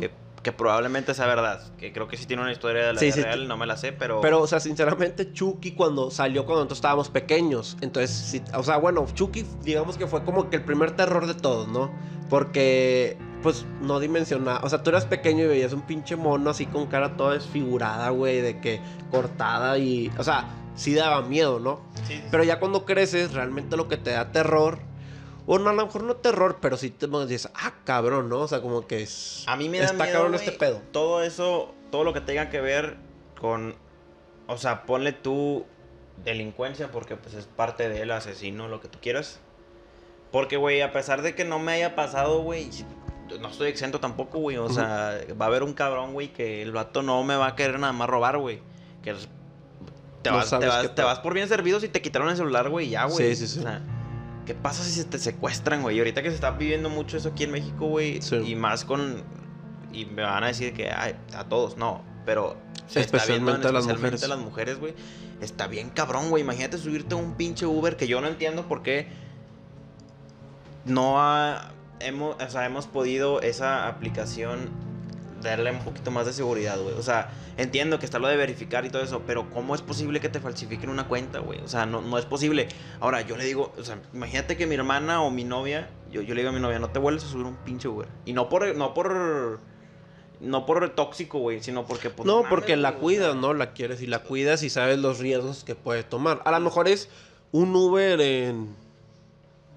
que, 0.00 0.10
que 0.42 0.52
probablemente 0.52 1.14
sea 1.14 1.26
verdad, 1.26 1.60
que 1.76 1.92
creo 1.92 2.08
que 2.08 2.16
sí 2.16 2.26
tiene 2.26 2.42
una 2.42 2.52
historia 2.52 2.86
de 2.86 2.92
la 2.94 2.98
Sí, 2.98 3.06
vida 3.06 3.14
sí, 3.14 3.22
real, 3.22 3.48
no 3.48 3.56
me 3.56 3.66
la 3.66 3.76
sé, 3.76 3.92
pero... 3.92 4.20
Pero, 4.20 4.40
o 4.40 4.46
sea, 4.46 4.60
sinceramente, 4.60 5.32
Chucky 5.32 5.72
cuando 5.72 6.10
salió 6.10 6.44
cuando 6.46 6.60
nosotros 6.60 6.78
estábamos 6.78 7.10
pequeños. 7.10 7.76
Entonces, 7.80 8.10
sí, 8.10 8.42
o 8.54 8.62
sea, 8.62 8.78
bueno, 8.78 9.06
Chucky, 9.12 9.44
digamos 9.62 9.98
que 9.98 10.06
fue 10.06 10.24
como 10.24 10.48
que 10.48 10.56
el 10.56 10.62
primer 10.62 10.92
terror 10.92 11.26
de 11.26 11.34
todos, 11.34 11.68
¿no? 11.68 11.90
Porque, 12.30 13.18
pues, 13.42 13.66
no 13.82 14.00
dimensionaba. 14.00 14.60
O 14.62 14.68
sea, 14.68 14.82
tú 14.82 14.90
eras 14.90 15.04
pequeño 15.04 15.44
y 15.44 15.48
veías 15.48 15.72
un 15.72 15.82
pinche 15.82 16.16
mono 16.16 16.50
así 16.50 16.66
con 16.66 16.86
cara 16.86 17.16
toda 17.16 17.34
desfigurada, 17.34 18.10
güey, 18.10 18.40
de 18.40 18.60
que 18.60 18.80
cortada 19.10 19.76
y. 19.78 20.10
O 20.16 20.24
sea, 20.24 20.48
sí 20.74 20.94
daba 20.94 21.22
miedo, 21.22 21.60
¿no? 21.60 21.80
Pero 22.30 22.44
ya 22.44 22.60
cuando 22.60 22.84
creces, 22.84 23.34
realmente 23.34 23.76
lo 23.76 23.88
que 23.88 23.96
te 23.96 24.10
da 24.10 24.32
terror. 24.32 24.78
O 25.52 25.58
no, 25.58 25.70
a 25.70 25.72
lo 25.72 25.84
mejor 25.84 26.04
no 26.04 26.14
terror, 26.14 26.58
pero 26.62 26.76
sí 26.76 26.90
te 26.90 27.08
dices, 27.26 27.50
ah, 27.56 27.74
cabrón, 27.82 28.28
¿no? 28.28 28.38
O 28.42 28.46
sea, 28.46 28.60
como 28.62 28.86
que 28.86 29.02
es. 29.02 29.42
A 29.48 29.56
mí 29.56 29.68
me 29.68 29.80
da 29.80 29.86
Está 29.86 30.04
miedo, 30.04 30.18
cabrón 30.18 30.36
este 30.36 30.52
pedo. 30.52 30.80
Todo 30.92 31.24
eso, 31.24 31.74
todo 31.90 32.04
lo 32.04 32.12
que 32.12 32.20
tenga 32.20 32.50
que 32.50 32.60
ver 32.60 32.98
con... 33.40 33.74
O 34.46 34.58
sea, 34.58 34.86
ponle 34.86 35.10
tú 35.12 35.66
delincuencia 36.24 36.92
porque 36.92 37.16
pues 37.16 37.34
es 37.34 37.46
parte 37.46 37.88
del 37.88 38.12
asesino, 38.12 38.68
lo 38.68 38.80
que 38.80 38.86
tú 38.86 39.00
quieras. 39.02 39.40
Porque, 40.30 40.56
güey, 40.56 40.82
a 40.82 40.92
pesar 40.92 41.20
de 41.20 41.34
que 41.34 41.44
no 41.44 41.58
me 41.58 41.72
haya 41.72 41.96
pasado, 41.96 42.42
güey, 42.42 42.70
no 43.40 43.48
estoy 43.48 43.70
exento 43.70 43.98
tampoco, 43.98 44.38
güey. 44.38 44.56
O 44.56 44.68
sea, 44.68 45.18
va 45.32 45.46
a 45.46 45.48
haber 45.48 45.64
un 45.64 45.72
cabrón, 45.72 46.12
güey, 46.12 46.32
que 46.32 46.62
el 46.62 46.70
vato 46.70 47.02
no 47.02 47.24
me 47.24 47.34
va 47.34 47.48
a 47.48 47.56
querer 47.56 47.80
nada 47.80 47.92
más 47.92 48.08
robar, 48.08 48.38
güey. 48.38 48.62
Que 49.02 49.10
es- 49.10 49.28
te, 50.22 50.30
No 50.30 50.36
vas, 50.36 50.48
te, 50.48 50.64
vas, 50.64 50.94
te 50.94 51.02
vas 51.02 51.18
por 51.18 51.34
bien 51.34 51.48
servido 51.48 51.80
si 51.80 51.88
te 51.88 52.00
quitaron 52.00 52.28
el 52.28 52.36
celular, 52.36 52.68
güey, 52.68 52.88
ya, 52.90 53.06
güey. 53.06 53.34
Sí, 53.34 53.48
sí, 53.48 53.54
sí. 53.54 53.58
O 53.58 53.62
sea, 53.62 53.82
¿qué 54.50 54.54
pasa 54.56 54.82
si 54.82 54.90
se 54.90 55.04
te 55.04 55.20
secuestran, 55.20 55.80
güey? 55.82 55.94
Y 55.94 55.98
ahorita 56.00 56.24
que 56.24 56.30
se 56.30 56.34
está 56.34 56.50
viviendo 56.50 56.90
mucho 56.90 57.16
eso 57.16 57.28
aquí 57.28 57.44
en 57.44 57.52
México, 57.52 57.86
güey, 57.86 58.20
Sí. 58.20 58.34
y 58.44 58.56
más 58.56 58.84
con... 58.84 59.22
Y 59.92 60.06
me 60.06 60.22
van 60.22 60.42
a 60.42 60.48
decir 60.48 60.72
que 60.74 60.90
ay, 60.90 61.14
a 61.36 61.44
todos, 61.44 61.76
no, 61.76 62.02
pero... 62.26 62.56
se 62.88 62.98
está 62.98 63.24
viendo 63.24 63.52
en 63.52 63.58
Especialmente 63.60 63.68
a 63.68 63.72
las 63.72 63.82
especialmente 63.86 64.16
mujeres. 64.16 64.24
a 64.24 64.28
las 64.28 64.38
mujeres, 64.44 64.78
güey. 64.80 64.94
Está 65.40 65.68
bien 65.68 65.90
cabrón, 65.90 66.30
güey. 66.30 66.42
Imagínate 66.42 66.78
subirte 66.78 67.14
a 67.14 67.18
un 67.18 67.34
pinche 67.34 67.64
Uber 67.64 67.96
que 67.96 68.08
yo 68.08 68.20
no 68.20 68.26
entiendo 68.26 68.66
por 68.66 68.82
qué 68.82 69.06
no 70.84 71.22
ha, 71.22 71.70
hemos, 72.00 72.34
o 72.42 72.50
sea, 72.50 72.66
hemos 72.66 72.88
podido 72.88 73.40
esa 73.42 73.86
aplicación 73.86 74.68
darle 75.42 75.70
un 75.72 75.78
poquito 75.80 76.10
más 76.10 76.26
de 76.26 76.32
seguridad, 76.32 76.78
güey. 76.80 76.94
O 76.96 77.02
sea, 77.02 77.30
entiendo 77.56 77.98
que 77.98 78.04
está 78.04 78.18
lo 78.18 78.28
de 78.28 78.36
verificar 78.36 78.84
y 78.84 78.90
todo 78.90 79.02
eso, 79.02 79.22
pero 79.26 79.50
¿cómo 79.50 79.74
es 79.74 79.82
posible 79.82 80.20
que 80.20 80.28
te 80.28 80.40
falsifiquen 80.40 80.90
una 80.90 81.08
cuenta, 81.08 81.38
güey? 81.40 81.60
O 81.60 81.68
sea, 81.68 81.86
no, 81.86 82.00
no 82.00 82.18
es 82.18 82.24
posible. 82.26 82.68
Ahora, 83.00 83.20
yo 83.22 83.36
le 83.36 83.44
digo, 83.44 83.72
o 83.78 83.84
sea, 83.84 84.00
imagínate 84.12 84.56
que 84.56 84.66
mi 84.66 84.74
hermana 84.74 85.22
o 85.22 85.30
mi 85.30 85.44
novia, 85.44 85.90
yo, 86.10 86.22
yo 86.22 86.34
le 86.34 86.40
digo 86.42 86.50
a 86.50 86.54
mi 86.54 86.60
novia, 86.60 86.78
no 86.78 86.90
te 86.90 86.98
vuelves 86.98 87.24
a 87.24 87.28
subir 87.28 87.46
un 87.46 87.56
pinche 87.56 87.88
Uber. 87.88 88.08
Y 88.24 88.32
no 88.32 88.48
por, 88.48 88.74
no 88.76 88.94
por, 88.94 89.60
no 90.40 90.66
por 90.66 90.88
tóxico, 90.90 91.38
güey, 91.38 91.62
sino 91.62 91.84
porque... 91.86 92.10
pues, 92.10 92.26
No, 92.26 92.42
porque 92.48 92.76
la 92.76 92.94
cuidas, 92.94 93.34
¿no? 93.36 93.54
La 93.54 93.72
quieres 93.72 94.00
y 94.02 94.06
la 94.06 94.20
cuidas 94.20 94.62
y 94.62 94.70
sabes 94.70 94.98
los 94.98 95.18
riesgos 95.18 95.64
que 95.64 95.74
puede 95.74 96.02
tomar. 96.02 96.42
A 96.44 96.50
lo 96.52 96.60
mejor 96.60 96.88
es 96.88 97.08
un 97.52 97.74
Uber 97.74 98.20
en 98.20 98.74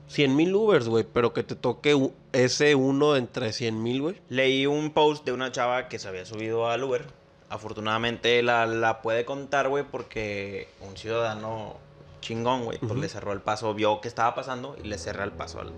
100 0.08 0.36
mil 0.36 0.54
Ubers, 0.56 0.88
güey, 0.88 1.06
pero 1.12 1.34
que 1.34 1.44
te 1.44 1.56
toque 1.56 1.96
u- 1.96 2.14
ese 2.34 2.76
uno 2.76 3.16
entre 3.16 3.54
100 3.54 3.82
mil, 3.82 4.02
güey. 4.02 4.22
Leí 4.30 4.66
un 4.66 4.92
post 4.92 5.26
de 5.26 5.32
una 5.32 5.52
chava 5.52 5.88
que 5.88 6.00
se 6.00 6.08
había 6.08 6.26
subido 6.26 6.70
al 6.70 6.84
Uber. 6.84 7.06
Afortunadamente 7.50 8.42
la, 8.42 8.66
la 8.66 9.02
puede 9.02 9.26
contar, 9.26 9.70
güey, 9.70 9.84
porque 9.84 10.68
un 10.82 10.98
ciudadano 10.98 11.78
chingón, 12.20 12.66
güey. 12.66 12.80
Pues 12.80 12.96
le 12.96 13.08
cerró 13.08 13.32
el 13.32 13.42
paso, 13.42 13.74
vio 13.74 14.02
que 14.02 14.08
estaba 14.08 14.34
pasando 14.34 14.76
y 14.84 14.88
le 14.88 14.98
cerró 14.98 15.24
el 15.24 15.32
paso 15.32 15.62
al, 15.62 15.72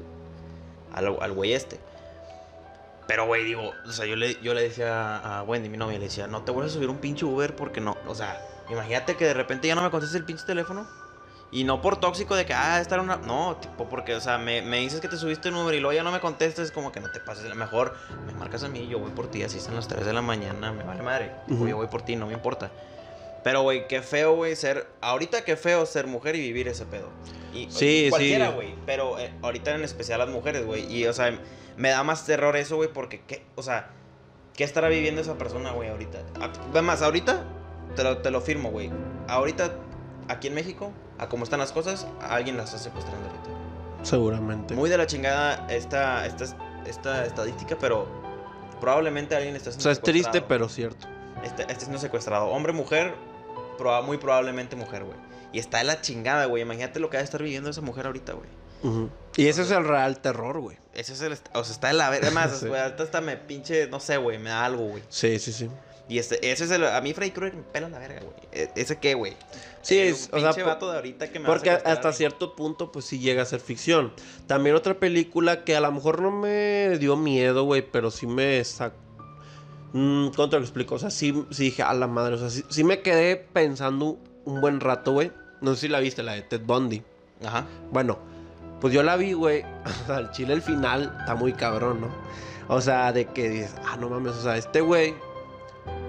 al, 0.94 1.18
al 1.20 1.32
güey 1.34 1.54
este. 1.54 1.80
Pero, 3.08 3.28
güey, 3.28 3.44
digo, 3.44 3.72
o 3.86 3.92
sea, 3.92 4.06
yo 4.06 4.16
le, 4.16 4.42
yo 4.42 4.54
le 4.54 4.64
decía 4.64 5.18
a 5.18 5.44
Wendy, 5.44 5.70
mi 5.70 5.78
novia, 5.78 6.00
le 6.00 6.06
decía, 6.06 6.28
no 6.28 6.44
te 6.44 6.52
vuelvas 6.52 6.72
a 6.72 6.76
subir 6.76 6.90
un 6.90 6.98
pinche 6.98 7.26
Uber 7.26 7.56
porque 7.56 7.80
no, 7.80 7.98
o 8.08 8.16
sea, 8.16 8.42
imagínate 8.70 9.16
que 9.16 9.26
de 9.26 9.34
repente 9.34 9.68
ya 9.68 9.76
no 9.76 9.84
me 9.84 9.92
contestes 9.92 10.20
el 10.20 10.26
pinche 10.26 10.46
teléfono. 10.46 10.88
Y 11.56 11.64
no 11.64 11.82
por 11.82 11.98
tóxico 12.02 12.36
de 12.36 12.46
que, 12.46 12.54
ah, 12.54 12.82
estar 12.82 13.00
una. 13.00 13.16
No, 13.16 13.56
tipo, 13.56 13.88
porque, 13.88 14.14
o 14.14 14.20
sea, 14.20 14.38
me, 14.38 14.62
me 14.62 14.80
dices 14.80 15.00
que 15.00 15.08
te 15.08 15.16
subiste 15.16 15.48
un 15.50 15.56
Uber 15.56 15.74
y 15.74 15.80
luego 15.80 15.94
ya 15.94 16.04
no 16.04 16.12
me 16.12 16.20
contestes, 16.20 16.70
como 16.72 16.92
que 16.92 17.00
no 17.00 17.10
te 17.12 17.22
pases. 17.22 17.54
Mejor 17.56 17.96
me 18.26 18.34
marcas 18.34 18.64
a 18.66 18.68
mí, 18.68 18.88
yo 18.90 19.00
voy 19.00 19.12
por 19.12 19.32
ti, 19.32 19.42
así 19.42 19.58
están 19.60 19.76
las 19.76 19.88
3 19.88 20.06
de 20.06 20.12
la 20.12 20.22
mañana, 20.22 20.74
me 20.74 20.84
vale 20.84 21.02
madre. 21.02 21.32
Tipo, 21.48 21.62
Ujú. 21.62 21.68
Yo 21.70 21.78
voy 21.78 21.88
por 21.88 22.02
ti, 22.02 22.18
no 22.18 22.28
me 22.28 22.34
importa. 22.34 22.72
Pero, 23.44 23.62
güey, 23.62 23.88
qué 23.88 24.02
feo, 24.02 24.36
güey, 24.36 24.56
ser. 24.56 24.88
Ahorita 25.02 25.46
qué 25.46 25.56
feo 25.56 25.86
ser 25.86 26.08
mujer 26.08 26.36
y 26.36 26.42
vivir 26.42 26.68
ese 26.68 26.86
pedo. 26.86 27.08
Y, 27.54 27.68
Sí, 27.72 28.08
cualquiera, 28.10 28.48
sí. 28.50 28.54
güey. 28.56 28.76
Pero 28.86 29.18
eh, 29.18 29.32
ahorita 29.42 29.74
en 29.76 29.84
especial 29.84 30.20
las 30.20 30.30
mujeres, 30.30 30.66
güey. 30.66 30.92
Y, 30.92 31.06
o 31.08 31.14
sea, 31.14 31.40
me 31.78 31.90
da 31.90 32.04
más 32.04 32.26
terror 32.26 32.58
eso, 32.58 32.76
güey, 32.76 32.90
porque, 32.92 33.22
¿qué? 33.26 33.46
O 33.56 33.64
sea, 33.64 33.88
¿qué 34.58 34.66
estará 34.66 34.90
viviendo 34.90 35.22
esa 35.22 35.36
persona, 35.38 35.72
güey, 35.72 35.88
ahorita? 35.90 36.20
Además, 36.72 37.02
ahorita, 37.02 37.44
te 37.96 38.04
lo, 38.04 38.18
te 38.18 38.30
lo 38.32 38.42
firmo, 38.42 38.72
güey. 38.72 38.92
Ahorita, 39.30 39.72
aquí 40.28 40.48
en 40.48 40.54
México, 40.56 40.92
a 41.18 41.28
cómo 41.30 41.44
están 41.44 41.60
las 41.60 41.72
cosas, 41.72 42.08
a 42.22 42.36
alguien 42.36 42.58
las 42.58 42.68
está 42.74 42.80
secuestrando 42.80 43.28
ahorita. 43.30 43.50
Seguramente. 44.04 44.74
Muy 44.76 44.90
de 44.90 44.98
la 44.98 45.08
chingada 45.08 45.68
esta, 45.70 46.26
esta, 46.26 46.46
esta 46.86 47.26
estadística, 47.26 47.78
pero 47.80 48.08
probablemente 48.80 49.36
alguien 49.36 49.56
está 49.56 49.70
o 49.70 49.74
siendo 49.74 49.84
sea, 49.84 49.92
es 49.94 50.02
triste, 50.02 50.42
pero 50.42 50.70
cierto. 50.70 51.08
Este, 51.44 51.64
este 51.64 51.80
siendo 51.82 51.98
secuestrado. 52.00 52.48
Hombre, 52.48 52.74
mujer, 52.74 53.14
proba- 53.78 54.04
muy 54.04 54.18
probablemente 54.18 54.76
mujer, 54.76 55.04
güey. 55.04 55.18
Y 55.54 55.60
está 55.60 55.78
de 55.80 55.86
la 55.86 56.02
chingada, 56.02 56.46
güey. 56.46 56.64
Imagínate 56.64 57.00
lo 57.00 57.10
que 57.10 57.18
va 57.18 57.22
a 57.22 57.24
estar 57.24 57.42
viviendo 57.42 57.70
esa 57.70 57.82
mujer 57.82 58.06
ahorita, 58.08 58.34
güey. 58.34 58.50
Ujú. 58.84 59.10
Y 59.38 59.48
ese 59.48 59.62
es 59.64 59.72
el 59.72 59.88
real 59.88 60.20
terror, 60.20 60.60
güey. 60.60 60.78
Ese 60.94 61.14
es 61.14 61.22
el... 61.22 61.34
O 61.54 61.64
sea, 61.64 61.74
está 61.74 61.88
de 61.88 61.94
la 61.94 62.10
verga. 62.10 62.28
Además, 62.28 62.58
Sí. 62.60 62.68
güey, 62.68 62.80
hasta 62.82 63.22
me 63.22 63.38
pinche... 63.38 63.88
No 63.88 64.00
sé, 64.00 64.18
güey. 64.18 64.38
Me 64.38 64.50
da 64.50 64.66
algo, 64.66 64.84
güey. 64.86 65.04
Sí, 65.10 65.40
sí, 65.40 65.54
sí. 65.54 65.70
Y 66.10 66.20
este, 66.20 66.52
ese 66.52 66.66
es 66.66 66.72
el... 66.72 66.86
A 66.86 67.00
mí 67.02 67.14
Freddy 67.14 67.32
Krueger 67.32 67.56
me 67.58 67.64
pela 67.64 67.90
la 67.90 68.00
verga, 68.00 68.20
güey. 68.22 68.36
E- 68.52 68.72
¿Ese 68.76 68.98
qué, 68.98 69.14
güey? 69.14 69.36
Sí, 69.86 70.00
es, 70.00 70.32
o 70.34 70.40
sea, 70.40 70.52
vato 70.66 70.90
de 70.90 70.96
ahorita 70.96 71.32
que 71.32 71.40
me 71.40 71.46
Porque 71.46 71.70
hasta 71.70 72.12
cierto 72.12 72.56
punto, 72.56 72.92
pues 72.92 73.06
sí 73.06 73.20
llega 73.20 73.44
a 73.44 73.46
ser 73.46 73.60
ficción. 73.60 74.14
También 74.48 74.76
otra 74.76 74.96
película 74.96 75.64
que 75.64 75.76
a 75.76 75.80
lo 75.80 75.92
mejor 75.92 76.24
no 76.24 76.32
me 76.32 76.98
dio 76.98 77.16
miedo, 77.16 77.66
güey, 77.66 77.84
pero 77.84 78.10
sí 78.10 78.26
me 78.26 78.64
sacó. 78.64 78.98
¿Cómo 79.94 80.50
te 80.50 80.58
lo 80.58 80.64
explico? 80.64 80.96
O 80.96 81.00
sea, 81.00 81.12
sí, 81.12 81.46
sí 81.52 81.66
dije, 81.66 81.84
a 81.84 81.94
la 81.94 82.08
madre. 82.08 82.34
O 82.34 82.38
sea, 82.40 82.50
sí, 82.50 82.64
sí 82.68 82.84
me 82.84 83.04
quedé 83.04 83.36
pensando 83.36 84.18
un 84.46 84.60
buen 84.60 84.80
rato, 84.80 85.12
güey. 85.12 85.32
No 85.62 85.76
sé 85.76 85.82
si 85.82 85.88
la 85.88 86.00
viste, 86.00 86.24
la 86.24 86.34
de 86.34 86.42
Ted 86.42 86.62
Bundy. 86.66 87.04
Ajá. 87.46 87.68
Bueno, 87.92 88.18
pues 88.82 88.92
yo 88.92 89.04
la 89.04 89.18
vi, 89.18 89.34
güey. 89.34 89.64
O 89.64 90.08
sea, 90.08 90.18
el 90.18 90.32
chile 90.32 90.56
el 90.56 90.64
final 90.64 91.16
está 91.20 91.36
muy 91.36 91.54
cabrón, 91.54 92.02
¿no? 92.02 92.10
O 92.70 92.82
sea, 92.82 93.14
de 93.14 93.26
que 93.26 93.50
dices, 93.50 93.76
ah, 93.86 93.98
no 93.98 94.10
mames, 94.10 94.34
o 94.34 94.42
sea, 94.42 94.58
este 94.58 94.82
güey 94.82 95.14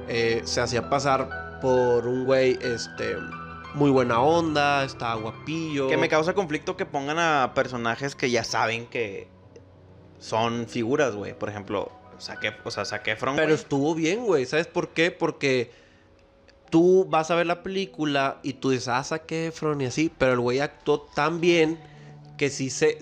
eh, 0.09 0.41
se 0.45 0.63
hacía 0.63 0.89
pasar 0.89 1.59
por 1.61 2.07
un 2.07 2.25
güey, 2.25 2.59
este, 2.63 3.17
muy 3.75 3.91
buena 3.91 4.21
onda, 4.21 4.85
estaba 4.85 5.15
guapillo. 5.15 5.89
Que 5.89 5.97
me 5.97 6.09
causa 6.09 6.35
conflicto 6.35 6.77
que 6.77 6.87
pongan 6.87 7.19
a 7.19 7.53
personajes 7.55 8.15
que 8.15 8.31
ya 8.31 8.45
saben 8.45 8.87
que 8.87 9.29
son 10.19 10.67
figuras, 10.67 11.15
güey. 11.15 11.39
Por 11.39 11.49
ejemplo, 11.49 11.91
Ef- 12.19 12.55
o 12.65 12.71
sea, 12.71 13.03
Efron, 13.05 13.37
Pero 13.37 13.55
estuvo 13.55 13.95
bien, 13.95 14.25
güey. 14.25 14.47
¿Sabes 14.47 14.67
por 14.67 14.89
qué? 14.91 15.11
Porque 15.11 15.71
tú 16.71 17.07
vas 17.09 17.31
a 17.31 17.35
ver 17.37 17.47
la 17.47 17.63
película 17.63 18.41
y 18.43 18.55
tú 18.55 18.71
dices, 18.71 18.89
ah, 18.89 19.05
Zac 19.05 19.31
Efron 19.31 19.81
y 19.81 19.87
así, 19.87 20.11
pero 20.17 20.33
el 20.33 20.41
güey 20.41 20.61
actuó 20.61 21.01
tan 21.01 21.41
bien 21.41 21.79
que 22.39 22.51
sí 22.51 22.71
se... 22.71 22.99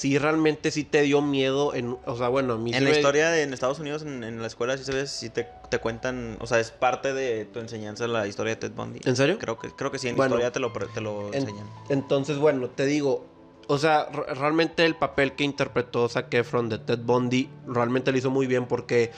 Sí, 0.00 0.16
realmente 0.16 0.70
sí 0.70 0.84
te 0.84 1.02
dio 1.02 1.20
miedo 1.20 1.74
en... 1.74 1.98
O 2.06 2.16
sea, 2.16 2.28
bueno, 2.28 2.54
a 2.54 2.56
mí 2.56 2.70
sí 2.72 2.78
En 2.78 2.84
la 2.84 2.90
me- 2.90 2.96
historia 2.96 3.30
de 3.30 3.42
en 3.42 3.52
Estados 3.52 3.78
Unidos, 3.80 4.00
en, 4.00 4.24
en 4.24 4.40
la 4.40 4.46
escuela, 4.46 4.78
sí 4.78 4.84
se 4.84 4.92
ve, 4.94 5.06
sí 5.06 5.28
te, 5.28 5.46
te 5.68 5.78
cuentan, 5.78 6.38
o 6.40 6.46
sea, 6.46 6.58
es 6.58 6.70
parte 6.70 7.12
de 7.12 7.44
tu 7.44 7.58
enseñanza 7.58 8.06
la 8.06 8.26
historia 8.26 8.54
de 8.54 8.60
Ted 8.60 8.72
Bundy. 8.72 9.00
¿En 9.04 9.14
serio? 9.14 9.38
Creo 9.38 9.58
que, 9.58 9.68
creo 9.72 9.90
que 9.90 9.98
sí, 9.98 10.08
en 10.08 10.16
Bueno, 10.16 10.36
historia 10.36 10.52
te 10.52 10.58
lo, 10.58 10.72
te 10.72 11.00
lo 11.02 11.28
En- 11.28 11.34
enseñan. 11.42 11.66
Entonces, 11.90 12.38
bueno, 12.38 12.68
te 12.70 12.86
digo, 12.86 13.26
o 13.66 13.76
sea, 13.76 14.06
re- 14.10 14.34
realmente 14.34 14.86
el 14.86 14.96
papel 14.96 15.34
que 15.34 15.44
interpretó 15.44 16.08
Zac 16.08 16.32
Efron 16.32 16.70
de 16.70 16.78
Ted 16.78 17.00
Bundy 17.00 17.50
realmente 17.66 18.10
lo 18.10 18.16
hizo 18.16 18.30
muy 18.30 18.46
bien 18.46 18.64
porque, 18.66 19.10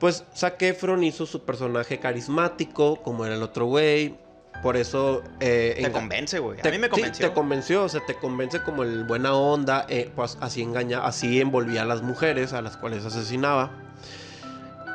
pues, 0.00 0.24
Zac 0.34 0.62
Efron 0.62 1.04
hizo 1.04 1.26
su 1.26 1.42
personaje 1.42 1.98
carismático, 2.00 3.02
como 3.02 3.26
era 3.26 3.34
el 3.34 3.42
otro 3.42 3.66
güey, 3.66 4.16
por 4.62 4.76
eso... 4.76 5.22
eh, 5.40 5.78
Te 5.80 5.90
convence, 5.92 6.38
güey. 6.38 6.58
A 6.58 6.62
te- 6.62 6.70
mí 6.70 6.78
me 6.78 6.86
sí, 6.86 6.90
convenció. 6.90 7.28
te 7.28 7.34
convenció, 7.34 7.84
o 7.84 7.88
sea, 7.88 8.04
te 8.06 8.14
convence 8.16 8.62
como 8.62 8.82
el 8.82 9.04
buena 9.04 9.34
onda, 9.34 9.86
eh, 9.88 10.10
pues 10.14 10.36
así 10.40 10.62
engaña, 10.62 11.04
así 11.04 11.40
envolvía 11.40 11.82
a 11.82 11.84
las 11.84 12.02
mujeres 12.02 12.52
a 12.52 12.62
las 12.62 12.76
cuales 12.76 13.04
asesinaba. 13.04 13.70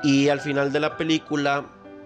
Y 0.04 0.30
al 0.30 0.40
final 0.40 0.72
de 0.72 0.80
la 0.80 0.96
película, 0.96 1.66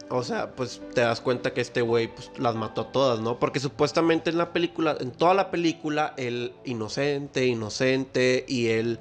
o 0.10 0.24
sea, 0.24 0.52
pues 0.52 0.82
te 0.94 1.02
das 1.02 1.22
cuenta 1.22 1.54
que 1.54 1.62
este 1.62 1.82
güey 1.82 2.08
pues, 2.08 2.32
las 2.38 2.56
mató 2.56 2.82
a 2.82 2.92
todas, 2.92 3.20
¿no? 3.20 3.38
Porque 3.38 3.60
supuestamente 3.60 4.30
en 4.30 4.38
la 4.38 4.54
película, 4.54 4.96
en 5.00 5.12
toda 5.12 5.34
la 5.34 5.52
película, 5.52 6.14
él 6.18 6.54
inocente, 6.66 7.46
inocente, 7.46 8.46
y 8.48 8.70
él, 8.70 9.00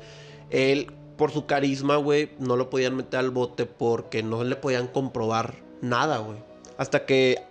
él 0.51 0.93
por 1.17 1.31
su 1.31 1.47
carisma, 1.47 1.97
güey, 1.97 2.31
no 2.39 2.57
lo 2.57 2.69
podían 2.71 2.97
meter 2.97 3.21
al 3.21 3.31
bote 3.31 3.65
porque 3.67 4.23
no 4.23 4.43
le 4.43 4.57
podían 4.57 4.89
comprobar 4.89 5.55
nada, 5.81 6.19
güey. 6.19 6.39
Hasta 6.79 7.05
que 7.07 7.43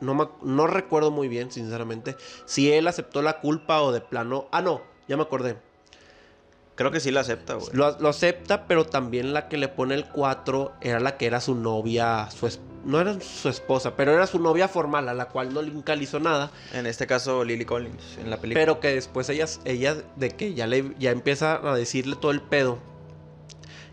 no, 0.00 0.14
me 0.14 0.28
no 0.42 0.66
recuerdo 0.66 1.10
muy 1.10 1.28
bien, 1.28 1.50
sinceramente, 1.50 2.16
si 2.44 2.72
él 2.72 2.88
aceptó 2.88 3.22
la 3.22 3.40
culpa 3.40 3.82
o 3.82 3.92
de 3.92 4.00
plano. 4.00 4.48
Ah, 4.52 4.62
no, 4.62 4.82
ya 5.08 5.16
me 5.16 5.22
acordé. 5.22 5.56
Creo 6.74 6.90
que 6.90 7.00
sí 7.00 7.10
la 7.10 7.20
acepta, 7.20 7.54
güey. 7.54 7.68
Lo, 7.72 7.98
lo 7.98 8.10
acepta, 8.10 8.66
pero 8.66 8.84
también 8.84 9.32
la 9.32 9.48
que 9.48 9.56
le 9.56 9.68
pone 9.68 9.94
el 9.94 10.06
4 10.08 10.74
era 10.82 11.00
la 11.00 11.16
que 11.16 11.26
era 11.26 11.40
su 11.40 11.54
novia, 11.54 12.28
su 12.30 12.46
no 12.86 13.00
era 13.00 13.20
su 13.20 13.48
esposa, 13.48 13.96
pero 13.96 14.12
era 14.12 14.26
su 14.26 14.38
novia 14.38 14.68
formal, 14.68 15.08
a 15.08 15.14
la 15.14 15.28
cual 15.28 15.52
no 15.52 15.60
le 15.60 15.72
hizo 16.00 16.20
nada, 16.20 16.50
En 16.72 16.86
este 16.86 17.06
caso, 17.06 17.44
Lily 17.44 17.64
Collins, 17.64 18.18
en 18.18 18.30
la 18.30 18.36
película. 18.36 18.62
pero 18.62 18.80
que 18.80 18.94
después 18.94 19.28
ella, 19.28 19.46
ella 19.64 19.96
de 20.14 20.30
que 20.30 20.54
ya 20.54 20.66
le 20.66 20.94
ya 20.98 21.10
empieza 21.10 21.56
a 21.56 21.74
decirle 21.74 22.16
todo 22.16 22.30
el 22.30 22.40
pedo. 22.40 22.78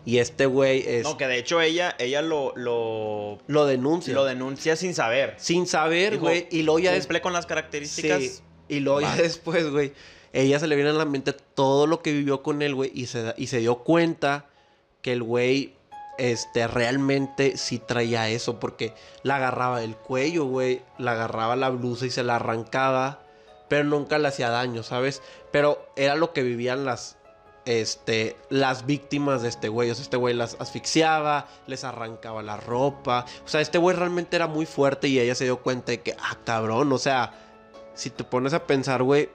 Y 0.06 0.18
este 0.18 0.46
güey 0.46 0.84
es, 0.86 1.04
No, 1.04 1.16
que 1.16 1.26
de 1.26 1.38
hecho 1.38 1.60
ella, 1.60 1.96
ella 1.98 2.20
lo, 2.20 2.52
lo, 2.56 3.38
lo 3.46 3.66
denuncia. 3.66 4.12
lo 4.12 4.24
denuncia 4.24 4.76
sin 4.76 4.94
saber. 4.94 5.34
sin 5.38 5.66
saber, 5.66 6.18
güey, 6.18 6.46
y 6.50 6.62
luego 6.62 6.78
ya 6.78 6.98
Cumple 6.98 7.22
con 7.22 7.32
las 7.32 7.46
características. 7.46 8.20
Sí, 8.20 8.40
y 8.68 8.80
luego 8.80 9.00
ya 9.00 9.16
después, 9.16 9.70
güey, 9.70 9.92
ella 10.32 10.58
se 10.58 10.66
le 10.66 10.76
viene 10.76 10.90
a 10.90 10.94
la 10.94 11.04
mente 11.04 11.32
todo 11.32 11.86
lo 11.86 12.02
que 12.02 12.12
vivió 12.12 12.42
con 12.42 12.60
él, 12.60 12.74
güey, 12.74 12.90
y 12.94 13.06
se, 13.06 13.34
y 13.38 13.46
se 13.46 13.58
dio 13.58 13.76
cuenta 13.78 14.46
que 15.00 15.12
el 15.12 15.22
güey, 15.22 15.74
este, 16.18 16.66
realmente 16.66 17.56
sí 17.56 17.78
traía 17.78 18.28
eso, 18.28 18.60
porque 18.60 18.94
la 19.22 19.36
agarraba 19.36 19.80
del 19.80 19.96
cuello, 19.96 20.44
güey, 20.44 20.82
la 20.98 21.12
agarraba 21.12 21.56
la 21.56 21.70
blusa 21.70 22.06
y 22.06 22.10
se 22.10 22.22
la 22.24 22.36
arrancaba, 22.36 23.22
pero 23.68 23.84
nunca 23.84 24.18
le 24.18 24.28
hacía 24.28 24.50
daño, 24.50 24.82
¿sabes? 24.82 25.22
Pero 25.50 25.86
era 25.96 26.14
lo 26.14 26.32
que 26.32 26.42
vivían 26.42 26.84
las, 26.84 27.16
este, 27.66 28.36
las 28.50 28.86
víctimas 28.86 29.42
de 29.42 29.48
este 29.48 29.68
güey, 29.68 29.90
o 29.90 29.94
sea, 29.94 30.02
este 30.02 30.16
güey 30.16 30.34
las 30.34 30.56
asfixiaba, 30.60 31.46
les 31.66 31.84
arrancaba 31.84 32.42
la 32.42 32.56
ropa, 32.56 33.24
o 33.44 33.48
sea, 33.48 33.60
este 33.60 33.78
güey 33.78 33.96
realmente 33.96 34.36
era 34.36 34.46
muy 34.46 34.66
fuerte 34.66 35.08
y 35.08 35.18
ella 35.18 35.34
se 35.34 35.44
dio 35.44 35.58
cuenta 35.58 35.92
de 35.92 36.00
que, 36.02 36.16
ah, 36.20 36.36
cabrón, 36.44 36.92
o 36.92 36.98
sea, 36.98 37.32
si 37.94 38.10
te 38.10 38.24
pones 38.24 38.52
a 38.52 38.66
pensar, 38.66 39.02
güey, 39.02 39.30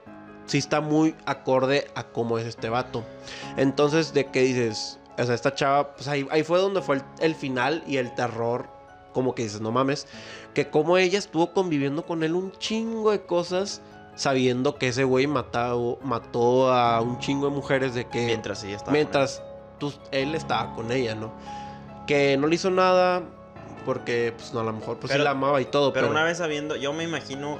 sí 0.45 0.57
está 0.57 0.81
muy 0.81 1.15
acorde 1.25 1.87
a 1.95 2.03
cómo 2.03 2.37
es 2.37 2.45
este 2.45 2.69
vato. 2.69 3.03
Entonces, 3.57 4.13
¿de 4.13 4.25
qué 4.25 4.41
dices? 4.41 4.99
O 5.17 5.25
sea, 5.25 5.35
esta 5.35 5.53
chava, 5.53 5.95
pues 5.95 6.07
ahí, 6.07 6.27
ahí 6.31 6.43
fue 6.43 6.59
donde 6.59 6.81
fue 6.81 6.97
el, 6.97 7.03
el 7.19 7.35
final 7.35 7.83
y 7.87 7.97
el 7.97 8.13
terror, 8.15 8.67
como 9.13 9.35
que 9.35 9.43
dices, 9.43 9.61
no 9.61 9.71
mames, 9.71 10.07
que 10.53 10.69
como 10.69 10.97
ella 10.97 11.19
estuvo 11.19 11.53
conviviendo 11.53 12.05
con 12.05 12.23
él 12.23 12.35
un 12.35 12.51
chingo 12.53 13.11
de 13.11 13.21
cosas, 13.21 13.81
sabiendo 14.19 14.75
que 14.77 14.89
ese 14.89 15.05
güey 15.05 15.27
matado, 15.27 15.97
mató 16.01 16.73
a 16.73 16.99
un 16.99 17.19
chingo 17.19 17.49
de 17.49 17.55
mujeres 17.55 17.93
de 17.95 18.05
que... 18.05 18.25
Mientras 18.25 18.61
ella 18.65 18.75
estaba. 18.75 18.91
mientras 18.91 19.41
tú- 19.77 19.93
él 20.11 20.35
estaba 20.35 20.75
con 20.75 20.91
ella, 20.91 21.15
¿no? 21.15 21.31
Que 22.05 22.35
no 22.35 22.47
le 22.47 22.55
hizo 22.55 22.69
nada 22.69 23.21
porque, 23.85 24.33
pues, 24.35 24.53
no, 24.53 24.59
a 24.59 24.63
lo 24.63 24.73
mejor, 24.73 24.97
pues, 24.97 25.09
sí 25.09 25.13
Pero- 25.13 25.23
la 25.23 25.31
amaba 25.31 25.61
y 25.61 25.65
todo, 25.65 25.93
Pero 25.93 26.07
pero... 26.07 26.11
una 26.11 26.25
vez 26.25 26.37
sabiendo, 26.39 26.75
yo 26.75 26.91
me 26.91 27.05
imagino 27.05 27.59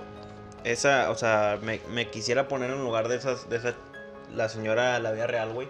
esa, 0.65 1.09
o 1.11 1.15
sea, 1.15 1.57
me, 1.61 1.79
me 1.91 2.09
quisiera 2.09 2.49
poner 2.49 2.71
en 2.71 2.83
lugar 2.83 3.07
de 3.07 3.15
esas, 3.15 3.49
de 3.49 3.55
esa, 3.55 3.73
la 4.35 4.49
señora 4.49 4.99
la 4.99 5.11
vida 5.11 5.27
real, 5.27 5.53
güey. 5.53 5.69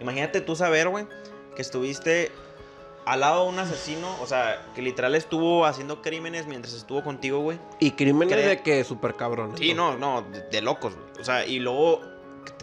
Imagínate 0.00 0.40
tú 0.40 0.56
saber, 0.56 0.88
güey, 0.88 1.06
que 1.54 1.60
estuviste 1.60 2.32
al 3.06 3.20
lado 3.20 3.44
de 3.44 3.48
un 3.50 3.58
asesino, 3.58 4.08
o 4.20 4.26
sea, 4.26 4.66
que 4.74 4.82
literal 4.82 5.14
estuvo 5.14 5.66
haciendo 5.66 6.02
crímenes 6.02 6.46
mientras 6.46 6.74
estuvo 6.74 7.02
contigo, 7.02 7.40
güey. 7.40 7.58
Y 7.78 7.92
crímenes 7.92 8.36
Cre- 8.36 8.44
de 8.48 8.62
que 8.62 8.84
súper 8.84 9.14
cabrón. 9.14 9.52
Sí, 9.56 9.74
no, 9.74 9.96
no, 9.96 10.22
de, 10.22 10.42
de 10.42 10.60
locos, 10.60 10.94
güey. 10.94 11.06
O 11.20 11.24
sea, 11.24 11.44
y 11.46 11.58
luego 11.58 12.00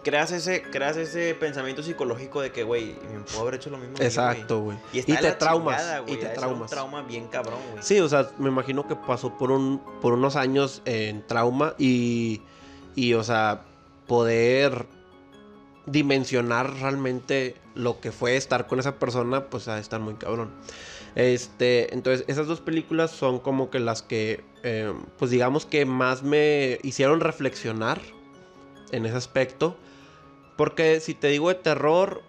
creas 0.04 0.32
ese, 0.32 0.62
creas 0.62 0.96
ese 0.96 1.36
pensamiento 1.36 1.84
psicológico 1.84 2.40
de 2.42 2.52
que, 2.52 2.64
güey, 2.64 2.96
me 3.12 3.20
puedo 3.22 3.42
haber 3.42 3.56
hecho 3.56 3.70
lo 3.70 3.78
mismo. 3.78 3.96
Exacto, 4.00 4.62
güey. 4.62 4.78
Y, 4.94 5.00
Y, 5.00 5.04
te 5.04 5.32
traumas. 5.34 5.78
chingada, 5.78 6.00
güey, 6.00 6.14
y 6.14 6.18
te 6.18 6.26
traumas. 6.30 6.62
un 6.62 6.68
trauma 6.68 7.02
bien 7.02 7.28
cabrón, 7.28 7.60
güey. 7.72 7.84
Sí, 7.84 8.00
o 8.00 8.08
sea, 8.08 8.30
me 8.38 8.48
imagino 8.50 8.88
que 8.88 8.96
pasó 8.96 9.38
por 9.38 9.52
un 9.52 9.82
por 10.02 10.14
unos 10.14 10.36
años 10.36 10.82
en 10.86 11.26
trauma 11.28 11.74
y 11.78 12.42
y, 12.96 13.14
o 13.16 13.24
sea, 13.24 13.62
poder 14.08 14.86
dimensionar 15.88 16.72
realmente 16.80 17.56
lo 17.74 18.00
que 18.00 18.12
fue 18.12 18.36
estar 18.36 18.68
con 18.68 18.80
esa 18.80 19.00
persona, 19.00 19.46
pues 19.46 19.68
a 19.68 19.80
estar 19.80 20.00
muy 20.00 20.16
cabrón. 20.16 20.52
Este, 21.16 21.94
entonces, 21.94 22.26
esas 22.28 22.46
dos 22.46 22.62
películas 22.62 23.10
son 23.10 23.40
como 23.40 23.72
que 23.72 23.80
las 23.80 24.04
que, 24.04 24.44
eh, 24.64 24.94
pues 25.18 25.32
digamos 25.32 25.66
que 25.66 25.86
más 25.86 26.22
me 26.22 26.78
hicieron 26.84 27.22
reflexionar 27.22 28.00
en 28.92 29.06
ese 29.06 29.18
aspecto. 29.18 29.76
Porque 30.58 31.00
si 31.00 31.14
te 31.14 31.28
digo 31.30 31.50
de 31.50 31.56
terror, 31.56 32.22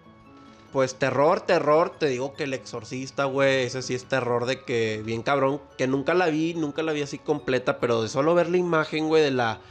pues 0.71 0.95
terror, 0.95 1.41
terror, 1.41 1.91
te 1.99 2.07
digo 2.07 2.33
que 2.33 2.43
el 2.43 2.53
exorcista, 2.53 3.25
güey, 3.25 3.63
ese 3.63 3.81
sí 3.81 3.95
es 3.95 4.05
terror 4.05 4.45
de 4.45 4.61
que 4.63 5.01
bien 5.03 5.23
cabrón, 5.23 5.61
que 5.77 5.87
nunca 5.87 6.13
la 6.13 6.27
vi, 6.27 6.53
nunca 6.53 6.83
la 6.83 6.91
vi 6.91 7.01
así 7.01 7.17
completa, 7.17 7.79
pero 7.79 8.01
de 8.01 8.07
solo 8.07 8.35
ver 8.35 8.49
la 8.49 8.57
imagen, 8.57 9.07
güey, 9.07 9.23
de 9.23 9.31
la 9.31 9.61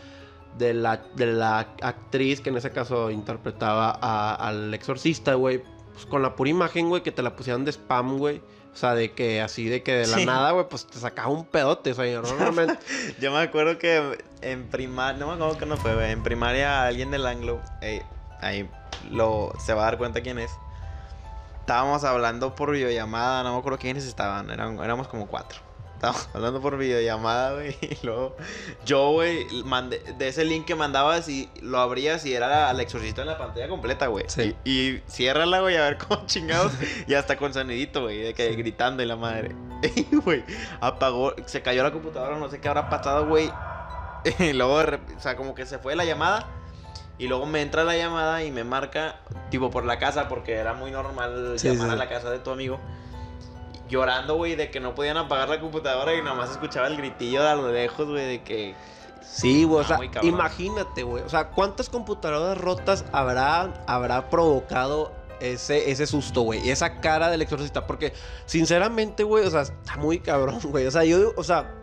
de 0.57 0.75
la, 0.75 1.03
de 1.15 1.27
la 1.27 1.61
actriz 1.83 2.41
que 2.41 2.51
en 2.51 2.57
ese 2.57 2.71
caso 2.71 3.11
interpretaba 3.11 3.91
al 3.91 4.73
exorcista, 4.73 5.35
güey, 5.35 5.63
pues 5.93 6.07
con 6.07 6.23
la 6.23 6.37
pura 6.37 6.51
imagen, 6.51 6.89
güey, 6.89 7.03
que 7.03 7.13
te 7.13 7.23
la 7.23 7.37
pusieran 7.37 7.65
de 7.65 7.73
spam, 7.73 8.19
güey. 8.19 8.43
O 8.73 8.77
sea, 8.77 8.95
de 8.95 9.13
que 9.13 9.41
así, 9.41 9.69
de 9.69 9.83
que 9.83 9.93
de 9.93 10.07
la 10.07 10.19
nada, 10.19 10.53
güey, 10.53 10.69
pues 10.69 10.87
te 10.87 10.99
sacaba 10.99 11.29
un 11.29 11.45
pedote, 11.45 11.91
o 11.91 11.95
sea, 11.95 12.21
normalmente... 12.21 12.79
Yo 13.21 13.33
me 13.33 13.39
acuerdo 13.39 13.77
que 13.79 14.19
en 14.41 14.69
primaria, 14.69 15.19
no 15.19 15.27
me 15.27 15.33
acuerdo 15.33 15.59
que 15.59 15.67
no 15.67 15.77
fue, 15.77 15.95
güey, 15.95 16.13
en 16.13 16.23
primaria 16.23 16.87
alguien 16.87 17.11
del 17.11 17.27
anglo, 17.27 17.61
ahí 18.41 18.71
lo, 19.11 19.53
se 19.59 19.75
va 19.75 19.83
a 19.83 19.85
dar 19.87 19.99
cuenta 19.99 20.21
quién 20.21 20.39
es. 20.39 20.53
Estábamos 21.61 22.05
hablando 22.05 22.55
por 22.55 22.71
videollamada, 22.71 23.43
no 23.43 23.53
me 23.53 23.59
acuerdo 23.59 23.79
quiénes 23.79 24.05
estaban, 24.07 24.51
eran, 24.51 24.79
éramos 24.79 25.09
como 25.09 25.27
cuatro. 25.27 25.68
Estábamos 25.99 26.29
hablando 26.35 26.61
por 26.61 26.79
videollamada, 26.79 27.55
güey. 27.55 27.77
Y 27.81 27.99
luego 28.07 28.37
yo, 28.87 29.11
güey, 29.11 29.47
mandé 29.65 29.99
de 30.17 30.29
ese 30.29 30.45
link 30.45 30.65
que 30.65 30.77
mandabas 30.77 31.29
y 31.29 31.51
lo 31.61 31.81
abrías 31.81 32.25
y 32.25 32.35
era 32.35 32.71
al 32.71 32.79
exorcista 32.79 33.23
en 33.23 33.27
la 33.27 33.37
pantalla 33.37 33.69
completa, 33.69 34.07
güey. 34.07 34.25
Sí. 34.29 34.55
Y, 34.63 34.71
y 34.71 35.03
ciérrala, 35.09 35.61
güey, 35.61 35.77
a 35.77 35.83
ver 35.83 35.99
cómo 36.09 36.25
chingados. 36.27 36.73
y 37.09 37.15
hasta 37.15 37.37
con 37.37 37.53
sonidito, 37.53 38.03
güey, 38.03 38.23
de 38.23 38.35
que 38.35 38.55
gritando 38.55 39.03
y 39.03 39.07
la 39.07 39.17
madre. 39.17 39.55
Y, 39.95 40.17
güey, 40.17 40.45
apagó, 40.81 41.35
se 41.47 41.63
cayó 41.63 41.85
la 41.85 41.93
computadora, 41.93 42.37
no 42.37 42.51
sé 42.51 42.61
qué 42.61 42.69
habrá 42.69 42.89
pasado, 42.89 43.27
güey. 43.27 43.51
Y 44.41 44.53
luego, 44.53 44.75
o 44.75 45.21
sea, 45.21 45.37
como 45.37 45.55
que 45.55 45.67
se 45.67 45.79
fue 45.79 45.95
la 45.95 46.05
llamada. 46.05 46.49
Y 47.17 47.27
luego 47.27 47.47
me 47.47 47.63
entra 47.63 47.85
la 47.85 47.97
llamada 47.97 48.45
y 48.45 48.51
me 48.51 48.63
marca, 48.65 49.17
tipo 49.51 49.71
por 49.71 49.85
la 49.85 49.99
casa, 49.99 50.29
porque 50.29 50.55
era 50.55 50.75
muy 50.75 50.91
normal 50.91 51.57
llamar 51.57 51.91
a 51.91 51.97
la 51.97 52.09
casa 52.09 52.31
de 52.31 52.39
tu 52.39 52.51
amigo 52.51 52.81
llorando, 53.89 54.37
güey, 54.37 54.55
de 54.55 54.71
que 54.71 54.81
no 54.81 54.95
podían 54.95 55.17
apagar 55.17 55.49
la 55.49 55.61
computadora 55.61 56.15
y 56.15 56.23
nomás 56.23 56.51
escuchaba 56.51 56.87
el 56.87 56.97
gritillo 56.97 57.43
de 57.43 57.49
a 57.49 57.55
lo 57.57 57.73
lejos, 57.73 58.09
güey, 58.09 58.27
de 58.27 58.43
que... 58.43 58.75
Sí, 59.23 59.65
güey, 59.65 59.85
o 59.85 59.87
sea, 59.87 59.99
imagínate, 60.23 61.03
güey, 61.03 61.23
o 61.23 61.29
sea, 61.29 61.49
¿cuántas 61.51 61.89
computadoras 61.89 62.57
rotas 62.57 63.05
habrá, 63.13 63.85
habrá 63.87 64.31
provocado 64.31 65.13
ese, 65.41 65.91
ese 65.91 66.07
susto, 66.07 66.43
güey? 66.43 66.71
Esa 66.71 67.01
cara 67.01 67.29
del 67.31 67.43
exorcista, 67.43 67.87
porque 67.87 68.15
sinceramente, 68.47 69.25
güey, 69.25 69.45
o 69.45 69.51
sea, 69.51 69.63
está 69.63 69.97
muy 69.97 70.21
cabrón, 70.21 70.61
güey, 70.65 70.87
o 70.87 70.91
sea, 70.91 71.05
yo, 71.05 71.33
o 71.37 71.45
sea, 71.45 71.75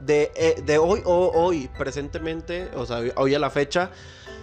de, 0.00 0.32
eh, 0.34 0.62
de 0.64 0.78
hoy, 0.78 1.02
hoy, 1.04 1.70
presentemente, 1.78 2.70
o 2.74 2.84
sea, 2.84 3.00
hoy 3.16 3.34
a 3.34 3.38
la 3.38 3.50
fecha, 3.50 3.90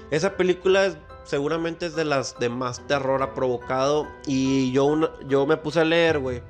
esa 0.09 0.35
película 0.35 0.95
seguramente 1.23 1.85
es 1.85 1.95
de 1.95 2.05
las 2.05 2.39
de 2.39 2.49
más 2.49 2.85
terror 2.87 3.21
ha 3.21 3.35
provocado 3.35 4.07
y 4.25 4.71
yo, 4.71 5.11
yo 5.27 5.45
me 5.45 5.57
puse 5.57 5.81
a 5.81 5.83
leer, 5.83 6.17
güey 6.17 6.41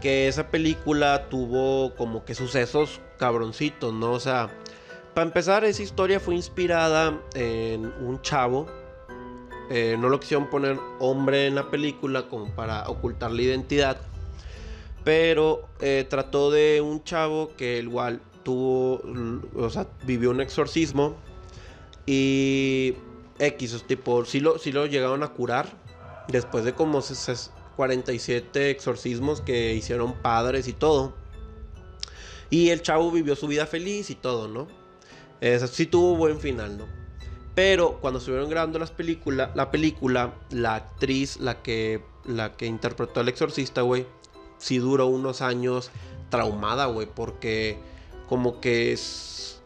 que 0.00 0.28
esa 0.28 0.48
película 0.48 1.28
tuvo 1.28 1.94
como 1.94 2.24
que 2.24 2.34
sucesos 2.34 3.00
cabroncitos, 3.18 3.92
¿no? 3.92 4.12
O 4.12 4.20
sea, 4.20 4.50
para 5.14 5.26
empezar, 5.26 5.64
esa 5.64 5.82
historia 5.82 6.20
fue 6.20 6.36
inspirada 6.36 7.20
en 7.34 7.92
un 8.00 8.22
chavo. 8.22 8.68
Eh, 9.68 9.96
no 9.98 10.08
lo 10.08 10.20
quisieron 10.20 10.48
poner 10.48 10.78
hombre 11.00 11.46
en 11.48 11.56
la 11.56 11.70
película 11.70 12.28
como 12.28 12.54
para 12.54 12.88
ocultar 12.88 13.32
la 13.32 13.42
identidad. 13.42 14.00
Pero 15.02 15.68
eh, 15.80 16.06
trató 16.08 16.50
de 16.50 16.80
un 16.80 17.02
chavo 17.02 17.50
que 17.56 17.78
igual 17.78 18.20
tuvo, 18.44 19.02
o 19.56 19.70
sea, 19.70 19.88
vivió 20.04 20.30
un 20.30 20.40
exorcismo. 20.40 21.16
Y 22.06 22.94
X, 23.38 23.84
tipo, 23.86 24.24
sí 24.24 24.38
lo, 24.38 24.58
sí 24.58 24.70
lo 24.70 24.86
llegaron 24.86 25.22
a 25.24 25.28
curar. 25.28 25.68
Después 26.28 26.64
de 26.64 26.74
como 26.74 27.02
se, 27.02 27.34
47 27.78 28.70
exorcismos 28.70 29.40
que 29.40 29.72
hicieron 29.72 30.14
padres 30.14 30.66
y 30.66 30.72
todo. 30.72 31.14
Y 32.50 32.70
el 32.70 32.82
chavo 32.82 33.12
vivió 33.12 33.36
su 33.36 33.46
vida 33.46 33.66
feliz 33.66 34.10
y 34.10 34.16
todo, 34.16 34.48
¿no? 34.48 34.66
Sí 35.68 35.86
tuvo 35.86 36.16
buen 36.16 36.40
final, 36.40 36.76
¿no? 36.76 36.86
Pero 37.54 38.00
cuando 38.00 38.18
estuvieron 38.18 38.50
grabando 38.50 38.80
las 38.80 38.90
películas, 38.90 39.50
la 39.54 39.70
película, 39.70 40.34
la 40.50 40.74
actriz, 40.74 41.36
la 41.38 41.62
que, 41.62 42.02
la 42.24 42.56
que 42.56 42.66
interpretó 42.66 43.20
al 43.20 43.28
exorcista, 43.28 43.82
güey, 43.82 44.06
sí 44.58 44.78
duró 44.78 45.06
unos 45.06 45.40
años 45.40 45.92
traumada, 46.30 46.86
güey, 46.86 47.06
porque 47.06 47.78
como 48.28 48.60
que 48.60 48.90
es, 48.90 49.60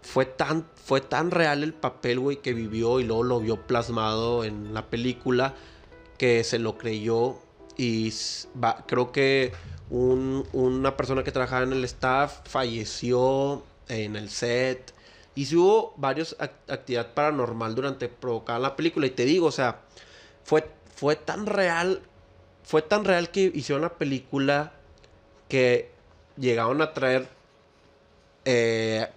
fue 0.00 0.24
tan, 0.24 0.66
fue 0.82 1.02
tan 1.02 1.30
real 1.30 1.62
el 1.62 1.74
papel, 1.74 2.20
güey, 2.20 2.38
que 2.38 2.54
vivió 2.54 3.00
y 3.00 3.04
luego 3.04 3.22
lo 3.22 3.38
vio 3.40 3.66
plasmado 3.66 4.44
en 4.44 4.72
la 4.72 4.88
película 4.88 5.54
que 6.16 6.42
se 6.42 6.58
lo 6.58 6.78
creyó 6.78 7.36
y 7.80 8.12
creo 8.86 9.10
que 9.10 9.52
una 9.88 10.98
persona 10.98 11.24
que 11.24 11.32
trabajaba 11.32 11.62
en 11.62 11.72
el 11.72 11.82
staff 11.84 12.40
falleció 12.44 13.62
en 13.88 14.16
el 14.16 14.28
set. 14.28 14.92
Y 15.34 15.46
si 15.46 15.56
hubo 15.56 15.94
varios 15.96 16.36
actividad 16.38 17.14
paranormal 17.14 17.74
durante 17.74 18.08
provocar 18.08 18.60
la 18.60 18.76
película. 18.76 19.06
Y 19.06 19.10
te 19.10 19.24
digo, 19.24 19.46
o 19.46 19.50
sea, 19.50 19.80
fue, 20.44 20.68
fue 20.94 21.16
tan 21.16 21.46
real. 21.46 22.02
Fue 22.64 22.82
tan 22.82 23.06
real 23.06 23.30
que 23.30 23.50
hicieron 23.54 23.80
la 23.80 23.94
película 23.94 24.72
que 25.48 25.90
llegaron 26.36 26.82
a 26.82 26.92
traer 26.92 27.28
eh, 28.44 29.08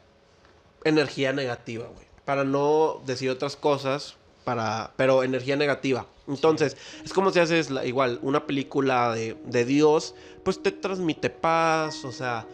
energía 0.86 1.34
negativa, 1.34 1.88
güey. 1.88 2.08
Para 2.24 2.46
no 2.46 3.02
decir 3.06 3.30
otras 3.30 3.58
cosas, 3.58 4.16
para, 4.46 4.94
pero 4.96 5.26
energía 5.26 5.58
negativa. 5.58 6.08
Entonces, 6.28 6.78
es 7.04 7.14
como 7.14 7.32
si 7.32 7.40
haces 7.40 7.70
igual 7.84 8.20
una 8.22 8.46
película 8.46 9.14
de, 9.14 9.36
de, 9.46 9.66
Dios, 9.66 10.16
pues 10.44 10.62
te 10.64 10.72
transmite 10.72 11.30
paz, 11.30 12.06
o 12.06 12.12
sea, 12.12 12.48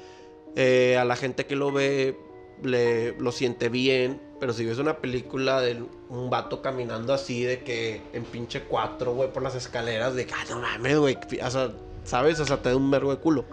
eh, 0.56 0.98
a 0.98 1.06
la 1.06 1.16
gente 1.16 1.46
que 1.46 1.56
lo 1.56 1.72
ve 1.72 2.18
le, 2.64 3.14
lo 3.20 3.32
siente 3.32 3.70
bien, 3.70 4.20
pero 4.40 4.54
si 4.54 4.66
ves 4.66 4.80
una 4.80 4.98
película 4.98 5.62
de 5.62 5.84
un 6.10 6.30
vato 6.30 6.62
caminando 6.62 7.14
así, 7.14 7.44
de 7.44 7.64
que 7.64 8.02
en 8.14 8.24
pinche 8.24 8.64
cuatro, 8.64 9.14
güey, 9.14 9.32
por 9.32 9.44
las 9.44 9.56
escaleras, 9.56 10.16
de 10.16 10.26
que, 10.26 10.34
ah, 10.34 10.46
no 10.50 10.60
mames, 10.60 10.98
güey, 10.98 11.18
o 11.44 11.52
sea, 11.52 11.72
¿sabes? 12.04 12.40
O 12.40 12.46
sea, 12.46 12.62
te 12.62 12.70
da 12.70 12.76
un 12.76 12.90
vergo 12.90 13.12
de 13.12 13.22
culo. 13.22 13.46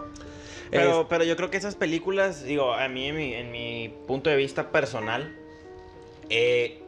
Pero, 0.69 1.07
pero 1.07 1.23
yo 1.23 1.35
creo 1.37 1.49
que 1.49 1.57
esas 1.57 1.75
películas, 1.75 2.43
digo, 2.43 2.73
a 2.73 2.87
mí, 2.89 3.07
en 3.07 3.15
mi, 3.15 3.33
en 3.33 3.51
mi 3.51 3.93
punto 4.05 4.29
de 4.29 4.35
vista 4.35 4.71
personal, 4.71 5.33
eh, 6.29 6.81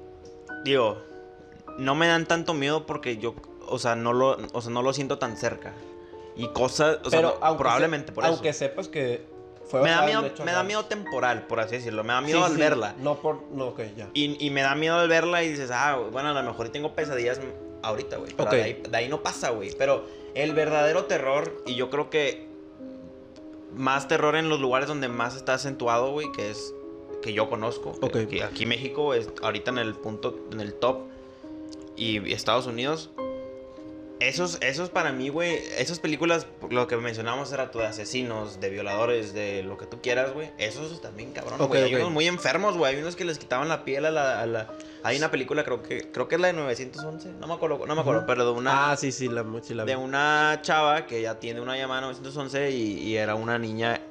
digo, 0.65 1.01
no 1.79 1.95
me 1.95 2.07
dan 2.07 2.25
tanto 2.25 2.53
miedo 2.53 2.85
porque 2.85 3.17
yo, 3.17 3.33
o 3.67 3.79
sea, 3.79 3.95
no 3.95 4.13
lo, 4.13 4.37
o 4.53 4.61
sea, 4.61 4.71
no 4.71 4.81
lo 4.83 4.93
siento 4.93 5.17
tan 5.17 5.37
cerca. 5.37 5.73
Y 6.35 6.47
cosas, 6.49 6.99
o 7.03 7.09
sea, 7.09 7.33
probablemente 7.57 8.11
por 8.11 8.23
eso. 8.23 8.33
Aunque 8.33 8.53
sepas 8.53 8.87
que 8.87 9.25
fue 9.65 9.81
me 9.81 9.89
da 9.89 10.05
miedo, 10.05 10.23
me 10.45 10.51
da 10.51 10.63
miedo 10.63 10.85
temporal, 10.85 11.47
por 11.47 11.59
así 11.59 11.75
decirlo. 11.75 12.03
Me 12.03 12.13
da 12.13 12.21
miedo 12.21 12.43
al 12.43 12.55
verla. 12.57 12.95
No 12.99 13.15
por, 13.15 13.43
no, 13.51 13.67
ok, 13.67 13.81
ya. 13.95 14.09
Y, 14.13 14.45
y, 14.45 14.49
me 14.49 14.61
da 14.61 14.75
miedo 14.75 14.95
al 14.95 15.07
verla 15.09 15.43
y 15.43 15.49
dices, 15.49 15.69
ah, 15.71 15.97
bueno, 16.11 16.29
a 16.29 16.33
lo 16.33 16.43
mejor 16.43 16.69
tengo 16.69 16.95
pesadillas 16.95 17.39
ahorita, 17.83 18.17
güey. 18.17 18.33
Pero 18.35 18.51
de, 18.51 18.63
ahí, 18.63 18.83
de 18.89 18.97
ahí 18.97 19.09
no 19.09 19.21
pasa, 19.21 19.49
güey. 19.49 19.75
Pero 19.77 20.05
el 20.33 20.53
verdadero 20.53 21.05
terror, 21.05 21.61
y 21.65 21.75
yo 21.75 21.89
creo 21.89 22.09
que 22.09 22.47
más 23.75 24.07
terror 24.07 24.35
en 24.35 24.49
los 24.49 24.59
lugares 24.59 24.87
donde 24.87 25.09
más 25.09 25.35
está 25.35 25.55
acentuado, 25.55 26.11
güey, 26.11 26.31
que 26.31 26.49
es 26.49 26.73
que 27.21 27.33
yo 27.33 27.49
conozco. 27.49 27.97
Okay. 28.01 28.27
Que, 28.27 28.43
aquí 28.43 28.65
México 28.65 29.13
es 29.13 29.29
ahorita 29.41 29.71
en 29.71 29.79
el 29.79 29.93
punto, 29.93 30.47
en 30.51 30.61
el 30.61 30.73
top 30.73 31.08
y 31.99 32.33
Estados 32.33 32.65
Unidos. 32.65 33.11
Esos, 34.19 34.57
esos 34.59 34.89
para 34.89 35.13
mí, 35.13 35.29
güey, 35.29 35.59
esas 35.77 35.99
películas, 35.99 36.45
lo 36.69 36.87
que 36.87 36.97
mencionábamos 36.97 37.53
era 37.53 37.67
de 37.67 37.85
asesinos, 37.85 38.59
de 38.59 38.69
violadores, 38.69 39.33
de 39.33 39.63
lo 39.63 39.77
que 39.77 39.85
tú 39.85 40.01
quieras, 40.01 40.33
güey. 40.33 40.51
Esos 40.57 41.01
también, 41.01 41.31
cabrón, 41.31 41.65
güey. 41.69 41.83
Hay 41.83 41.95
unos 41.95 42.11
muy 42.11 42.27
enfermos, 42.27 42.75
güey. 42.75 42.95
Hay 42.95 43.01
unos 43.01 43.15
que 43.15 43.23
les 43.23 43.39
quitaban 43.39 43.69
la 43.69 43.85
piel 43.85 44.05
a 44.05 44.11
la, 44.11 44.67
Hay 45.03 45.17
una 45.17 45.31
película, 45.31 45.63
creo 45.63 45.81
que 45.81 46.11
creo 46.11 46.27
que 46.27 46.35
es 46.35 46.41
la 46.41 46.47
de 46.47 46.53
911, 46.53 47.31
no 47.39 47.47
me 47.47 47.53
acuerdo, 47.53 47.85
no 47.87 47.95
me 47.95 48.01
acuerdo, 48.01 48.25
pero 48.25 48.43
de 48.43 48.51
una... 48.51 48.91
Ah, 48.91 48.97
sí, 48.97 49.13
sí, 49.13 49.29
la, 49.29 49.45
sí 49.61 49.73
De 49.73 49.95
una 49.95 50.59
chava 50.63 51.05
que 51.05 51.21
ya 51.21 51.39
tiene 51.39 51.61
una 51.61 51.77
llamada 51.77 52.01
911 52.01 52.71
y, 52.71 53.15
era 53.15 53.35
una 53.35 53.57
niña... 53.57 54.01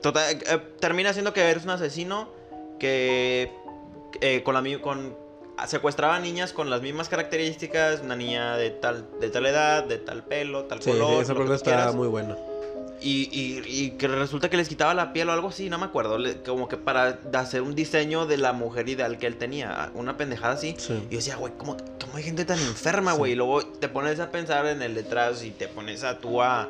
Total, 0.00 0.36
eh, 0.36 0.58
termina 0.78 1.12
siendo 1.12 1.32
que 1.32 1.40
eres 1.40 1.64
un 1.64 1.70
asesino 1.70 2.30
que... 2.78 3.50
Eh, 4.20 4.42
con, 4.44 4.54
la, 4.54 4.80
con 4.80 5.16
secuestraba 5.66 6.18
niñas 6.18 6.52
con 6.52 6.70
las 6.70 6.82
mismas 6.82 7.08
características, 7.08 8.00
una 8.02 8.16
niña 8.16 8.56
de 8.56 8.70
tal, 8.70 9.06
de 9.20 9.30
tal 9.30 9.46
edad, 9.46 9.84
de 9.84 9.98
tal 9.98 10.24
pelo, 10.24 10.64
tal 10.64 10.80
color. 10.80 11.16
Sí, 11.16 11.20
esa 11.22 11.34
película 11.34 11.56
está 11.56 11.92
muy 11.92 12.08
buena. 12.08 12.36
Y, 13.04 13.28
y, 13.32 13.62
y 13.66 13.90
que 13.92 14.06
resulta 14.06 14.48
que 14.48 14.56
les 14.56 14.68
quitaba 14.68 14.94
la 14.94 15.12
piel 15.12 15.28
o 15.28 15.32
algo 15.32 15.48
así, 15.48 15.68
no 15.68 15.76
me 15.76 15.86
acuerdo. 15.86 16.18
le- 16.18 16.40
como 16.42 16.68
que 16.68 16.76
para 16.76 17.18
hacer 17.34 17.62
un 17.62 17.74
diseño 17.74 18.26
de 18.26 18.36
la 18.36 18.52
mujer 18.52 18.88
ideal 18.88 19.18
que 19.18 19.26
él 19.26 19.36
tenía. 19.38 19.90
Una 19.94 20.16
pendejada 20.16 20.54
así. 20.54 20.76
Sí. 20.78 20.92
Y 21.08 21.12
yo 21.14 21.16
decía, 21.18 21.34
güey, 21.34 21.52
¿cómo, 21.58 21.76
cómo 22.00 22.16
hay 22.16 22.22
gente 22.22 22.44
tan 22.44 22.60
enferma, 22.60 23.12
Sí. 23.12 23.18
güey? 23.18 23.32
Y 23.32 23.34
luego 23.34 23.64
te 23.66 23.88
pones 23.88 24.20
a 24.20 24.30
pensar 24.30 24.66
en 24.66 24.82
el 24.82 24.94
detrás 24.94 25.42
y 25.42 25.50
te 25.50 25.66
pones 25.66 26.04
a 26.04 26.18
tú 26.18 26.42
a, 26.42 26.68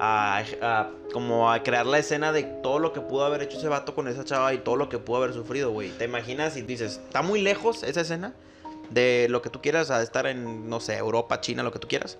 a, 0.00 0.42
a- 0.62 0.90
como 1.12 1.50
a 1.52 1.62
crear 1.62 1.86
la 1.86 1.98
escena 1.98 2.32
de 2.32 2.42
todo 2.42 2.78
lo 2.78 2.92
que 2.92 3.00
pudo 3.00 3.24
haber 3.24 3.42
hecho 3.42 3.58
ese 3.58 3.68
vato 3.68 3.94
con 3.94 4.08
esa 4.08 4.24
chava 4.24 4.52
y 4.54 4.58
todo 4.58 4.76
lo 4.76 4.88
que 4.88 4.98
pudo 4.98 5.18
haber 5.18 5.32
sufrido, 5.34 5.70
güey. 5.70 5.90
¿Te 5.90 6.04
imaginas 6.06 6.56
y 6.56 6.62
dices, 6.62 7.00
está 7.04 7.22
muy 7.22 7.40
lejos 7.40 7.82
esa 7.82 8.00
escena 8.00 8.34
de 8.90 9.26
lo 9.30 9.42
que 9.42 9.50
tú 9.50 9.60
quieras 9.62 9.90
a 9.90 10.02
estar 10.02 10.26
en, 10.26 10.68
no 10.68 10.80
sé, 10.80 10.96
Europa, 10.96 11.40
China, 11.40 11.62
lo 11.62 11.72
que 11.72 11.78
tú 11.78 11.88
quieras? 11.88 12.18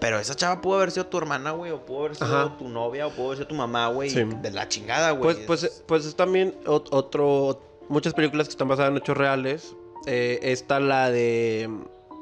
Pero 0.00 0.18
esa 0.20 0.34
chava 0.36 0.60
pudo 0.60 0.76
haber 0.76 0.92
sido 0.92 1.06
tu 1.06 1.18
hermana, 1.18 1.50
güey, 1.50 1.72
o 1.72 1.84
pudo 1.84 2.00
haber 2.04 2.14
sido 2.16 2.26
Ajá. 2.36 2.56
tu 2.56 2.68
novia, 2.68 3.08
o 3.08 3.10
pudo 3.10 3.26
haber 3.26 3.38
sido 3.38 3.48
tu 3.48 3.54
mamá, 3.56 3.88
güey. 3.88 4.10
Sí. 4.10 4.22
De 4.24 4.50
la 4.52 4.68
chingada, 4.68 5.10
güey. 5.10 5.34
Pues, 5.34 5.46
pues, 5.46 5.62
Es- 5.64 5.82
pues 5.86 6.06
es 6.06 6.14
también 6.14 6.54
ot- 6.66 6.86
otro. 6.92 7.60
Muchas 7.88 8.14
películas 8.14 8.46
que 8.46 8.52
están 8.52 8.68
basadas 8.68 8.92
en 8.92 8.98
hechos 8.98 9.16
reales. 9.16 9.74
Eh, 10.06 10.38
está 10.42 10.78
la 10.78 11.10
de. 11.10 11.68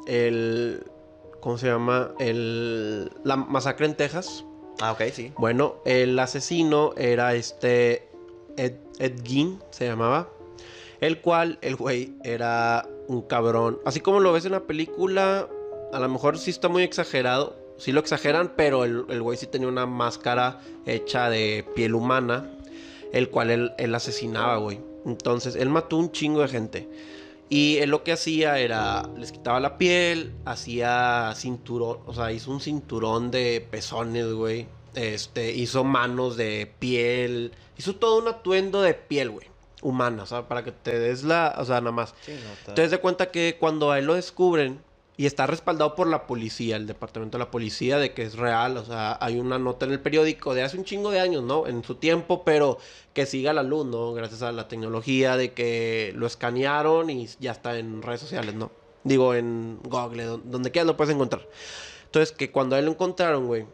El. 0.07 0.85
¿Cómo 1.41 1.59
se 1.59 1.67
llama? 1.67 2.13
El. 2.19 3.11
La 3.25 3.37
masacre 3.37 3.87
en 3.87 3.95
Texas. 3.95 4.45
Ah, 4.81 4.93
ok, 4.93 5.03
sí. 5.13 5.33
Bueno, 5.39 5.77
el 5.85 6.19
asesino 6.19 6.93
era 6.97 7.35
este. 7.35 8.09
Ed, 8.57 8.75
Ed 8.99 9.21
Gein, 9.25 9.61
se 9.71 9.87
llamaba. 9.87 10.29
El 11.01 11.21
cual, 11.21 11.59
el 11.61 11.77
güey, 11.77 12.15
era 12.25 12.89
un 13.07 13.23
cabrón. 13.23 13.79
Así 13.85 14.01
como 14.01 14.21
lo 14.21 14.33
ves 14.33 14.47
en 14.47 14.53
la 14.53 14.61
película, 14.61 15.49
a 15.93 16.01
lo 16.01 16.09
mejor 16.09 16.39
sí 16.39 16.51
está 16.51 16.69
muy 16.69 16.83
exagerado. 16.83 17.57
Sí 17.77 17.93
lo 17.93 18.01
exageran, 18.01 18.55
pero 18.57 18.85
el, 18.85 19.05
el 19.11 19.23
güey 19.23 19.37
sí 19.37 19.47
tenía 19.47 19.69
una 19.69 19.85
máscara 19.85 20.61
hecha 20.87 21.29
de 21.29 21.67
piel 21.75 21.95
humana. 21.95 22.51
El 23.13 23.29
cual 23.29 23.51
él, 23.51 23.73
él 23.79 23.95
asesinaba, 23.95 24.57
güey. 24.57 24.81
Entonces, 25.05 25.55
él 25.57 25.69
mató 25.69 25.97
un 25.97 26.11
chingo 26.11 26.41
de 26.41 26.49
gente. 26.49 26.89
Y 27.49 27.77
él 27.79 27.91
lo 27.91 28.03
que 28.03 28.13
hacía 28.13 28.59
era, 28.59 29.09
les 29.17 29.31
quitaba 29.31 29.61
la 29.61 29.79
piel, 29.79 30.35
hacía 30.45 31.33
cinturón, 31.37 31.99
o 32.07 32.13
sea, 32.13 32.33
hizo 32.33 32.51
un 32.51 32.61
cinturón 32.61 33.31
de 33.31 33.67
pezones, 33.71 34.33
güey. 34.33 34.67
Este, 34.95 35.53
hizo 35.53 35.85
manos 35.85 36.37
de 36.37 36.73
piel, 36.79 37.53
hizo 37.77 37.97
todo 37.97 38.19
un 38.19 38.29
atuendo 38.29 38.83
de 38.83 38.95
piel, 38.95 39.31
güey. 39.31 39.47
Humana, 39.83 40.25
o 40.25 40.27
sea, 40.27 40.49
para 40.49 40.65
que 40.65 40.73
te 40.73 40.99
des 40.99 41.23
la, 41.23 41.55
o 41.59 41.65
sea, 41.65 41.81
nada 41.81 41.93
más. 41.93 42.15
Sí, 42.23 42.33
no, 42.33 42.51
Entonces 42.71 42.91
de 42.91 42.99
cuenta 42.99 43.31
que 43.31 43.57
cuando 43.61 43.93
a 43.93 43.99
él 43.99 44.07
lo 44.07 44.15
descubren 44.15 44.81
y 45.19 45.25
está 45.27 45.47
respaldado 45.47 45.95
por 45.95 46.07
la 46.09 46.27
policía, 46.27 46.77
el 46.77 46.87
departamento 46.87 47.39
de 47.39 47.45
la 47.45 47.51
policía, 47.51 47.99
de 47.99 48.13
que 48.13 48.23
es 48.23 48.37
real, 48.37 48.77
o 48.77 48.85
sea, 48.85 49.17
hay 49.21 49.39
una 49.39 49.59
nota 49.59 49.87
en 49.87 49.93
el 49.93 50.01
periódico 50.01 50.53
de 50.53 50.63
hace 50.63 50.77
un 50.77 50.85
chingo 50.85 51.11
de 51.11 51.21
años, 51.21 51.43
¿no? 51.43 51.67
En 51.67 51.83
su 51.85 51.95
tiempo, 51.95 52.45
pero 52.45 52.77
que 53.15 53.25
siga 53.25 53.53
la 53.55 53.63
luz, 53.63 53.87
¿no? 53.87 54.13
Gracias 54.13 54.43
a 54.43 54.53
la 54.53 54.69
tecnología 54.69 55.37
de 55.39 55.53
que 55.53 56.13
lo 56.17 56.27
escanearon 56.27 57.09
y 57.09 57.29
ya 57.41 57.53
está 57.53 57.79
en 57.79 58.03
redes 58.03 58.21
sociales, 58.21 58.55
¿no? 58.55 58.71
Digo, 59.05 59.35
en 59.35 59.79
Google, 59.85 60.25
don- 60.25 60.51
donde 60.51 60.71
quieras 60.71 60.87
lo 60.87 60.97
puedes 60.97 61.15
encontrar. 61.15 61.49
Entonces, 62.05 62.37
que 62.37 62.51
cuando 62.51 62.77
a 62.77 62.79
él 62.79 62.85
lo 62.85 62.91
encontraron, 62.91 63.47
güey, 63.47 63.67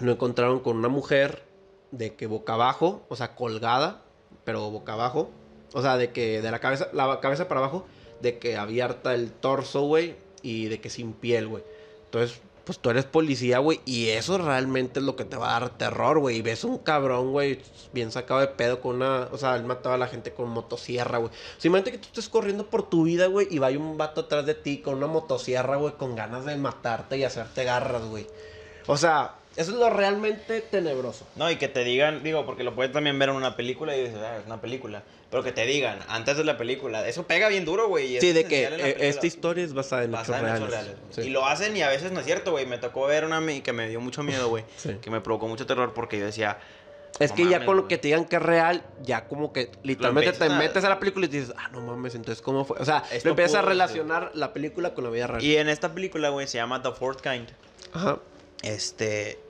lo 0.00 0.12
encontraron 0.12 0.60
con 0.60 0.76
una 0.76 0.88
mujer 0.88 1.42
de 1.90 2.14
que 2.14 2.26
boca 2.26 2.54
abajo, 2.54 3.02
o 3.08 3.16
sea, 3.16 3.34
colgada, 3.34 4.02
pero 4.44 4.70
boca 4.70 4.94
abajo. 4.94 5.30
O 5.74 5.82
sea, 5.82 5.96
de 5.96 6.12
que 6.12 6.40
de 6.40 6.50
la 6.50 6.60
cabeza, 6.60 6.88
la 6.92 7.20
cabeza 7.20 7.48
para 7.48 7.60
abajo, 7.60 7.84
de 8.24 8.38
que 8.38 8.56
abierta 8.56 9.14
el 9.14 9.30
torso, 9.30 9.82
güey, 9.82 10.16
y 10.42 10.66
de 10.66 10.80
que 10.80 10.90
sin 10.90 11.12
piel, 11.12 11.46
güey. 11.46 11.62
Entonces, 12.06 12.40
pues 12.64 12.78
tú 12.78 12.90
eres 12.90 13.04
policía, 13.04 13.58
güey, 13.58 13.80
y 13.84 14.08
eso 14.08 14.38
realmente 14.38 14.98
es 14.98 15.04
lo 15.04 15.14
que 15.14 15.24
te 15.24 15.36
va 15.36 15.54
a 15.54 15.60
dar 15.60 15.76
terror, 15.76 16.18
güey. 16.18 16.38
Y 16.38 16.42
ves 16.42 16.64
un 16.64 16.78
cabrón, 16.78 17.32
güey, 17.32 17.60
bien 17.92 18.10
sacado 18.10 18.40
de 18.40 18.48
pedo 18.48 18.80
con 18.80 18.96
una, 18.96 19.28
o 19.30 19.38
sea, 19.38 19.54
él 19.56 19.64
mataba 19.64 19.96
a 19.96 19.98
la 19.98 20.08
gente 20.08 20.32
con 20.32 20.48
motosierra, 20.48 21.18
güey. 21.18 21.30
O 21.30 21.60
sea, 21.60 21.68
imagínate 21.68 21.92
que 21.92 21.98
tú 21.98 22.06
estés 22.06 22.28
corriendo 22.28 22.66
por 22.66 22.88
tu 22.88 23.04
vida, 23.04 23.26
güey, 23.26 23.46
y 23.50 23.58
vaya 23.58 23.78
un 23.78 23.98
vato 23.98 24.22
atrás 24.22 24.46
de 24.46 24.54
ti 24.54 24.78
con 24.78 24.94
una 24.94 25.06
motosierra, 25.06 25.76
güey, 25.76 25.92
con 25.94 26.16
ganas 26.16 26.46
de 26.46 26.56
matarte 26.56 27.18
y 27.18 27.24
hacerte 27.24 27.64
garras, 27.64 28.04
güey. 28.06 28.26
O 28.86 28.96
sea, 28.96 29.36
eso 29.56 29.70
es 29.70 29.76
lo 29.76 29.88
realmente 29.88 30.60
tenebroso. 30.62 31.26
No, 31.36 31.50
y 31.50 31.56
que 31.56 31.68
te 31.68 31.84
digan, 31.84 32.22
digo, 32.22 32.44
porque 32.44 32.64
lo 32.64 32.74
puedes 32.74 32.92
también 32.92 33.18
ver 33.18 33.28
en 33.28 33.36
una 33.36 33.56
película 33.56 33.96
y 33.96 34.04
dices, 34.04 34.18
ah, 34.18 34.38
es 34.38 34.46
una 34.46 34.60
película. 34.60 35.02
Pero 35.34 35.42
que 35.42 35.50
te 35.50 35.66
digan, 35.66 35.98
antes 36.06 36.36
de 36.36 36.44
la 36.44 36.56
película, 36.56 37.08
eso 37.08 37.26
pega 37.26 37.48
bien 37.48 37.64
duro, 37.64 37.88
güey. 37.88 38.20
Sí, 38.20 38.32
de 38.32 38.44
que 38.44 38.66
eh, 38.66 38.96
esta 39.00 39.26
historia 39.26 39.64
es 39.64 39.74
basada 39.74 40.04
en 40.04 40.12
Basada 40.12 40.38
hechos 40.38 40.48
en 40.48 40.56
reales. 40.68 40.68
hechos 40.68 40.96
reales. 41.00 41.14
Sí. 41.16 41.20
Y 41.22 41.30
lo 41.30 41.44
hacen 41.44 41.76
y 41.76 41.82
a 41.82 41.88
veces 41.88 42.12
no 42.12 42.20
es 42.20 42.26
cierto, 42.26 42.52
güey. 42.52 42.66
Me 42.66 42.78
tocó 42.78 43.06
ver 43.06 43.24
una 43.24 43.42
que 43.60 43.72
me 43.72 43.88
dio 43.88 44.00
mucho 44.00 44.22
miedo, 44.22 44.48
güey. 44.48 44.62
Sí. 44.76 44.94
Que 45.02 45.10
me 45.10 45.20
provocó 45.20 45.48
mucho 45.48 45.66
terror 45.66 45.92
porque 45.92 46.20
yo 46.20 46.26
decía, 46.26 46.58
Es 47.18 47.30
No 47.30 47.36
que 47.36 47.48
ya 47.48 47.64
con 47.64 47.76
lo 47.76 47.88
que 47.88 47.98
te 47.98 48.06
digan 48.06 48.26
que 48.26 48.36
es 48.36 48.42
real, 48.42 48.84
ya 49.02 49.26
como 49.26 49.52
que 49.52 49.72
literalmente 49.82 50.32
te 50.34 50.44
a- 50.44 50.50
metes 50.56 50.84
a 50.84 50.88
la 50.88 51.00
película 51.00 51.26
y 51.26 51.28
dices, 51.30 51.52
ah, 51.56 51.68
no 51.72 51.80
mames, 51.80 52.14
entonces 52.14 52.40
¿cómo 52.40 52.64
fue? 52.64 52.76
O 52.78 52.84
sea, 52.84 53.02
Esto 53.10 53.30
empiezas 53.30 53.56
a 53.56 53.62
relacionar 53.62 54.30
la 54.34 54.52
película 54.52 54.94
con 54.94 55.02
la 55.02 55.10
vida 55.10 55.26
real. 55.26 55.42
y 55.42 55.56
en 55.56 55.68
esta 55.68 55.92
película, 55.94 56.28
güey, 56.28 56.46
se 56.46 56.58
llama 56.58 56.80
The 56.80 56.92
Fourth 56.92 57.20
Kind. 57.22 57.48
Ajá. 57.92 58.18
Este. 58.62 59.40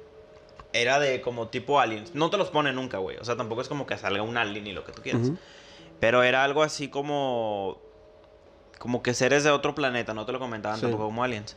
Era 0.72 0.98
de 0.98 1.20
como 1.20 1.48
tipo 1.48 1.78
aliens. 1.78 2.14
No 2.14 2.30
te 2.30 2.36
los 2.36 2.48
pone 2.50 2.72
nunca, 2.72 2.98
güey. 2.98 3.16
O 3.18 3.24
sea, 3.24 3.36
tampoco 3.36 3.60
es 3.62 3.68
como 3.68 3.86
que 3.86 3.96
salga 3.96 4.22
un 4.22 4.36
alien 4.36 4.66
y 4.66 4.72
lo 4.72 4.84
que 4.84 4.90
tú 4.92 5.02
quieras. 5.02 5.22
Ujú. 5.22 5.38
Pero 6.00 6.22
era 6.22 6.44
algo 6.44 6.62
así 6.62 6.88
como. 6.88 7.78
Como 8.78 9.02
que 9.02 9.14
seres 9.14 9.44
de 9.44 9.50
otro 9.50 9.74
planeta, 9.74 10.12
no 10.14 10.26
te 10.26 10.32
lo 10.32 10.38
comentaban 10.38 10.76
Sí. 10.78 10.82
tampoco 10.82 11.04
como 11.06 11.24
aliens. 11.24 11.56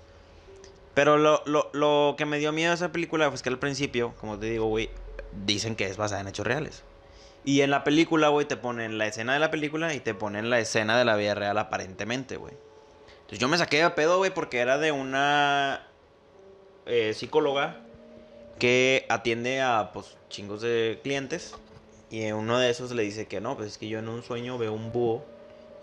Pero 0.94 1.18
lo, 1.18 1.44
lo, 1.46 1.70
lo 1.74 2.16
que 2.18 2.26
me 2.26 2.40
dio 2.40 2.52
miedo 2.54 2.70
de 2.72 2.76
esa 2.76 2.92
película 2.92 3.30
fue 3.30 3.40
que 3.42 3.50
al 3.50 3.60
principio, 3.60 4.14
como 4.20 4.40
te 4.40 4.46
digo, 4.48 4.66
güey, 4.68 4.90
dicen 5.46 5.76
que 5.76 5.86
es 5.86 5.98
basada 5.98 6.22
en 6.22 6.28
hechos 6.28 6.48
reales. 6.48 6.84
Y 7.44 7.62
en 7.62 7.70
la 7.72 7.84
película, 7.84 8.30
güey, 8.30 8.46
te 8.48 8.58
ponen 8.58 8.98
la 8.98 9.08
escena 9.08 9.34
de 9.34 9.40
la 9.40 9.52
película 9.52 9.94
y 9.94 10.00
te 10.00 10.14
ponen 10.14 10.50
la 10.50 10.60
escena 10.60 10.98
de 10.98 11.06
la 11.06 11.16
vida 11.16 11.36
real 11.36 11.58
aparentemente, 11.58 12.38
güey. 12.38 12.54
Entonces 13.18 13.40
yo 13.40 13.48
me 13.48 13.58
saqué 13.58 13.84
de 13.84 13.90
pedo, 13.92 14.18
güey, 14.18 14.34
porque 14.34 14.60
era 14.60 14.78
de 14.78 14.92
una 14.92 15.86
eh, 16.86 17.14
psicóloga 17.14 17.78
que 18.60 19.06
atiende 19.10 19.62
a, 19.62 19.92
pues, 19.94 20.18
chingos 20.30 20.62
de 20.62 21.00
clientes. 21.04 21.56
Y 22.10 22.32
uno 22.32 22.58
de 22.58 22.70
esos 22.70 22.91
le 22.91 23.03
dice 23.03 23.28
que 23.28 23.41
no, 23.41 23.58
pues 23.58 23.72
es 23.72 23.78
que 23.78 23.88
yo 23.88 23.99
en 23.99 24.08
un 24.08 24.24
sueño 24.24 24.58
veo 24.58 24.74
un 24.74 24.91
búho 24.91 25.24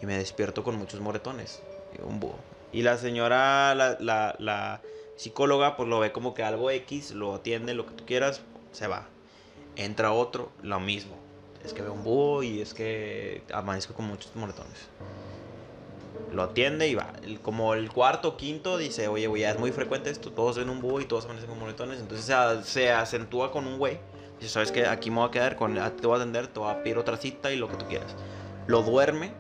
y 0.01 0.07
me 0.07 0.17
despierto 0.17 0.65
con 0.65 0.77
muchos 0.77 1.01
moretones. 1.01 1.63
Y 1.97 2.03
un 2.03 2.21
búho. 2.21 2.37
Y 2.73 2.83
la 2.83 2.97
señora, 2.97 3.75
la, 3.75 3.97
la, 4.01 4.35
la 4.39 4.81
psicóloga, 5.17 5.77
pues 5.77 5.89
lo 5.89 6.01
ve 6.01 6.13
como 6.13 6.35
que 6.35 6.43
algo 6.43 6.71
X, 6.71 7.13
lo 7.13 7.35
atiende, 7.35 7.75
lo 7.75 7.87
que 7.87 7.93
tú 7.93 8.07
quieras, 8.07 8.41
se 8.73 8.87
va. 8.87 9.07
Entra 9.77 10.13
otro, 10.13 10.51
lo 10.63 10.81
mismo. 10.81 11.15
Es 11.65 11.73
que 11.73 11.83
veo 11.83 11.93
un 11.93 12.05
búho 12.05 12.43
y 12.43 12.61
es 12.61 12.75
que 12.75 13.43
amanezco 13.53 13.95
con 13.95 14.07
muchos 14.07 14.35
moretones. 14.35 14.89
Lo 16.33 16.43
atiende 16.43 16.89
y 16.89 16.95
va. 16.95 17.13
Como 17.43 17.75
el 17.75 17.91
cuarto 17.91 18.37
quinto 18.37 18.77
dice, 18.77 19.09
oye, 19.09 19.27
güey, 19.27 19.43
ya 19.43 19.51
es 19.51 19.59
muy 19.59 19.73
frecuente 19.73 20.11
esto. 20.11 20.33
Todos 20.33 20.57
ven 20.59 20.69
un 20.69 20.81
búho 20.81 21.01
y 21.01 21.05
todos 21.05 21.25
amanecen 21.25 21.49
con 21.49 21.59
moretones. 21.59 22.01
Entonces 22.01 22.67
se 22.67 22.91
acentúa 22.91 23.53
con 23.53 23.67
un 23.67 23.79
güey. 23.79 23.99
Dice, 24.39 24.53
¿sabes 24.53 24.73
qué? 24.73 24.87
Aquí 24.87 25.11
me 25.11 25.19
voy 25.19 25.29
a 25.29 25.31
quedar, 25.31 25.57
con, 25.57 25.79
a 25.79 25.91
ti 25.97 26.03
te 26.03 26.07
voy 26.07 26.15
a 26.19 26.23
atender, 26.23 26.49
te 26.49 26.61
voy 26.61 26.71
a 26.71 26.83
pedir 26.83 26.99
otra 26.99 27.17
cita 27.17 27.53
y 27.53 27.57
lo 27.57 27.69
que 27.69 27.77
tú 27.77 27.87
quieras. 27.87 28.17
Lo 28.67 28.83
duerme. 28.83 29.37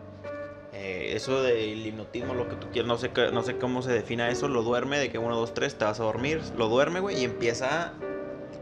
eh, 0.72 1.12
eso 1.16 1.42
del 1.42 1.86
hipnotismo, 1.86 2.34
lo 2.34 2.48
que 2.48 2.56
tú 2.56 2.70
quieras, 2.70 2.88
no 2.88 2.98
sé, 2.98 3.12
no 3.32 3.42
sé 3.44 3.58
cómo 3.58 3.82
se 3.82 3.92
defina 3.92 4.30
eso. 4.30 4.48
Lo 4.48 4.62
duerme 4.62 4.98
de 4.98 5.10
que 5.10 5.18
uno, 5.18 5.36
dos, 5.36 5.54
tres, 5.54 5.78
te 5.78 5.84
vas 5.84 6.00
a 6.00 6.04
dormir. 6.04 6.42
Lo 6.56 6.68
duerme, 6.68 7.00
güey, 7.00 7.20
y 7.20 7.24
empieza... 7.24 8.00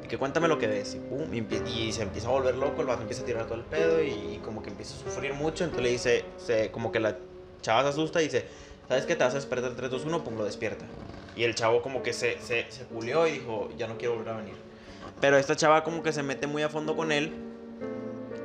Que 0.08 0.18
cuéntame 0.18 0.48
lo 0.48 0.58
que 0.58 0.66
ves. 0.66 0.94
Y, 0.94 1.00
pum, 1.00 1.32
y 1.34 1.92
se 1.92 2.02
empieza 2.02 2.28
a 2.28 2.32
volver 2.32 2.56
loco, 2.56 2.82
el 2.82 2.86
vato 2.88 3.02
empieza 3.02 3.22
a 3.22 3.24
tirar 3.26 3.46
todo 3.46 3.56
el 3.58 3.64
pedo 3.64 4.02
y, 4.02 4.10
y 4.36 4.40
como 4.44 4.62
que 4.62 4.70
empieza 4.70 4.94
a 4.94 4.98
sufrir 4.98 5.32
mucho. 5.34 5.64
Entonces 5.64 5.82
le 5.84 5.90
dice, 5.90 6.34
se, 6.36 6.70
como 6.70 6.92
que 6.92 7.00
la 7.00 7.18
chava 7.62 7.82
se 7.84 7.88
asusta 7.90 8.20
y 8.20 8.24
dice, 8.26 8.48
¿sabes 8.88 9.06
qué? 9.06 9.16
Te 9.16 9.24
vas 9.24 9.32
a 9.34 9.36
despertar 9.36 9.74
3, 9.74 9.90
2, 9.90 10.04
1, 10.04 10.24
pum, 10.24 10.36
lo 10.36 10.44
despierta. 10.44 10.92
Y 11.34 11.44
el 11.44 11.54
chavo 11.54 11.82
como 11.82 12.02
que 12.02 12.12
se, 12.12 12.40
se, 12.40 12.70
se 12.70 12.86
culió 12.86 13.26
y 13.26 13.32
dijo, 13.32 13.70
ya 13.76 13.86
no 13.88 13.96
quiero 13.98 14.16
volver 14.16 14.34
a 14.34 14.36
venir. 14.38 14.71
Pero 15.20 15.36
esta 15.38 15.54
chava 15.56 15.84
como 15.84 16.02
que 16.02 16.12
se 16.12 16.22
mete 16.22 16.46
muy 16.46 16.62
a 16.62 16.68
fondo 16.68 16.96
con 16.96 17.12
él. 17.12 17.32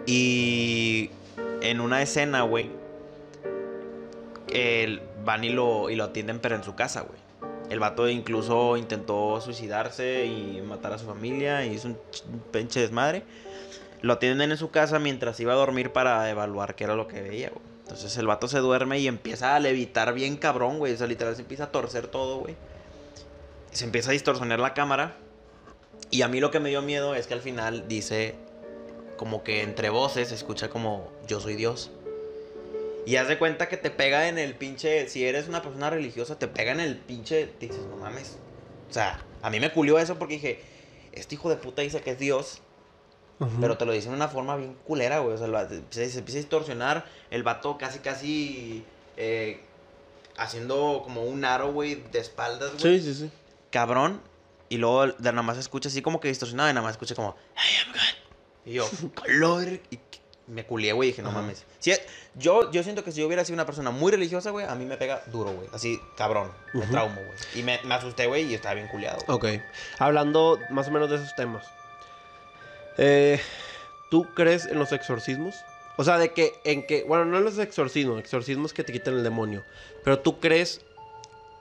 Y 0.05 1.09
en 1.61 1.81
una 1.81 2.01
escena, 2.01 2.43
güey, 2.43 2.69
van 5.25 5.43
y 5.43 5.49
lo, 5.49 5.89
y 5.89 5.95
lo 5.95 6.05
atienden, 6.05 6.39
pero 6.39 6.55
en 6.55 6.63
su 6.63 6.75
casa, 6.75 7.01
güey. 7.01 7.19
El 7.69 7.79
vato 7.79 8.07
incluso 8.07 8.77
intentó 8.77 9.41
suicidarse 9.41 10.25
y 10.25 10.61
matar 10.61 10.93
a 10.93 10.97
su 10.97 11.05
familia 11.05 11.65
y 11.65 11.75
ch- 11.75 11.85
un 11.85 12.39
pinche 12.51 12.79
desmadre. 12.79 13.23
Lo 14.01 14.13
atienden 14.13 14.51
en 14.51 14.57
su 14.57 14.71
casa 14.71 14.99
mientras 14.99 15.37
iba 15.41 15.51
a 15.51 15.57
dormir 15.57 15.91
para 15.91 16.29
evaluar 16.29 16.75
qué 16.75 16.85
era 16.85 16.95
lo 16.95 17.07
que 17.07 17.21
veía, 17.21 17.49
güey. 17.49 17.61
Entonces 17.81 18.15
el 18.17 18.27
vato 18.27 18.47
se 18.47 18.59
duerme 18.59 18.99
y 18.99 19.07
empieza 19.07 19.55
a 19.55 19.59
levitar 19.59 20.13
bien 20.13 20.37
cabrón, 20.37 20.77
güey. 20.77 20.93
O 20.93 20.97
sea, 20.97 21.07
literal 21.07 21.35
se 21.35 21.41
empieza 21.41 21.65
a 21.65 21.71
torcer 21.71 22.07
todo, 22.07 22.37
güey. 22.39 22.55
Se 23.71 23.83
empieza 23.83 24.11
a 24.11 24.13
distorsionar 24.13 24.59
la 24.59 24.73
cámara. 24.73 25.15
Y 26.11 26.21
a 26.21 26.27
mí 26.27 26.39
lo 26.39 26.51
que 26.51 26.59
me 26.59 26.69
dio 26.69 26.81
miedo 26.81 27.15
es 27.15 27.27
que 27.27 27.33
al 27.33 27.41
final 27.41 27.87
dice, 27.87 28.35
como 29.17 29.43
que 29.43 29.61
entre 29.61 29.89
voces 29.89 30.29
se 30.29 30.35
escucha 30.35 30.69
como, 30.69 31.11
yo 31.27 31.39
soy 31.39 31.55
Dios. 31.55 31.91
Y 33.05 33.15
haz 33.15 33.27
de 33.27 33.37
cuenta 33.37 33.69
que 33.69 33.77
te 33.77 33.89
pega 33.89 34.27
en 34.27 34.37
el 34.37 34.53
pinche, 34.55 35.07
si 35.09 35.25
eres 35.25 35.47
una 35.47 35.61
persona 35.61 35.89
religiosa, 35.89 36.37
te 36.37 36.47
pega 36.47 36.71
en 36.73 36.79
el 36.81 36.97
pinche, 36.97 37.47
te 37.47 37.67
dices, 37.67 37.81
no 37.89 37.97
mames. 37.97 38.37
O 38.89 38.93
sea, 38.93 39.23
a 39.41 39.49
mí 39.49 39.59
me 39.59 39.71
culió 39.71 39.97
eso 39.99 40.17
porque 40.19 40.35
dije, 40.35 40.59
este 41.13 41.35
hijo 41.35 41.49
de 41.49 41.55
puta 41.57 41.81
dice 41.81 42.01
que 42.01 42.11
es 42.11 42.19
Dios, 42.19 42.59
pero 43.61 43.77
te 43.77 43.85
lo 43.85 43.91
dice 43.93 44.09
de 44.09 44.15
una 44.15 44.27
forma 44.29 44.55
bien 44.57 44.75
culera, 44.85 45.19
güey. 45.19 45.35
O 45.35 45.37
sea, 45.37 45.47
lo- 45.47 45.59
se, 45.89 46.09
se 46.09 46.19
empieza 46.19 46.39
a 46.39 46.41
distorsionar. 46.41 47.05
El 47.29 47.43
vato 47.43 47.77
casi, 47.77 47.99
casi 47.99 48.83
eh, 49.15 49.59
haciendo 50.37 51.01
como 51.03 51.23
un 51.23 51.45
aro, 51.45 51.71
güey, 51.71 51.95
de 52.11 52.19
espaldas, 52.19 52.71
güey. 52.79 52.99
Sí, 52.99 53.13
sí, 53.13 53.19
sí. 53.25 53.31
Cabrón. 53.71 54.21
Y 54.69 54.77
luego 54.77 55.07
de 55.07 55.31
nada 55.31 55.41
más 55.43 55.57
escucha 55.57 55.89
así 55.89 56.01
como 56.01 56.19
que 56.19 56.27
distorsionado 56.27 56.69
y 56.69 56.73
nada 56.73 56.83
más 56.83 56.91
escucha 56.91 57.15
como, 57.15 57.35
I 57.55 57.85
am 57.87 57.93
God. 57.93 58.69
Y 58.71 58.73
yo, 58.73 58.89
color. 59.15 59.67
Y 59.89 59.99
me 60.47 60.65
culié, 60.65 60.93
güey. 60.93 61.09
y 61.09 61.11
Dije, 61.11 61.21
no 61.21 61.29
Ajá. 61.29 61.39
mames. 61.41 61.65
Si 61.79 61.91
es- 61.91 62.01
yo, 62.35 62.71
yo 62.71 62.83
siento 62.83 63.03
que 63.03 63.11
si 63.11 63.19
yo 63.21 63.27
hubiera 63.27 63.43
sido 63.45 63.55
una 63.55 63.65
persona 63.65 63.91
muy 63.91 64.11
religiosa, 64.11 64.49
güey, 64.51 64.65
a 64.65 64.75
mí 64.75 64.85
me 64.85 64.95
pega 64.97 65.21
duro, 65.27 65.51
güey. 65.51 65.67
Así, 65.73 65.99
cabrón. 66.15 66.51
Me 66.73 66.81
Ujú. 66.81 66.91
traumo, 66.91 67.15
güey. 67.15 67.37
Y 67.55 67.63
me, 67.63 67.79
me 67.83 67.95
asusté, 67.95 68.27
güey, 68.27 68.43
y 68.45 68.53
estaba 68.55 68.75
bien 68.75 68.87
culiado. 68.87 69.19
güey. 69.27 69.57
Ok. 69.57 69.63
Hablando 69.99 70.59
más 70.69 70.87
o 70.87 70.91
menos 70.91 71.09
de 71.09 71.15
esos 71.17 71.35
temas. 71.35 71.65
Eh, 72.97 73.39
¿Tú 74.09 74.27
crees 74.33 74.65
en 74.65 74.79
los 74.79 74.91
exorcismos? 74.91 75.55
O 75.97 76.03
sea, 76.03 76.17
de 76.17 76.31
que, 76.31 76.59
en 76.63 76.85
que, 76.85 77.03
bueno, 77.03 77.25
no 77.25 77.37
en 77.39 77.43
los 77.43 77.57
exorcismos, 77.57 78.19
exorcismos 78.19 78.71
que 78.73 78.83
te 78.83 78.93
quitan 78.93 79.15
el 79.15 79.23
demonio. 79.23 79.63
Pero 80.03 80.19
tú 80.19 80.39
crees 80.39 80.81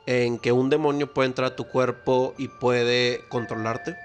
en 0.06 0.38
que 0.38 0.52
un 0.52 0.70
demonio 0.70 1.12
puede 1.12 1.28
entrar 1.28 1.52
a 1.52 1.56
tu 1.56 1.66
cuerpo 1.68 2.34
y 2.38 2.48
puede 2.48 3.24
controlarte? 3.28 3.96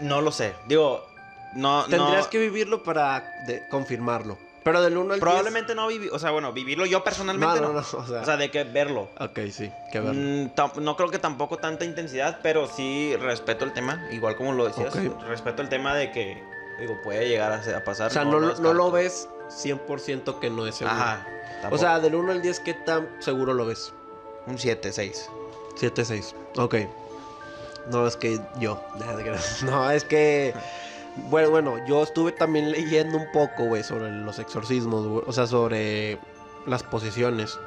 No 0.00 0.20
lo 0.20 0.32
sé. 0.32 0.54
Digo, 0.66 1.06
no. 1.54 1.84
Tendrías 1.84 2.24
no, 2.24 2.30
que 2.30 2.38
vivirlo 2.38 2.82
para 2.82 3.24
confirmarlo. 3.70 4.38
Pero 4.64 4.82
del 4.82 4.96
1 4.96 5.14
al 5.14 5.20
10. 5.20 5.20
Probablemente 5.20 5.74
no 5.74 5.86
vivir. 5.86 6.10
O 6.12 6.18
sea, 6.18 6.30
bueno, 6.30 6.52
vivirlo 6.52 6.84
yo 6.86 7.02
personalmente 7.02 7.60
No, 7.60 7.68
no. 7.68 7.72
no. 7.74 7.78
O 7.80 8.06
sea, 8.06 8.20
O 8.20 8.24
sea, 8.24 8.36
de 8.36 8.50
que 8.50 8.64
verlo. 8.64 9.08
ok, 9.18 9.38
sí, 9.50 9.72
que 9.90 10.00
ver. 10.00 10.14
Mm, 10.14 10.50
no 10.80 10.96
creo 10.96 11.10
que 11.10 11.18
tampoco 11.18 11.58
tanta 11.58 11.84
intensidad, 11.84 12.40
pero 12.42 12.66
sí 12.68 13.16
respeto 13.16 13.64
el 13.64 13.72
tema, 13.72 14.06
igual 14.10 14.36
como 14.36 14.52
lo 14.52 14.66
decías. 14.66 14.94
Respeto 15.26 15.62
el 15.62 15.68
tema 15.68 15.94
de 15.94 16.10
que, 16.10 16.42
digo, 16.80 17.00
puede 17.02 17.28
llegar 17.28 17.52
a, 17.52 17.84
pasar. 17.84 18.08
o 18.08 18.10
sea, 18.10 18.24
no, 18.24 18.38
lo 18.40 18.90
ves 18.90 19.28
100% 19.48 20.38
que 20.38 20.50
no 20.50 20.66
es 20.66 20.76
seguro. 20.76 20.96
Ajá. 20.96 21.26
O 21.26 21.60
tampoco. 21.62 21.82
sea, 21.82 22.00
del 22.00 22.14
1 22.14 22.32
al 22.32 22.42
10, 22.42 22.60
¿qué 22.60 22.74
tan 22.74 23.08
seguro 23.20 23.54
lo 23.54 23.66
ves? 23.66 23.92
un 24.48 24.58
7, 24.58 24.92
6. 24.92 25.30
7, 25.76 26.04
6. 26.04 26.34
Ok. 26.56 26.74
No, 27.90 28.06
es 28.06 28.16
que 28.16 28.40
yo. 28.58 28.82
No, 29.64 29.90
es 29.90 30.04
que. 30.04 30.54
Bueno, 31.30 31.50
bueno, 31.50 31.76
yo 31.86 32.02
estuve 32.02 32.32
también 32.32 32.70
leyendo 32.70 33.16
un 33.16 33.26
poco, 33.32 33.64
güey, 33.64 33.82
sobre 33.82 34.10
los 34.10 34.38
exorcismos, 34.38 35.06
güey, 35.06 35.24
o 35.26 35.32
sea, 35.32 35.46
sobre 35.46 36.18
las 36.66 36.84
posesiones. 36.84 37.58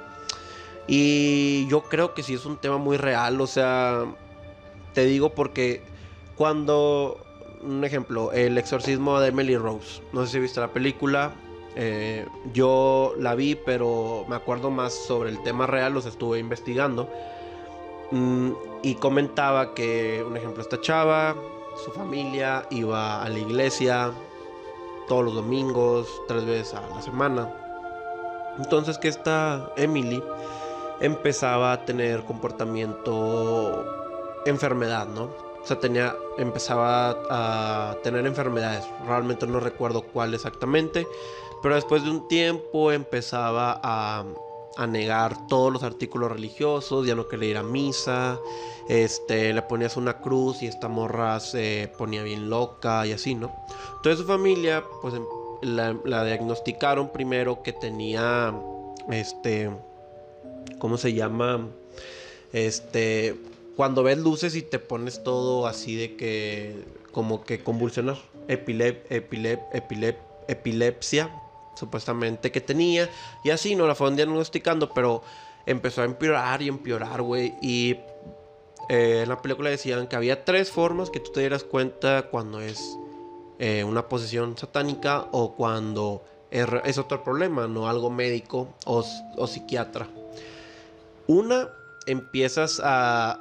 Y 0.87 1.67
yo 1.67 1.83
creo 1.83 2.13
que 2.13 2.23
sí 2.23 2.33
es 2.33 2.45
un 2.45 2.57
tema 2.57 2.77
muy 2.77 2.97
real, 2.97 3.41
o 3.41 3.47
sea, 3.47 4.05
te 4.93 5.03
digo 5.05 5.33
porque 5.33 5.83
cuando, 6.37 7.17
un 7.61 7.83
ejemplo, 7.83 8.31
el 8.31 8.57
exorcismo 8.57 9.19
de 9.19 9.29
Emily 9.29 9.57
Rose, 9.57 10.01
no 10.13 10.25
sé 10.25 10.31
si 10.31 10.39
viste 10.39 10.61
la 10.61 10.69
película, 10.69 11.33
eh, 11.75 12.27
yo 12.53 13.13
la 13.17 13.35
vi, 13.35 13.55
pero 13.55 14.25
me 14.27 14.35
acuerdo 14.35 14.69
más 14.69 14.93
sobre 14.93 15.29
el 15.29 15.41
tema 15.43 15.67
real, 15.67 15.93
los 15.93 16.05
estuve 16.05 16.39
investigando. 16.39 17.09
Mm, 18.11 18.51
y 18.83 18.95
comentaba 18.95 19.73
que, 19.73 20.23
un 20.27 20.35
ejemplo, 20.35 20.61
esta 20.61 20.81
chava, 20.81 21.35
su 21.83 21.91
familia 21.91 22.65
iba 22.69 23.23
a 23.23 23.29
la 23.29 23.39
iglesia 23.39 24.11
todos 25.07 25.25
los 25.25 25.35
domingos, 25.35 26.21
tres 26.27 26.45
veces 26.45 26.73
a 26.73 26.81
la 26.95 27.01
semana. 27.01 27.53
Entonces 28.57 28.97
que 28.97 29.07
esta 29.07 29.71
Emily 29.77 30.21
empezaba 30.99 31.73
a 31.73 31.85
tener 31.85 32.23
comportamiento 32.23 33.85
enfermedad, 34.45 35.07
¿no? 35.07 35.23
O 35.61 35.65
sea, 35.65 35.79
tenía, 35.79 36.15
empezaba 36.37 37.17
a 37.29 37.95
tener 38.03 38.25
enfermedades. 38.25 38.83
Realmente 39.05 39.45
no 39.47 39.59
recuerdo 39.59 40.01
cuál 40.01 40.33
exactamente. 40.33 41.07
Pero 41.61 41.75
después 41.75 42.03
de 42.03 42.09
un 42.09 42.27
tiempo 42.27 42.91
empezaba 42.91 43.79
a, 43.83 44.25
a 44.77 44.87
negar 44.87 45.47
todos 45.47 45.71
los 45.71 45.83
artículos 45.83 46.31
religiosos, 46.31 47.05
ya 47.05 47.15
no 47.15 47.27
quería 47.27 47.49
ir 47.49 47.57
a 47.57 47.63
misa. 47.63 48.39
Este, 48.87 49.53
le 49.53 49.61
ponías 49.61 49.95
una 49.95 50.17
cruz 50.17 50.61
y 50.63 50.67
esta 50.67 50.87
morra 50.87 51.39
se 51.39 51.91
ponía 51.97 52.23
bien 52.23 52.49
loca 52.49 53.05
y 53.05 53.13
así, 53.13 53.35
¿no? 53.35 53.51
Entonces 53.97 54.19
su 54.19 54.25
familia, 54.25 54.83
pues 55.01 55.13
em- 55.13 55.25
la, 55.61 56.25
diagnosticaron 56.25 57.09
primero 57.09 57.61
que 57.61 57.73
tenía, 57.73 58.53
este, 59.09 59.69
¿cómo 60.79 60.97
se 60.97 61.13
llama? 61.13 61.67
Este, 62.51 63.35
cuando 63.75 64.03
ves 64.03 64.17
luces 64.17 64.55
y 64.55 64.61
te 64.61 64.79
pones 64.79 65.23
todo 65.23 65.67
así 65.67 65.95
de 65.95 66.15
que, 66.15 66.83
como 67.11 67.43
que 67.43 67.63
convulsionar, 67.63 68.17
Epilep, 68.47 69.09
epilep, 69.11 69.61
epilep, 69.73 70.17
epilepsia, 70.47 71.29
supuestamente 71.75 72.51
que 72.51 72.61
tenía, 72.61 73.09
y 73.43 73.49
así, 73.49 73.75
¿no? 73.75 73.87
La 73.87 73.95
fueron 73.95 74.15
diagnosticando, 74.15 74.93
pero 74.93 75.23
empezó 75.65 76.01
a 76.01 76.05
empeorar 76.05 76.61
y 76.61 76.67
empeorar, 76.67 77.21
güey, 77.21 77.53
y 77.61 77.97
eh, 78.89 79.21
en 79.23 79.29
la 79.29 79.41
película 79.41 79.69
decían 79.69 80.07
que 80.07 80.15
había 80.15 80.43
tres 80.43 80.71
formas 80.71 81.09
que 81.09 81.19
tú 81.19 81.31
te 81.31 81.39
dieras 81.39 81.63
cuenta 81.63 82.23
cuando 82.23 82.61
es 82.61 82.97
eh, 83.59 83.83
una 83.83 84.07
posesión 84.07 84.57
satánica 84.57 85.27
o 85.31 85.55
cuando 85.55 86.23
es, 86.49 86.67
es 86.83 86.97
otro 86.97 87.23
problema, 87.23 87.67
no 87.67 87.87
algo 87.87 88.09
médico 88.09 88.73
o, 88.85 89.05
o 89.37 89.47
psiquiatra. 89.47 90.07
Una, 91.27 91.69
empiezas 92.07 92.81
a 92.83 93.39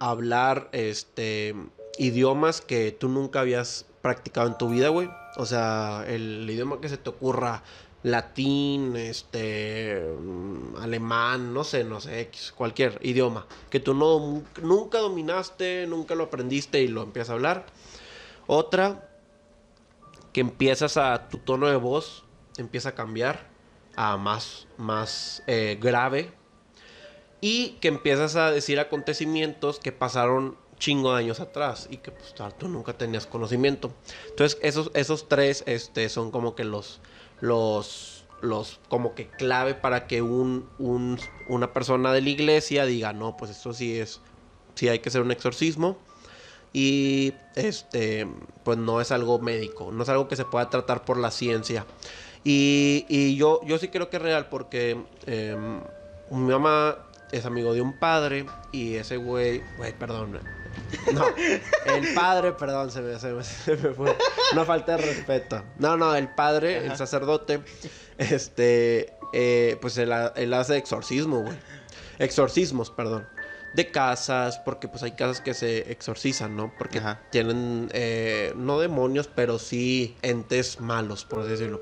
hablar 0.00 0.68
este, 0.72 1.54
idiomas 1.98 2.60
que 2.60 2.90
tú 2.90 3.08
nunca 3.08 3.40
habías 3.40 3.86
practicado 4.02 4.48
en 4.48 4.58
tu 4.58 4.70
vida, 4.70 4.88
güey. 4.88 5.10
O 5.36 5.46
sea, 5.46 6.04
el 6.08 6.48
idioma 6.48 6.80
que 6.80 6.88
se 6.88 6.96
te 6.96 7.10
ocurra, 7.10 7.62
latín, 8.02 8.96
este, 8.96 10.02
mm, 10.18 10.76
alemán, 10.76 11.52
no 11.52 11.64
sé, 11.64 11.84
no 11.84 12.00
sé, 12.00 12.20
X, 12.22 12.52
cualquier 12.56 12.98
idioma 13.02 13.46
que 13.68 13.78
tú 13.78 13.94
no, 13.94 14.42
nunca 14.62 14.98
dominaste, 14.98 15.86
nunca 15.86 16.14
lo 16.14 16.24
aprendiste 16.24 16.80
y 16.82 16.88
lo 16.88 17.02
empiezas 17.02 17.30
a 17.30 17.34
hablar. 17.34 17.66
Otra, 18.46 19.08
que 20.32 20.40
empiezas 20.40 20.96
a, 20.96 21.28
tu 21.28 21.38
tono 21.38 21.68
de 21.68 21.76
voz 21.76 22.24
empieza 22.56 22.90
a 22.90 22.94
cambiar 22.94 23.48
a 23.96 24.16
más, 24.16 24.66
más 24.76 25.42
eh, 25.46 25.78
grave 25.80 26.32
y 27.40 27.70
que 27.80 27.88
empiezas 27.88 28.36
a 28.36 28.50
decir 28.50 28.78
acontecimientos 28.80 29.78
que 29.80 29.92
pasaron 29.92 30.56
chingo 30.80 31.12
de 31.14 31.20
años 31.20 31.40
atrás 31.40 31.86
y 31.90 31.98
que 31.98 32.12
pues 32.12 32.34
tú 32.58 32.68
nunca 32.68 32.94
tenías 32.94 33.26
conocimiento. 33.26 33.94
Entonces 34.30 34.58
esos, 34.62 34.90
esos 34.94 35.28
tres 35.28 35.62
este, 35.68 36.08
son 36.08 36.32
como 36.32 36.56
que 36.56 36.64
los, 36.64 37.00
los, 37.40 38.26
los 38.40 38.80
como 38.88 39.14
que 39.14 39.30
clave 39.30 39.74
para 39.76 40.08
que 40.08 40.22
un, 40.22 40.70
un- 40.78 41.20
una 41.46 41.72
persona 41.72 42.12
de 42.12 42.22
la 42.22 42.30
iglesia 42.30 42.86
diga, 42.86 43.12
no, 43.12 43.36
pues 43.36 43.52
esto 43.52 43.72
sí 43.74 43.98
es, 44.00 44.22
sí 44.74 44.88
hay 44.88 45.00
que 45.00 45.10
hacer 45.10 45.22
un 45.22 45.32
exorcismo. 45.32 45.98
Y 46.72 47.34
este, 47.56 48.28
pues 48.62 48.78
no 48.78 49.00
es 49.00 49.10
algo 49.10 49.40
médico, 49.40 49.90
no 49.92 50.02
es 50.04 50.08
algo 50.08 50.28
que 50.28 50.36
se 50.36 50.44
pueda 50.44 50.70
tratar 50.70 51.04
por 51.04 51.16
la 51.18 51.30
ciencia. 51.32 51.86
Y, 52.44 53.06
y 53.08 53.36
yo, 53.36 53.60
yo 53.64 53.78
sí 53.78 53.88
creo 53.88 54.08
que 54.10 54.16
es 54.18 54.22
real 54.22 54.48
porque 54.48 55.04
em, 55.26 55.80
mi 56.30 56.52
mamá 56.52 57.09
es 57.32 57.44
amigo 57.46 57.72
de 57.74 57.80
un 57.80 57.92
padre 57.92 58.46
y 58.72 58.94
ese 58.96 59.16
güey, 59.16 59.62
güey, 59.76 59.92
perdón. 59.96 60.40
No, 61.12 61.24
el 61.86 62.14
padre, 62.14 62.52
perdón, 62.52 62.90
se 62.90 63.00
me, 63.00 63.18
se 63.18 63.32
me- 63.32 63.44
se 63.44 63.76
me 63.76 63.90
fue. 63.94 64.16
Una 64.52 64.64
falta 64.64 64.96
de 64.96 65.02
respeto. 65.04 65.62
No, 65.78 65.96
no, 65.96 66.14
el 66.14 66.28
padre, 66.28 66.84
el 66.86 66.96
sacerdote, 66.96 67.60
este, 68.18 69.12
eh, 69.32 69.76
pues 69.80 69.96
él, 69.98 70.12
ha- 70.12 70.32
él 70.36 70.52
hace 70.54 70.76
exorcismo, 70.76 71.40
güey. 71.42 71.56
Exorcismos, 72.18 72.90
perdón. 72.90 73.26
De 73.74 73.90
casas, 73.90 74.58
porque 74.58 74.88
pues 74.88 75.02
hay 75.04 75.12
casas 75.12 75.40
que 75.40 75.54
se 75.54 75.90
exorcizan, 75.92 76.56
¿no? 76.56 76.72
Porque 76.76 76.98
Ajá. 76.98 77.20
tienen, 77.30 77.88
eh, 77.92 78.52
no 78.56 78.80
demonios, 78.80 79.28
pero 79.32 79.58
sí 79.60 80.16
entes 80.22 80.80
malos, 80.80 81.24
por 81.24 81.44
decirlo. 81.44 81.80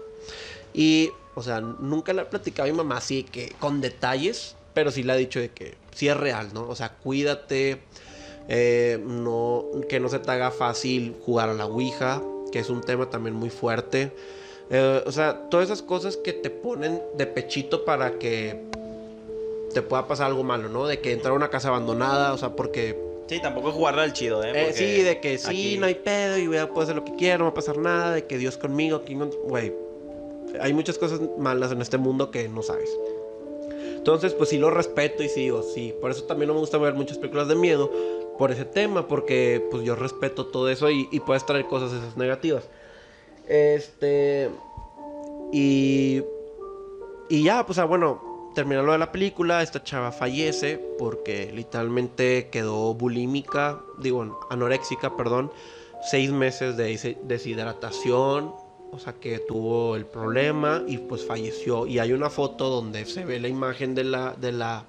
Y, 0.74 1.10
o 1.34 1.42
sea, 1.42 1.60
nunca 1.60 2.12
le 2.12 2.22
he 2.22 2.24
platicado 2.26 2.68
a 2.68 2.72
mi 2.72 2.76
mamá 2.76 2.98
así 2.98 3.24
que 3.24 3.54
con 3.58 3.80
detalles, 3.80 4.54
pero 4.78 4.92
sí 4.92 5.02
le 5.02 5.12
ha 5.12 5.16
dicho 5.16 5.40
de 5.40 5.48
que 5.50 5.74
sí 5.92 6.06
es 6.06 6.16
real, 6.16 6.50
¿no? 6.54 6.68
O 6.68 6.76
sea, 6.76 6.90
cuídate, 6.90 7.80
eh, 8.48 9.02
no, 9.04 9.64
que 9.88 9.98
no 9.98 10.08
se 10.08 10.20
te 10.20 10.30
haga 10.30 10.52
fácil 10.52 11.16
jugar 11.26 11.48
a 11.48 11.52
la 11.54 11.66
Ouija, 11.66 12.22
que 12.52 12.60
es 12.60 12.70
un 12.70 12.80
tema 12.80 13.10
también 13.10 13.34
muy 13.34 13.50
fuerte. 13.50 14.12
Eh, 14.70 15.02
o 15.04 15.10
sea, 15.10 15.48
todas 15.50 15.66
esas 15.66 15.82
cosas 15.82 16.16
que 16.16 16.32
te 16.32 16.50
ponen 16.50 17.02
de 17.16 17.26
pechito 17.26 17.84
para 17.84 18.20
que 18.20 18.62
te 19.74 19.82
pueda 19.82 20.06
pasar 20.06 20.26
algo 20.28 20.44
malo, 20.44 20.68
¿no? 20.68 20.86
De 20.86 21.00
que 21.00 21.10
entrar 21.10 21.32
a 21.32 21.36
una 21.36 21.50
casa 21.50 21.70
abandonada, 21.70 22.32
o 22.32 22.38
sea, 22.38 22.50
porque 22.54 22.96
Sí, 23.28 23.42
tampoco 23.42 23.72
jugarla 23.72 24.04
al 24.04 24.12
chido, 24.12 24.44
¿eh? 24.44 24.52
eh, 24.54 24.72
sí, 24.74 25.02
de 25.02 25.18
que 25.18 25.38
sí, 25.38 25.48
aquí- 25.48 25.76
no 25.78 25.86
hay 25.86 25.96
pedo 25.96 26.38
y 26.38 26.46
voy 26.46 26.58
a 26.58 26.68
poder 26.68 26.84
hacer 26.84 26.94
lo 26.94 27.04
que 27.04 27.16
quiero, 27.16 27.38
no 27.38 27.44
va 27.46 27.50
a 27.50 27.54
pasar 27.54 27.78
nada, 27.78 28.12
de 28.12 28.26
que 28.26 28.38
Dios 28.38 28.56
conmigo, 28.56 29.02
güey. 29.42 29.74
Hay 30.60 30.72
muchas 30.72 30.98
cosas 30.98 31.20
malas 31.36 31.72
en 31.72 31.82
este 31.82 31.98
mundo 31.98 32.30
que 32.30 32.48
no 32.48 32.62
sabes. 32.62 32.88
Entonces 34.08 34.32
pues 34.32 34.48
sí 34.48 34.56
lo 34.56 34.70
respeto 34.70 35.22
y 35.22 35.28
sí 35.28 35.42
digo, 35.42 35.62
sí. 35.62 35.94
Por 36.00 36.10
eso 36.10 36.24
también 36.24 36.48
no 36.48 36.54
me 36.54 36.60
gusta 36.60 36.78
ver 36.78 36.94
muchas 36.94 37.18
películas 37.18 37.46
de 37.46 37.54
miedo 37.56 37.92
por 38.38 38.50
ese 38.50 38.64
tema, 38.64 39.06
porque 39.06 39.62
pues 39.70 39.84
yo 39.84 39.96
respeto 39.96 40.46
todo 40.46 40.70
eso 40.70 40.88
y, 40.88 41.04
puedes 41.26 41.44
traer 41.44 41.66
cosas 41.66 41.92
esas 41.92 42.16
negativas. 42.16 42.70
Este. 43.46 44.48
Y. 45.52 46.22
Y 47.28 47.42
ya, 47.42 47.66
pues 47.66 47.78
bueno, 47.86 48.50
de 48.54 48.98
la 48.98 49.12
película, 49.12 49.62
esta 49.62 49.84
chava 49.84 50.10
fallece 50.10 50.78
porque 50.98 51.52
literalmente 51.52 52.48
quedó 52.48 52.94
bulímica, 52.94 53.82
digo, 53.98 54.40
anoréxica, 54.48 55.18
perdón, 55.18 55.52
seis 56.10 56.32
meses 56.32 56.78
de 56.78 56.94
deshid- 56.94 57.20
deshidratación, 57.24 58.54
o 58.92 58.98
sea 58.98 59.14
que 59.14 59.38
tuvo 59.38 59.96
el 59.96 60.06
problema 60.06 60.82
y 60.86 60.98
pues 60.98 61.24
falleció. 61.24 61.86
Y 61.86 61.98
hay 61.98 62.12
una 62.12 62.30
foto 62.30 62.68
donde 62.68 63.04
se 63.06 63.24
ve 63.24 63.40
la 63.40 63.48
imagen 63.48 63.94
de 63.94 64.04
la, 64.04 64.34
de 64.34 64.52
la, 64.52 64.84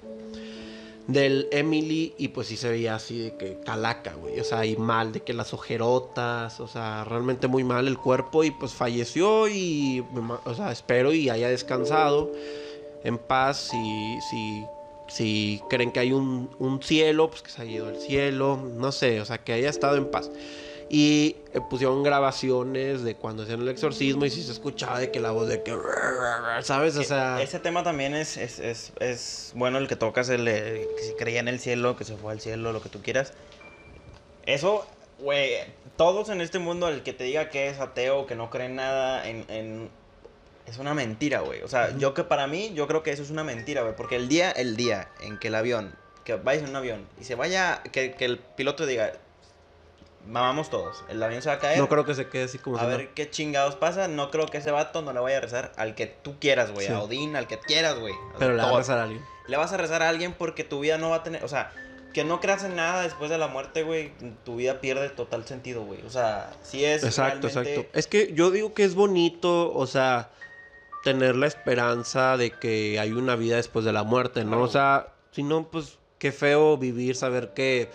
del 1.06 1.48
Emily 1.50 2.14
y 2.18 2.28
pues 2.28 2.48
sí 2.48 2.56
se 2.56 2.70
veía 2.70 2.94
así 2.94 3.18
de 3.18 3.36
que 3.36 3.58
calaca, 3.64 4.14
güey, 4.14 4.38
o 4.40 4.44
sea, 4.44 4.64
y 4.64 4.76
mal, 4.76 5.12
de 5.12 5.20
que 5.20 5.32
las 5.32 5.52
ojerotas, 5.52 6.60
o 6.60 6.68
sea, 6.68 7.04
realmente 7.04 7.48
muy 7.48 7.64
mal 7.64 7.88
el 7.88 7.98
cuerpo 7.98 8.44
y 8.44 8.50
pues 8.50 8.72
falleció 8.72 9.48
y, 9.48 10.04
o 10.44 10.54
sea, 10.54 10.72
espero 10.72 11.12
y 11.12 11.28
haya 11.28 11.48
descansado 11.48 12.30
en 13.02 13.18
paz 13.18 13.70
si, 13.70 14.18
si, 14.30 14.64
si 15.08 15.62
creen 15.68 15.90
que 15.90 16.00
hay 16.00 16.12
un, 16.12 16.50
un 16.58 16.82
cielo, 16.82 17.30
pues 17.30 17.42
que 17.42 17.50
se 17.50 17.62
haya 17.62 17.72
ido 17.72 17.88
al 17.88 17.96
cielo, 17.96 18.60
no 18.76 18.92
sé, 18.92 19.20
o 19.20 19.24
sea, 19.24 19.38
que 19.38 19.52
haya 19.52 19.68
estado 19.68 19.96
en 19.96 20.10
paz. 20.10 20.30
Y 20.92 21.36
eh, 21.54 21.60
pusieron 21.70 22.02
grabaciones 22.02 23.04
de 23.04 23.14
cuando 23.14 23.44
hacían 23.44 23.60
el 23.60 23.68
exorcismo 23.68 24.24
y 24.24 24.30
sí 24.30 24.42
se 24.42 24.50
escuchaba 24.50 24.98
de 24.98 25.12
que 25.12 25.20
la 25.20 25.30
voz 25.30 25.46
de 25.46 25.62
que... 25.62 25.72
¿Sabes? 26.62 26.96
O 26.96 27.04
sea... 27.04 27.40
Ese 27.40 27.60
tema 27.60 27.84
también 27.84 28.12
es, 28.14 28.36
es, 28.36 28.58
es, 28.58 28.92
es 28.98 29.52
bueno 29.54 29.78
el 29.78 29.86
que 29.86 29.94
tocas, 29.94 30.28
el, 30.30 30.44
de 30.44 30.88
que 30.96 31.02
si 31.04 31.12
creía 31.14 31.38
en 31.38 31.46
el 31.46 31.60
cielo, 31.60 31.96
que 31.96 32.04
se 32.04 32.16
fue 32.16 32.32
al 32.32 32.40
cielo, 32.40 32.72
lo 32.72 32.82
que 32.82 32.88
tú 32.88 33.00
quieras. 33.02 33.32
Eso, 34.46 34.84
güey, 35.20 35.58
todos 35.96 36.28
en 36.28 36.40
este 36.40 36.58
mundo, 36.58 36.88
el 36.88 37.04
que 37.04 37.12
te 37.12 37.22
diga 37.22 37.50
que 37.50 37.68
es 37.68 37.78
ateo, 37.78 38.26
que 38.26 38.34
no 38.34 38.50
cree 38.50 38.66
en 38.66 38.74
nada, 38.74 39.28
en, 39.28 39.44
en- 39.48 39.90
es 40.66 40.78
una 40.78 40.92
mentira, 40.92 41.40
güey. 41.40 41.62
O 41.62 41.68
sea, 41.68 41.96
yo 41.98 42.14
que 42.14 42.24
para 42.24 42.48
mí, 42.48 42.72
yo 42.74 42.88
creo 42.88 43.04
que 43.04 43.12
eso 43.12 43.22
es 43.22 43.30
una 43.30 43.44
mentira, 43.44 43.82
güey. 43.82 43.94
Porque 43.94 44.16
el 44.16 44.28
día, 44.28 44.50
el 44.50 44.76
día 44.76 45.08
en 45.20 45.38
que 45.38 45.48
el 45.48 45.54
avión, 45.54 45.94
que 46.24 46.34
vayas 46.34 46.64
en 46.64 46.70
un 46.70 46.76
avión 46.76 47.06
y 47.20 47.24
se 47.24 47.36
vaya, 47.36 47.80
que, 47.92 48.12
que 48.12 48.24
el 48.24 48.38
piloto 48.38 48.86
diga, 48.86 49.12
mamamos 50.26 50.70
todos, 50.70 51.02
el 51.08 51.22
avión 51.22 51.42
se 51.42 51.48
va 51.48 51.56
a 51.56 51.58
caer. 51.58 51.78
No 51.78 51.88
creo 51.88 52.04
que 52.04 52.14
se 52.14 52.28
quede 52.28 52.44
así 52.44 52.58
como 52.58 52.78
A 52.78 52.86
ver 52.86 53.04
no- 53.04 53.08
qué 53.14 53.30
chingados 53.30 53.74
pasa. 53.76 54.08
No 54.08 54.30
creo 54.30 54.46
que 54.46 54.58
ese 54.58 54.70
vato 54.70 55.02
no 55.02 55.12
le 55.12 55.20
vaya 55.20 55.38
a 55.38 55.40
rezar 55.40 55.72
al 55.76 55.94
que 55.94 56.06
tú 56.06 56.38
quieras, 56.38 56.70
güey. 56.72 56.86
Sí. 56.86 56.92
A 56.92 57.00
Odín, 57.00 57.36
al 57.36 57.46
que 57.46 57.58
quieras, 57.58 57.98
güey. 57.98 58.14
Pero 58.38 58.54
le 58.54 58.62
va 58.62 58.70
a 58.70 58.76
rezar 58.76 58.98
a 58.98 59.04
alguien. 59.04 59.22
Le 59.48 59.56
vas 59.56 59.72
a 59.72 59.76
rezar 59.76 60.02
a 60.02 60.08
alguien 60.08 60.32
porque 60.32 60.64
tu 60.64 60.80
vida 60.80 60.98
no 60.98 61.10
va 61.10 61.16
a 61.16 61.22
tener. 61.22 61.42
O 61.44 61.48
sea, 61.48 61.72
que 62.14 62.24
no 62.24 62.40
creas 62.40 62.64
en 62.64 62.76
nada 62.76 63.02
después 63.02 63.30
de 63.30 63.38
la 63.38 63.46
muerte, 63.48 63.82
güey. 63.82 64.12
Tu 64.44 64.56
vida 64.56 64.80
pierde 64.80 65.08
total 65.10 65.44
sentido, 65.46 65.82
güey. 65.84 66.02
O 66.02 66.10
sea, 66.10 66.50
si 66.62 66.84
es. 66.84 67.02
Exacto, 67.04 67.48
realmente- 67.48 67.74
exacto. 67.74 67.98
Es 67.98 68.06
que 68.06 68.32
yo 68.34 68.50
digo 68.50 68.74
que 68.74 68.84
es 68.84 68.94
bonito, 68.94 69.72
o 69.72 69.86
sea, 69.86 70.30
tener 71.02 71.34
la 71.36 71.46
esperanza 71.46 72.36
de 72.36 72.50
que 72.50 73.00
hay 73.00 73.12
una 73.12 73.34
vida 73.36 73.56
después 73.56 73.84
de 73.84 73.92
la 73.92 74.02
muerte, 74.02 74.42
¿no? 74.44 74.50
Claro. 74.50 74.64
O 74.64 74.68
sea, 74.68 75.08
si 75.32 75.42
no, 75.42 75.68
pues 75.70 75.98
qué 76.18 76.30
feo 76.32 76.76
vivir, 76.76 77.16
saber 77.16 77.54
que 77.54 77.88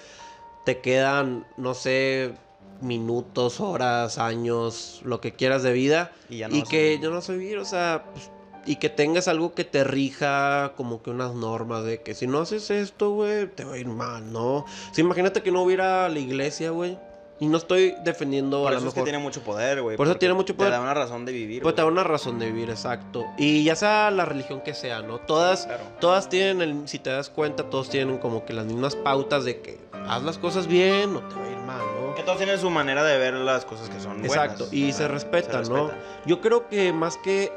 te 0.66 0.80
quedan, 0.82 1.46
no 1.58 1.74
sé, 1.74 2.34
minutos, 2.82 3.60
horas, 3.60 4.18
años, 4.18 5.02
lo 5.04 5.22
que 5.22 5.34
quieras 5.34 5.64
de 5.64 5.74
vida. 5.74 6.12
Y 6.30 6.38
ya 6.38 6.48
no 6.48 6.56
y 6.56 6.60
vas 6.60 6.68
a 6.68 6.72
que 6.72 7.00
yo 7.02 7.10
no 7.12 7.22
sé 7.22 7.34
vivir, 7.38 7.58
o 7.58 7.66
sea, 7.66 8.06
pues, 8.14 8.30
y 8.66 8.78
que 8.78 8.90
tengas 8.90 9.28
algo 9.28 9.54
que 9.54 9.64
te 9.64 9.84
rija, 9.84 10.74
como 10.76 11.02
que 11.04 11.12
unas 11.12 11.34
normas 11.36 11.84
de 11.84 12.02
que 12.02 12.16
si 12.16 12.26
no 12.28 12.40
haces 12.40 12.70
esto, 12.72 13.12
güey, 13.12 13.48
te 13.48 13.64
va 13.64 13.74
a 13.74 13.78
ir 13.78 13.88
mal, 13.88 14.32
¿no? 14.34 14.66
Sea, 14.92 15.04
imagínate 15.04 15.42
que 15.44 15.52
no 15.52 15.62
hubiera 15.64 16.10
la 16.10 16.20
iglesia, 16.20 16.72
güey. 16.72 16.98
Y 17.38 17.48
no 17.48 17.58
estoy 17.58 17.94
defendiendo 18.06 18.64
Por 18.64 18.70
a 18.70 18.72
lo 18.76 18.78
eso 18.78 18.88
es 18.88 18.94
que 18.94 19.00
mejor. 19.02 19.10
tiene 19.10 19.20
mucho 19.22 19.42
poder, 19.44 19.82
güey. 19.82 19.98
Por 19.98 20.08
eso 20.08 20.16
tiene 20.16 20.34
mucho 20.34 20.56
poder. 20.56 20.72
Te 20.72 20.78
da 20.78 20.82
una 20.82 20.94
razón 20.94 21.26
de 21.26 21.34
vivir. 21.34 21.62
Pues 21.64 21.76
te 21.76 21.82
da 21.82 21.88
una 21.90 22.02
razón 22.06 22.40
de 22.40 22.46
vivir, 22.46 22.70
exacto. 22.70 23.26
Y 23.38 23.66
ya 23.66 23.76
sea 23.76 24.10
la 24.10 24.24
religión 24.24 24.62
que 24.62 24.74
sea, 24.74 25.02
¿no? 25.02 25.18
Todas, 25.20 25.66
Claro. 25.66 25.84
todas 26.00 26.30
tienen, 26.30 26.62
el, 26.62 26.88
si 26.88 26.98
te 26.98 27.10
das 27.10 27.30
cuenta, 27.30 27.70
todos 27.70 27.90
tienen 27.90 28.20
como 28.20 28.46
que 28.46 28.54
las 28.54 28.66
mismas 28.66 28.96
pautas 28.96 29.44
de 29.44 29.60
que 29.60 29.78
haz 30.08 30.24
las 30.24 30.38
cosas 30.38 30.68
bien, 30.68 31.14
no 31.14 31.20
te 31.22 31.36
va 31.36 31.46
a 31.46 31.52
ir 31.52 31.58
mal, 31.60 31.82
¿no? 32.02 32.16
Que 32.16 32.24
todos 32.24 32.38
tienen 32.38 32.60
su 32.60 32.70
manera 32.70 33.04
de 33.04 33.18
ver 33.18 33.34
las 33.36 33.66
cosas 33.66 33.90
que 33.90 34.00
son 34.00 34.22
buenas. 34.22 34.32
Exacto, 34.32 34.68
y 34.72 34.92
O 34.92 34.94
se 34.94 35.08
respeta, 35.08 35.64
se 35.64 35.72
¿no? 35.72 35.88
respeta. 35.88 36.24
Yo 36.26 36.42
creo 36.42 36.68
que 36.68 36.94
más 36.94 37.18
que 37.18 37.52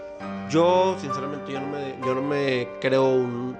yo, 0.50 0.96
sinceramente, 1.00 1.52
yo 1.52 1.60
no 1.60 1.66
me, 1.68 1.94
yo 2.04 2.14
no 2.14 2.22
me 2.22 2.68
creo 2.80 3.08
un... 3.08 3.56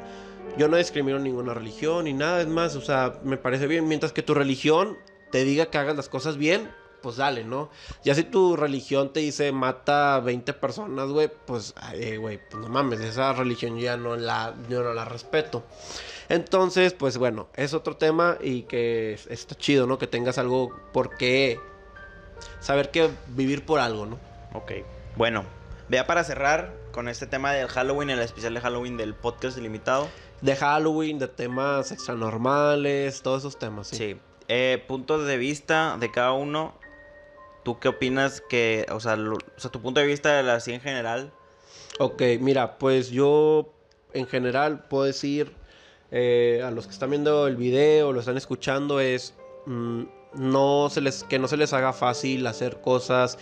Yo 0.57 0.66
no 0.66 0.76
discrimino 0.76 1.20
ninguna 1.20 1.55
religión 1.55 2.07
ni 2.07 2.12
nada, 2.14 2.41
es 2.41 2.49
más, 2.49 2.74
o 2.74 2.80
sea, 2.80 3.12
me 3.22 3.36
parece 3.36 3.68
bien, 3.68 3.86
mientras 3.86 4.12
que 4.12 4.24
tu 4.24 4.34
religión 4.34 4.97
te 5.30 5.45
diga 5.45 5.66
que 5.66 5.78
hagas 5.78 5.95
las 5.95 6.09
cosas 6.09 6.36
bien, 6.36 6.68
pues 7.01 7.16
dale, 7.16 7.45
¿no? 7.45 7.70
Ya 8.03 8.16
si 8.16 8.24
tu 8.24 8.57
religión 8.57 9.12
te 9.12 9.20
dice 9.20 9.53
mata 9.53 10.16
a 10.16 10.20
20 10.20 10.53
personas, 10.55 11.11
güey, 11.11 11.30
pues, 11.47 11.74
eh, 11.95 12.16
güey, 12.16 12.41
pues 12.51 12.61
no 12.61 12.68
mames, 12.68 12.99
esa 13.01 13.32
religión 13.34 13.76
yo 13.76 13.84
ya 13.84 13.97
no 13.97 14.16
la, 14.16 14.55
yo 14.68 14.82
no 14.82 14.95
la 14.95 15.05
respeto. 15.05 15.62
Entonces, 16.29 16.93
pues 16.93 17.16
bueno, 17.16 17.49
es 17.57 17.72
otro 17.74 17.97
tema 17.97 18.37
y 18.41 18.62
que 18.62 19.14
es- 19.14 19.26
está 19.29 19.55
chido, 19.55 19.87
¿no? 19.87 19.99
Que 19.99 20.07
tengas 20.07 20.37
algo 20.39 20.74
por 20.93 21.16
qué 21.16 21.59
saber 22.61 22.91
que 22.91 23.11
vivir 23.29 23.64
por 23.64 23.81
algo, 23.81 24.07
¿no? 24.07 24.18
Ok. 24.55 24.72
Bueno, 25.16 25.45
vea 25.89 26.07
para 26.07 26.24
cerrar 26.24 26.74
con 26.93 27.09
este 27.09 27.26
tema 27.26 27.53
del 27.53 27.68
Halloween, 27.68 28.11
el 28.11 28.20
especial 28.20 28.55
de 28.55 28.61
Halloween 28.61 28.97
del 28.97 29.14
podcast 29.14 29.57
ilimitado. 29.59 30.09
De 30.43 30.55
Halloween, 30.55 31.18
de 31.18 31.29
temas 31.29 31.91
extranormales, 31.93 33.22
todos 33.22 33.43
esos 33.43 33.59
temas, 33.59 33.89
sí. 33.89 33.97
Sí. 33.97 34.20
Eh, 34.49 34.83
puntos 34.87 35.26
de 35.26 35.37
vista 35.37 35.97
de 35.99 36.11
cada 36.11 36.33
uno. 36.33 36.74
¿Tú 37.64 37.79
qué 37.81 37.89
opinas 37.89 38.41
que, 38.49 38.87
o 38.91 39.01
sea, 39.01 39.16
lo- 39.16 39.35
o 39.37 39.61
sea, 39.61 39.70
tu 39.70 39.81
punto 39.83 40.01
de 40.01 40.07
vista 40.07 40.33
de 40.37 40.43
la 40.43 40.55
así 40.55 40.72
en 40.72 40.81
general? 40.81 41.33
Ok, 41.99 42.22
mira, 42.41 42.79
pues 42.79 43.11
yo 43.11 43.72
en 44.14 44.26
general 44.26 44.85
puedo 44.89 45.05
decir 45.05 45.55
eh, 46.11 46.63
a 46.65 46.71
los 46.71 46.87
que 46.87 46.93
están 46.93 47.11
viendo 47.11 47.47
el 47.47 47.57
video, 47.57 48.13
lo 48.13 48.21
están 48.21 48.37
escuchando, 48.37 49.01
es 49.01 49.35
mm, 49.67 50.03
que 51.29 51.39
no 51.39 51.49
se 51.49 51.57
les 51.57 51.73
haga 51.73 51.93
fácil 51.93 52.47
hacer 52.47 52.81
cosas 52.81 53.39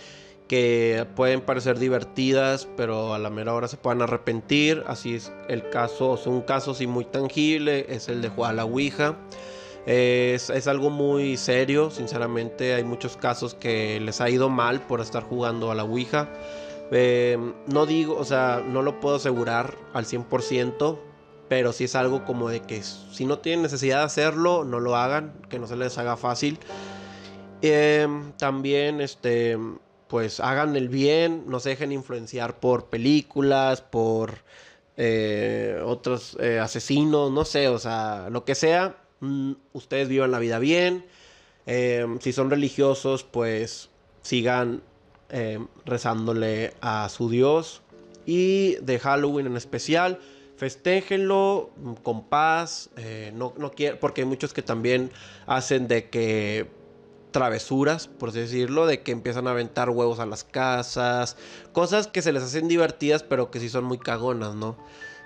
que 0.47 1.05
pueden 1.15 1.41
parecer 1.41 1.77
divertidas, 1.77 2.67
pero 2.77 3.13
a 3.13 3.19
la 3.19 3.29
mera 3.29 3.53
hora 3.53 3.67
se 3.67 3.77
puedan 3.77 4.01
arrepentir. 4.01 4.83
Así 4.87 5.15
es 5.15 5.31
el 5.49 5.69
caso, 5.69 6.11
o 6.11 6.29
un 6.29 6.41
caso 6.41 6.73
sí 6.73 6.87
muy 6.87 7.05
tangible, 7.05 7.85
es 7.89 8.07
el 8.07 8.21
de 8.21 8.29
jugar 8.29 8.51
a 8.51 8.55
la 8.55 8.65
Ouija. 8.65 9.17
Es, 9.85 10.67
algo 10.67 10.89
muy 10.89 11.37
serio, 11.37 11.89
sinceramente. 11.91 12.73
Hay 12.73 12.83
muchos 12.83 13.15
casos 13.15 13.53
que 13.53 13.99
les 13.99 14.19
ha 14.19 14.29
ido 14.29 14.49
mal 14.49 14.81
por 14.81 14.99
estar 14.99 15.23
jugando 15.23 15.71
a 15.71 15.75
la 15.75 15.83
Ouija. 15.83 16.29
Eh, 16.91 17.37
no 17.67 17.85
digo, 17.85 18.17
o 18.17 18.23
sea, 18.23 18.63
no 18.65 18.81
lo 18.81 18.99
puedo 18.99 19.17
asegurar 19.17 19.75
al 19.93 20.05
100%, 20.05 20.97
pero 21.49 21.71
sí 21.73 21.85
es 21.85 21.95
algo 21.95 22.25
como 22.25 22.49
de 22.49 22.61
que 22.61 22.81
si 22.83 23.25
no 23.25 23.39
tienen 23.39 23.63
necesidad 23.63 23.99
de 23.99 24.05
hacerlo, 24.05 24.63
no 24.63 24.79
lo 24.79 24.95
hagan, 24.95 25.33
que 25.49 25.59
no 25.59 25.67
se 25.67 25.75
les 25.75 25.97
haga 25.97 26.17
fácil. 26.17 26.59
Eh, 27.61 28.07
también, 28.37 29.01
este, 29.01 29.57
pues 30.07 30.39
hagan 30.39 30.75
el 30.75 30.89
bien, 30.89 31.43
no 31.47 31.59
se 31.59 31.69
dejen 31.69 31.91
influenciar 31.91 32.59
por 32.59 32.85
películas, 32.85 33.81
por 33.81 34.39
eh, 34.97 35.81
otros 35.83 36.37
eh, 36.39 36.59
asesinos, 36.59 37.31
no 37.31 37.45
sé, 37.45 37.67
o 37.67 37.79
sea, 37.79 38.29
lo 38.29 38.45
que 38.45 38.55
sea, 38.55 38.97
mm, 39.19 39.53
ustedes 39.73 40.07
vivan 40.09 40.31
la 40.31 40.39
vida 40.39 40.59
bien. 40.59 41.05
Eh, 41.67 42.05
si 42.21 42.31
son 42.31 42.49
religiosos, 42.49 43.23
pues 43.23 43.89
sigan 44.21 44.81
eh, 45.29 45.59
rezándole 45.85 46.73
a 46.81 47.09
su 47.09 47.29
Dios. 47.29 47.81
Y 48.25 48.75
de 48.75 48.99
Halloween 48.99 49.47
en 49.47 49.57
especial, 49.57 50.19
festéjenlo 50.57 51.69
con 52.03 52.25
paz. 52.25 52.89
eh, 52.97 53.31
no, 53.33 53.53
no 53.57 53.71
quiero, 53.71 53.99
porque 53.99 54.21
hay 54.21 54.27
muchos 54.27 54.53
que 54.53 54.61
también 54.61 55.11
hacen 55.45 55.87
de 55.87 56.09
que 56.09 56.67
travesuras, 57.31 58.07
por 58.07 58.29
así 58.29 58.39
decirlo, 58.39 58.87
de 58.87 59.01
que 59.01 59.11
empiezan 59.11 59.47
a 59.47 59.51
aventar 59.51 59.89
huevos 59.89 60.19
a 60.19 60.25
las 60.25 60.43
casas, 60.43 61.37
cosas 61.71 62.07
que 62.07 62.21
se 62.21 62.31
les 62.31 62.41
hacen 62.41 62.67
divertidas, 62.67 63.21
pero 63.21 63.51
que 63.51 63.59
sí 63.59 63.69
son 63.69 63.83
muy 63.83 63.99
cagonas, 63.99 64.55
¿no? 64.55 64.75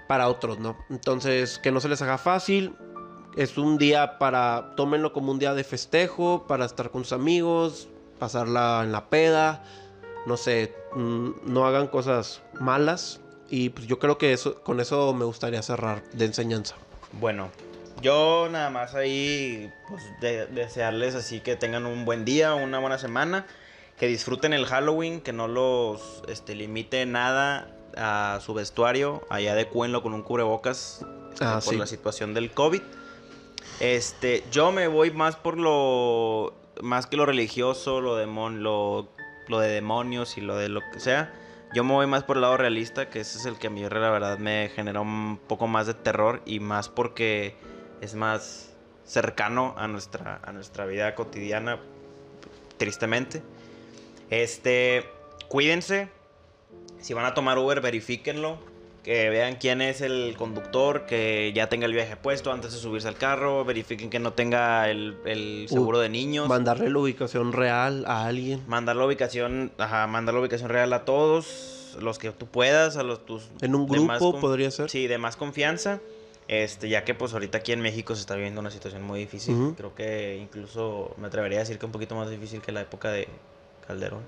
Para 0.07 0.27
otros, 0.27 0.59
¿no? 0.59 0.75
Entonces, 0.89 1.57
que 1.59 1.71
no 1.71 1.79
se 1.79 1.87
les 1.87 2.01
haga 2.01 2.17
fácil. 2.17 2.75
Es 3.37 3.57
un 3.57 3.77
día 3.77 4.17
para, 4.19 4.73
tómenlo 4.75 5.13
como 5.13 5.31
un 5.31 5.39
día 5.39 5.53
de 5.53 5.63
festejo, 5.63 6.45
para 6.47 6.65
estar 6.65 6.91
con 6.91 7.05
sus 7.05 7.13
amigos, 7.13 7.87
pasarla 8.19 8.81
en 8.83 8.91
la 8.91 9.09
peda, 9.09 9.63
no 10.25 10.35
sé, 10.35 10.75
mm, 10.95 11.29
no 11.45 11.65
hagan 11.65 11.87
cosas 11.87 12.41
malas. 12.59 13.20
Y 13.51 13.69
pues 13.69 13.85
yo 13.85 13.99
creo 13.99 14.17
que 14.17 14.31
eso, 14.33 14.63
con 14.63 14.79
eso 14.79 15.13
me 15.13 15.25
gustaría 15.25 15.61
cerrar 15.61 16.01
de 16.13 16.23
enseñanza. 16.25 16.75
Bueno, 17.11 17.51
yo 18.01 18.47
nada 18.49 18.69
más 18.69 18.95
ahí, 18.95 19.69
pues 19.89 20.03
de- 20.21 20.45
desearles 20.47 21.15
así 21.15 21.41
que 21.41 21.55
tengan 21.57 21.85
un 21.85 22.05
buen 22.05 22.23
día, 22.23 22.55
una 22.55 22.79
buena 22.79 22.97
semana, 22.97 23.45
que 23.99 24.07
disfruten 24.07 24.53
el 24.53 24.65
Halloween, 24.65 25.19
que 25.19 25.33
no 25.33 25.47
los 25.49 26.23
este, 26.29 26.55
limite 26.55 27.05
nada 27.05 27.67
a 27.97 28.39
su 28.41 28.53
vestuario, 28.53 29.21
allá 29.29 29.51
adecúenlo 29.51 30.01
con 30.01 30.13
un 30.13 30.23
cubrebocas 30.23 31.05
este, 31.33 31.43
Ah, 31.45 31.59
por 31.63 31.73
sí. 31.73 31.77
la 31.79 31.85
situación 31.87 32.33
del 32.33 32.51
COVID. 32.51 32.81
Este, 33.81 34.43
yo 34.51 34.71
me 34.71 34.87
voy 34.87 35.11
más 35.11 35.35
por 35.35 35.57
lo 35.57 36.53
más 36.81 37.05
que 37.05 37.17
lo 37.17 37.25
religioso, 37.25 37.99
lo 37.99 38.15
demon, 38.15 38.63
lo, 38.63 39.09
lo 39.49 39.59
de 39.59 39.67
demonios 39.69 40.37
y 40.37 40.41
lo 40.41 40.55
de 40.55 40.69
lo 40.69 40.79
que 40.93 40.99
sea. 41.01 41.33
Yo 41.73 41.85
me 41.85 41.93
voy 41.93 42.05
más 42.05 42.23
por 42.23 42.35
el 42.35 42.41
lado 42.41 42.57
realista, 42.57 43.09
que 43.09 43.21
ese 43.21 43.37
es 43.37 43.45
el 43.45 43.57
que 43.57 43.67
a 43.67 43.69
mí 43.69 43.81
la 43.81 44.09
verdad 44.09 44.37
me 44.39 44.69
genera 44.75 44.99
un 44.99 45.39
poco 45.47 45.67
más 45.67 45.87
de 45.87 45.93
terror 45.93 46.41
y 46.45 46.59
más 46.59 46.89
porque 46.89 47.55
es 48.01 48.13
más 48.13 48.75
cercano 49.05 49.73
a 49.77 49.87
nuestra, 49.87 50.41
a 50.43 50.51
nuestra 50.51 50.85
vida 50.85 51.15
cotidiana, 51.15 51.79
tristemente. 52.77 53.41
Este, 54.29 55.09
cuídense. 55.47 56.09
Si 56.99 57.13
van 57.13 57.25
a 57.25 57.33
tomar 57.33 57.57
Uber, 57.57 57.79
verifíquenlo. 57.79 58.59
Que 59.03 59.31
vean 59.31 59.55
quién 59.55 59.81
es 59.81 59.99
el 60.01 60.35
conductor, 60.37 61.07
que 61.07 61.51
ya 61.55 61.69
tenga 61.69 61.87
el 61.87 61.93
viaje 61.93 62.15
puesto 62.17 62.51
antes 62.51 62.71
de 62.71 62.77
subirse 62.77 63.07
al 63.07 63.15
carro. 63.15 63.65
Verifiquen 63.65 64.11
que 64.11 64.19
no 64.19 64.33
tenga 64.33 64.89
el, 64.91 65.17
el 65.25 65.65
seguro 65.69 65.99
de 65.99 66.09
niños. 66.09 66.47
Mandarle 66.47 66.89
la 66.91 66.99
ubicación 66.99 67.51
real 67.51 68.03
a 68.07 68.25
alguien. 68.27 68.61
mandar 68.67 68.95
la 68.95 69.05
ubicación, 69.05 69.71
ajá, 69.79 70.05
mandar 70.05 70.35
la 70.35 70.41
ubicación 70.41 70.69
real 70.69 70.93
a 70.93 71.03
todos, 71.03 71.97
los 71.99 72.19
que 72.19 72.31
tú 72.31 72.45
puedas, 72.45 72.95
a 72.95 73.01
los 73.03 73.25
tus 73.25 73.49
En 73.61 73.73
un 73.73 73.87
grupo 73.87 74.33
con- 74.33 74.41
podría 74.41 74.69
ser. 74.69 74.87
Sí, 74.91 75.07
de 75.07 75.17
más 75.17 75.35
confianza. 75.35 75.99
Este, 76.47 76.87
ya 76.89 77.03
que 77.03 77.15
pues 77.15 77.33
ahorita 77.33 77.59
aquí 77.59 77.71
en 77.71 77.81
México 77.81 78.13
se 78.13 78.21
está 78.21 78.35
viviendo 78.35 78.59
una 78.61 78.69
situación 78.71 79.01
muy 79.03 79.19
difícil. 79.19 79.73
Creo 79.77 79.95
que 79.95 80.37
incluso 80.39 81.15
me 81.17 81.25
atrevería 81.27 81.57
a 81.57 81.61
decir 81.61 81.79
que 81.79 81.85
un 81.87 81.91
poquito 81.91 82.13
más 82.15 82.29
difícil 82.29 82.61
que 82.61 82.71
la 82.71 82.81
época 82.81 83.09
de 83.09 83.27
Calderón. 83.87 84.21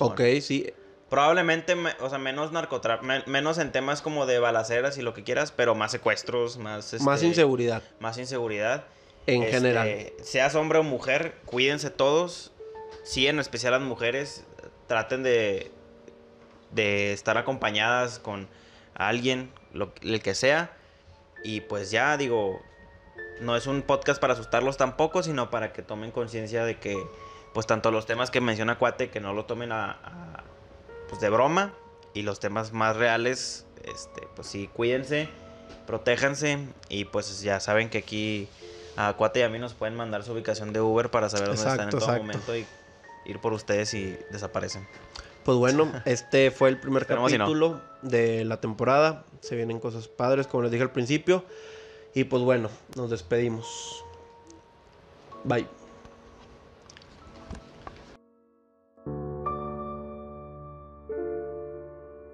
Ok, 0.00 0.20
sí. 0.40 0.66
Probablemente, 1.08 1.76
me- 1.76 1.94
o 2.00 2.08
sea, 2.10 2.18
menos 2.18 2.50
narcotráfico, 2.52 3.06
menos 3.26 3.58
en 3.58 3.70
temas 3.72 4.02
como 4.02 4.26
de 4.26 4.38
balaceras 4.40 4.98
y 4.98 5.02
lo 5.02 5.14
que 5.14 5.22
quieras, 5.22 5.52
pero 5.52 5.74
más 5.76 5.92
secuestros, 5.92 6.58
más... 6.58 6.94
Más 7.00 7.16
este, 7.16 7.26
inseguridad 7.28 7.82
Más 8.00 8.18
inseguridad. 8.18 8.84
en 9.28 9.42
Este, 9.42 9.56
general. 9.56 10.12
Seas 10.22 10.54
hombre 10.56 10.78
o 10.80 10.82
mujer, 10.82 11.36
cuídense 11.44 11.90
todos. 11.90 12.52
Sí, 13.04 13.26
en 13.28 13.38
especial 13.38 13.72
las 13.72 13.82
mujeres, 13.82 14.44
traten 14.88 15.22
de, 15.22 15.70
de 16.72 17.12
estar 17.12 17.38
acompañadas 17.38 18.18
con 18.18 18.48
alguien, 18.94 19.52
lo, 19.72 19.92
el 20.02 20.20
que 20.22 20.34
sea. 20.34 20.76
Y 21.44 21.60
pues 21.60 21.92
ya, 21.92 22.16
digo, 22.16 22.60
no 23.40 23.54
es 23.56 23.68
un 23.68 23.82
podcast 23.82 24.20
para 24.20 24.32
asustarlos 24.32 24.76
tampoco, 24.76 25.22
sino 25.22 25.50
para 25.50 25.72
que 25.72 25.82
tomen 25.82 26.10
conciencia 26.10 26.64
de 26.64 26.78
que, 26.80 26.96
pues 27.54 27.66
tanto 27.68 27.92
los 27.92 28.06
temas 28.06 28.32
que 28.32 28.40
menciona 28.40 28.76
Cuate, 28.78 29.10
que 29.10 29.20
no 29.20 29.32
lo 29.34 29.44
tomen 29.44 29.70
a, 29.70 29.92
a, 29.92 30.44
pues 31.08 31.20
de 31.20 31.30
broma, 31.30 31.74
y 32.14 32.22
los 32.22 32.40
temas 32.40 32.72
más 32.72 32.96
reales, 32.96 33.66
este, 33.84 34.26
pues 34.34 34.48
sí, 34.48 34.70
cuídense, 34.72 35.28
protéjanse, 35.86 36.58
y 36.88 37.04
pues 37.04 37.40
ya 37.42 37.60
saben 37.60 37.90
que 37.90 37.98
aquí 37.98 38.48
a 38.96 39.12
Cuate 39.12 39.40
y 39.40 39.42
a 39.42 39.48
mí 39.48 39.58
nos 39.58 39.74
pueden 39.74 39.94
mandar 39.94 40.24
su 40.24 40.32
ubicación 40.32 40.72
de 40.72 40.80
Uber 40.80 41.10
para 41.10 41.28
saber 41.28 41.48
dónde 41.48 41.62
están 41.62 41.80
en 41.80 41.90
todo 41.90 42.00
exacto. 42.00 42.22
momento 42.22 42.56
y 42.56 42.66
ir 43.26 43.38
por 43.40 43.52
ustedes 43.52 43.92
y 43.94 44.16
desaparecen. 44.30 44.86
Pues 45.44 45.58
bueno, 45.58 45.92
este 46.06 46.50
fue 46.50 46.68
el 46.70 46.78
primer 46.78 47.08
no. 47.08 47.22
capítulo 47.22 47.80
de 48.02 48.44
la 48.44 48.60
temporada. 48.60 49.24
Se 49.40 49.54
vienen 49.54 49.78
cosas 49.78 50.08
padres, 50.08 50.46
como 50.46 50.64
les 50.64 50.72
dije 50.72 50.82
al 50.82 50.92
principio. 50.92 51.44
Y 52.14 52.24
pues 52.24 52.42
bueno, 52.42 52.70
nos 52.96 53.10
despedimos. 53.10 54.04
Bye. 55.44 55.85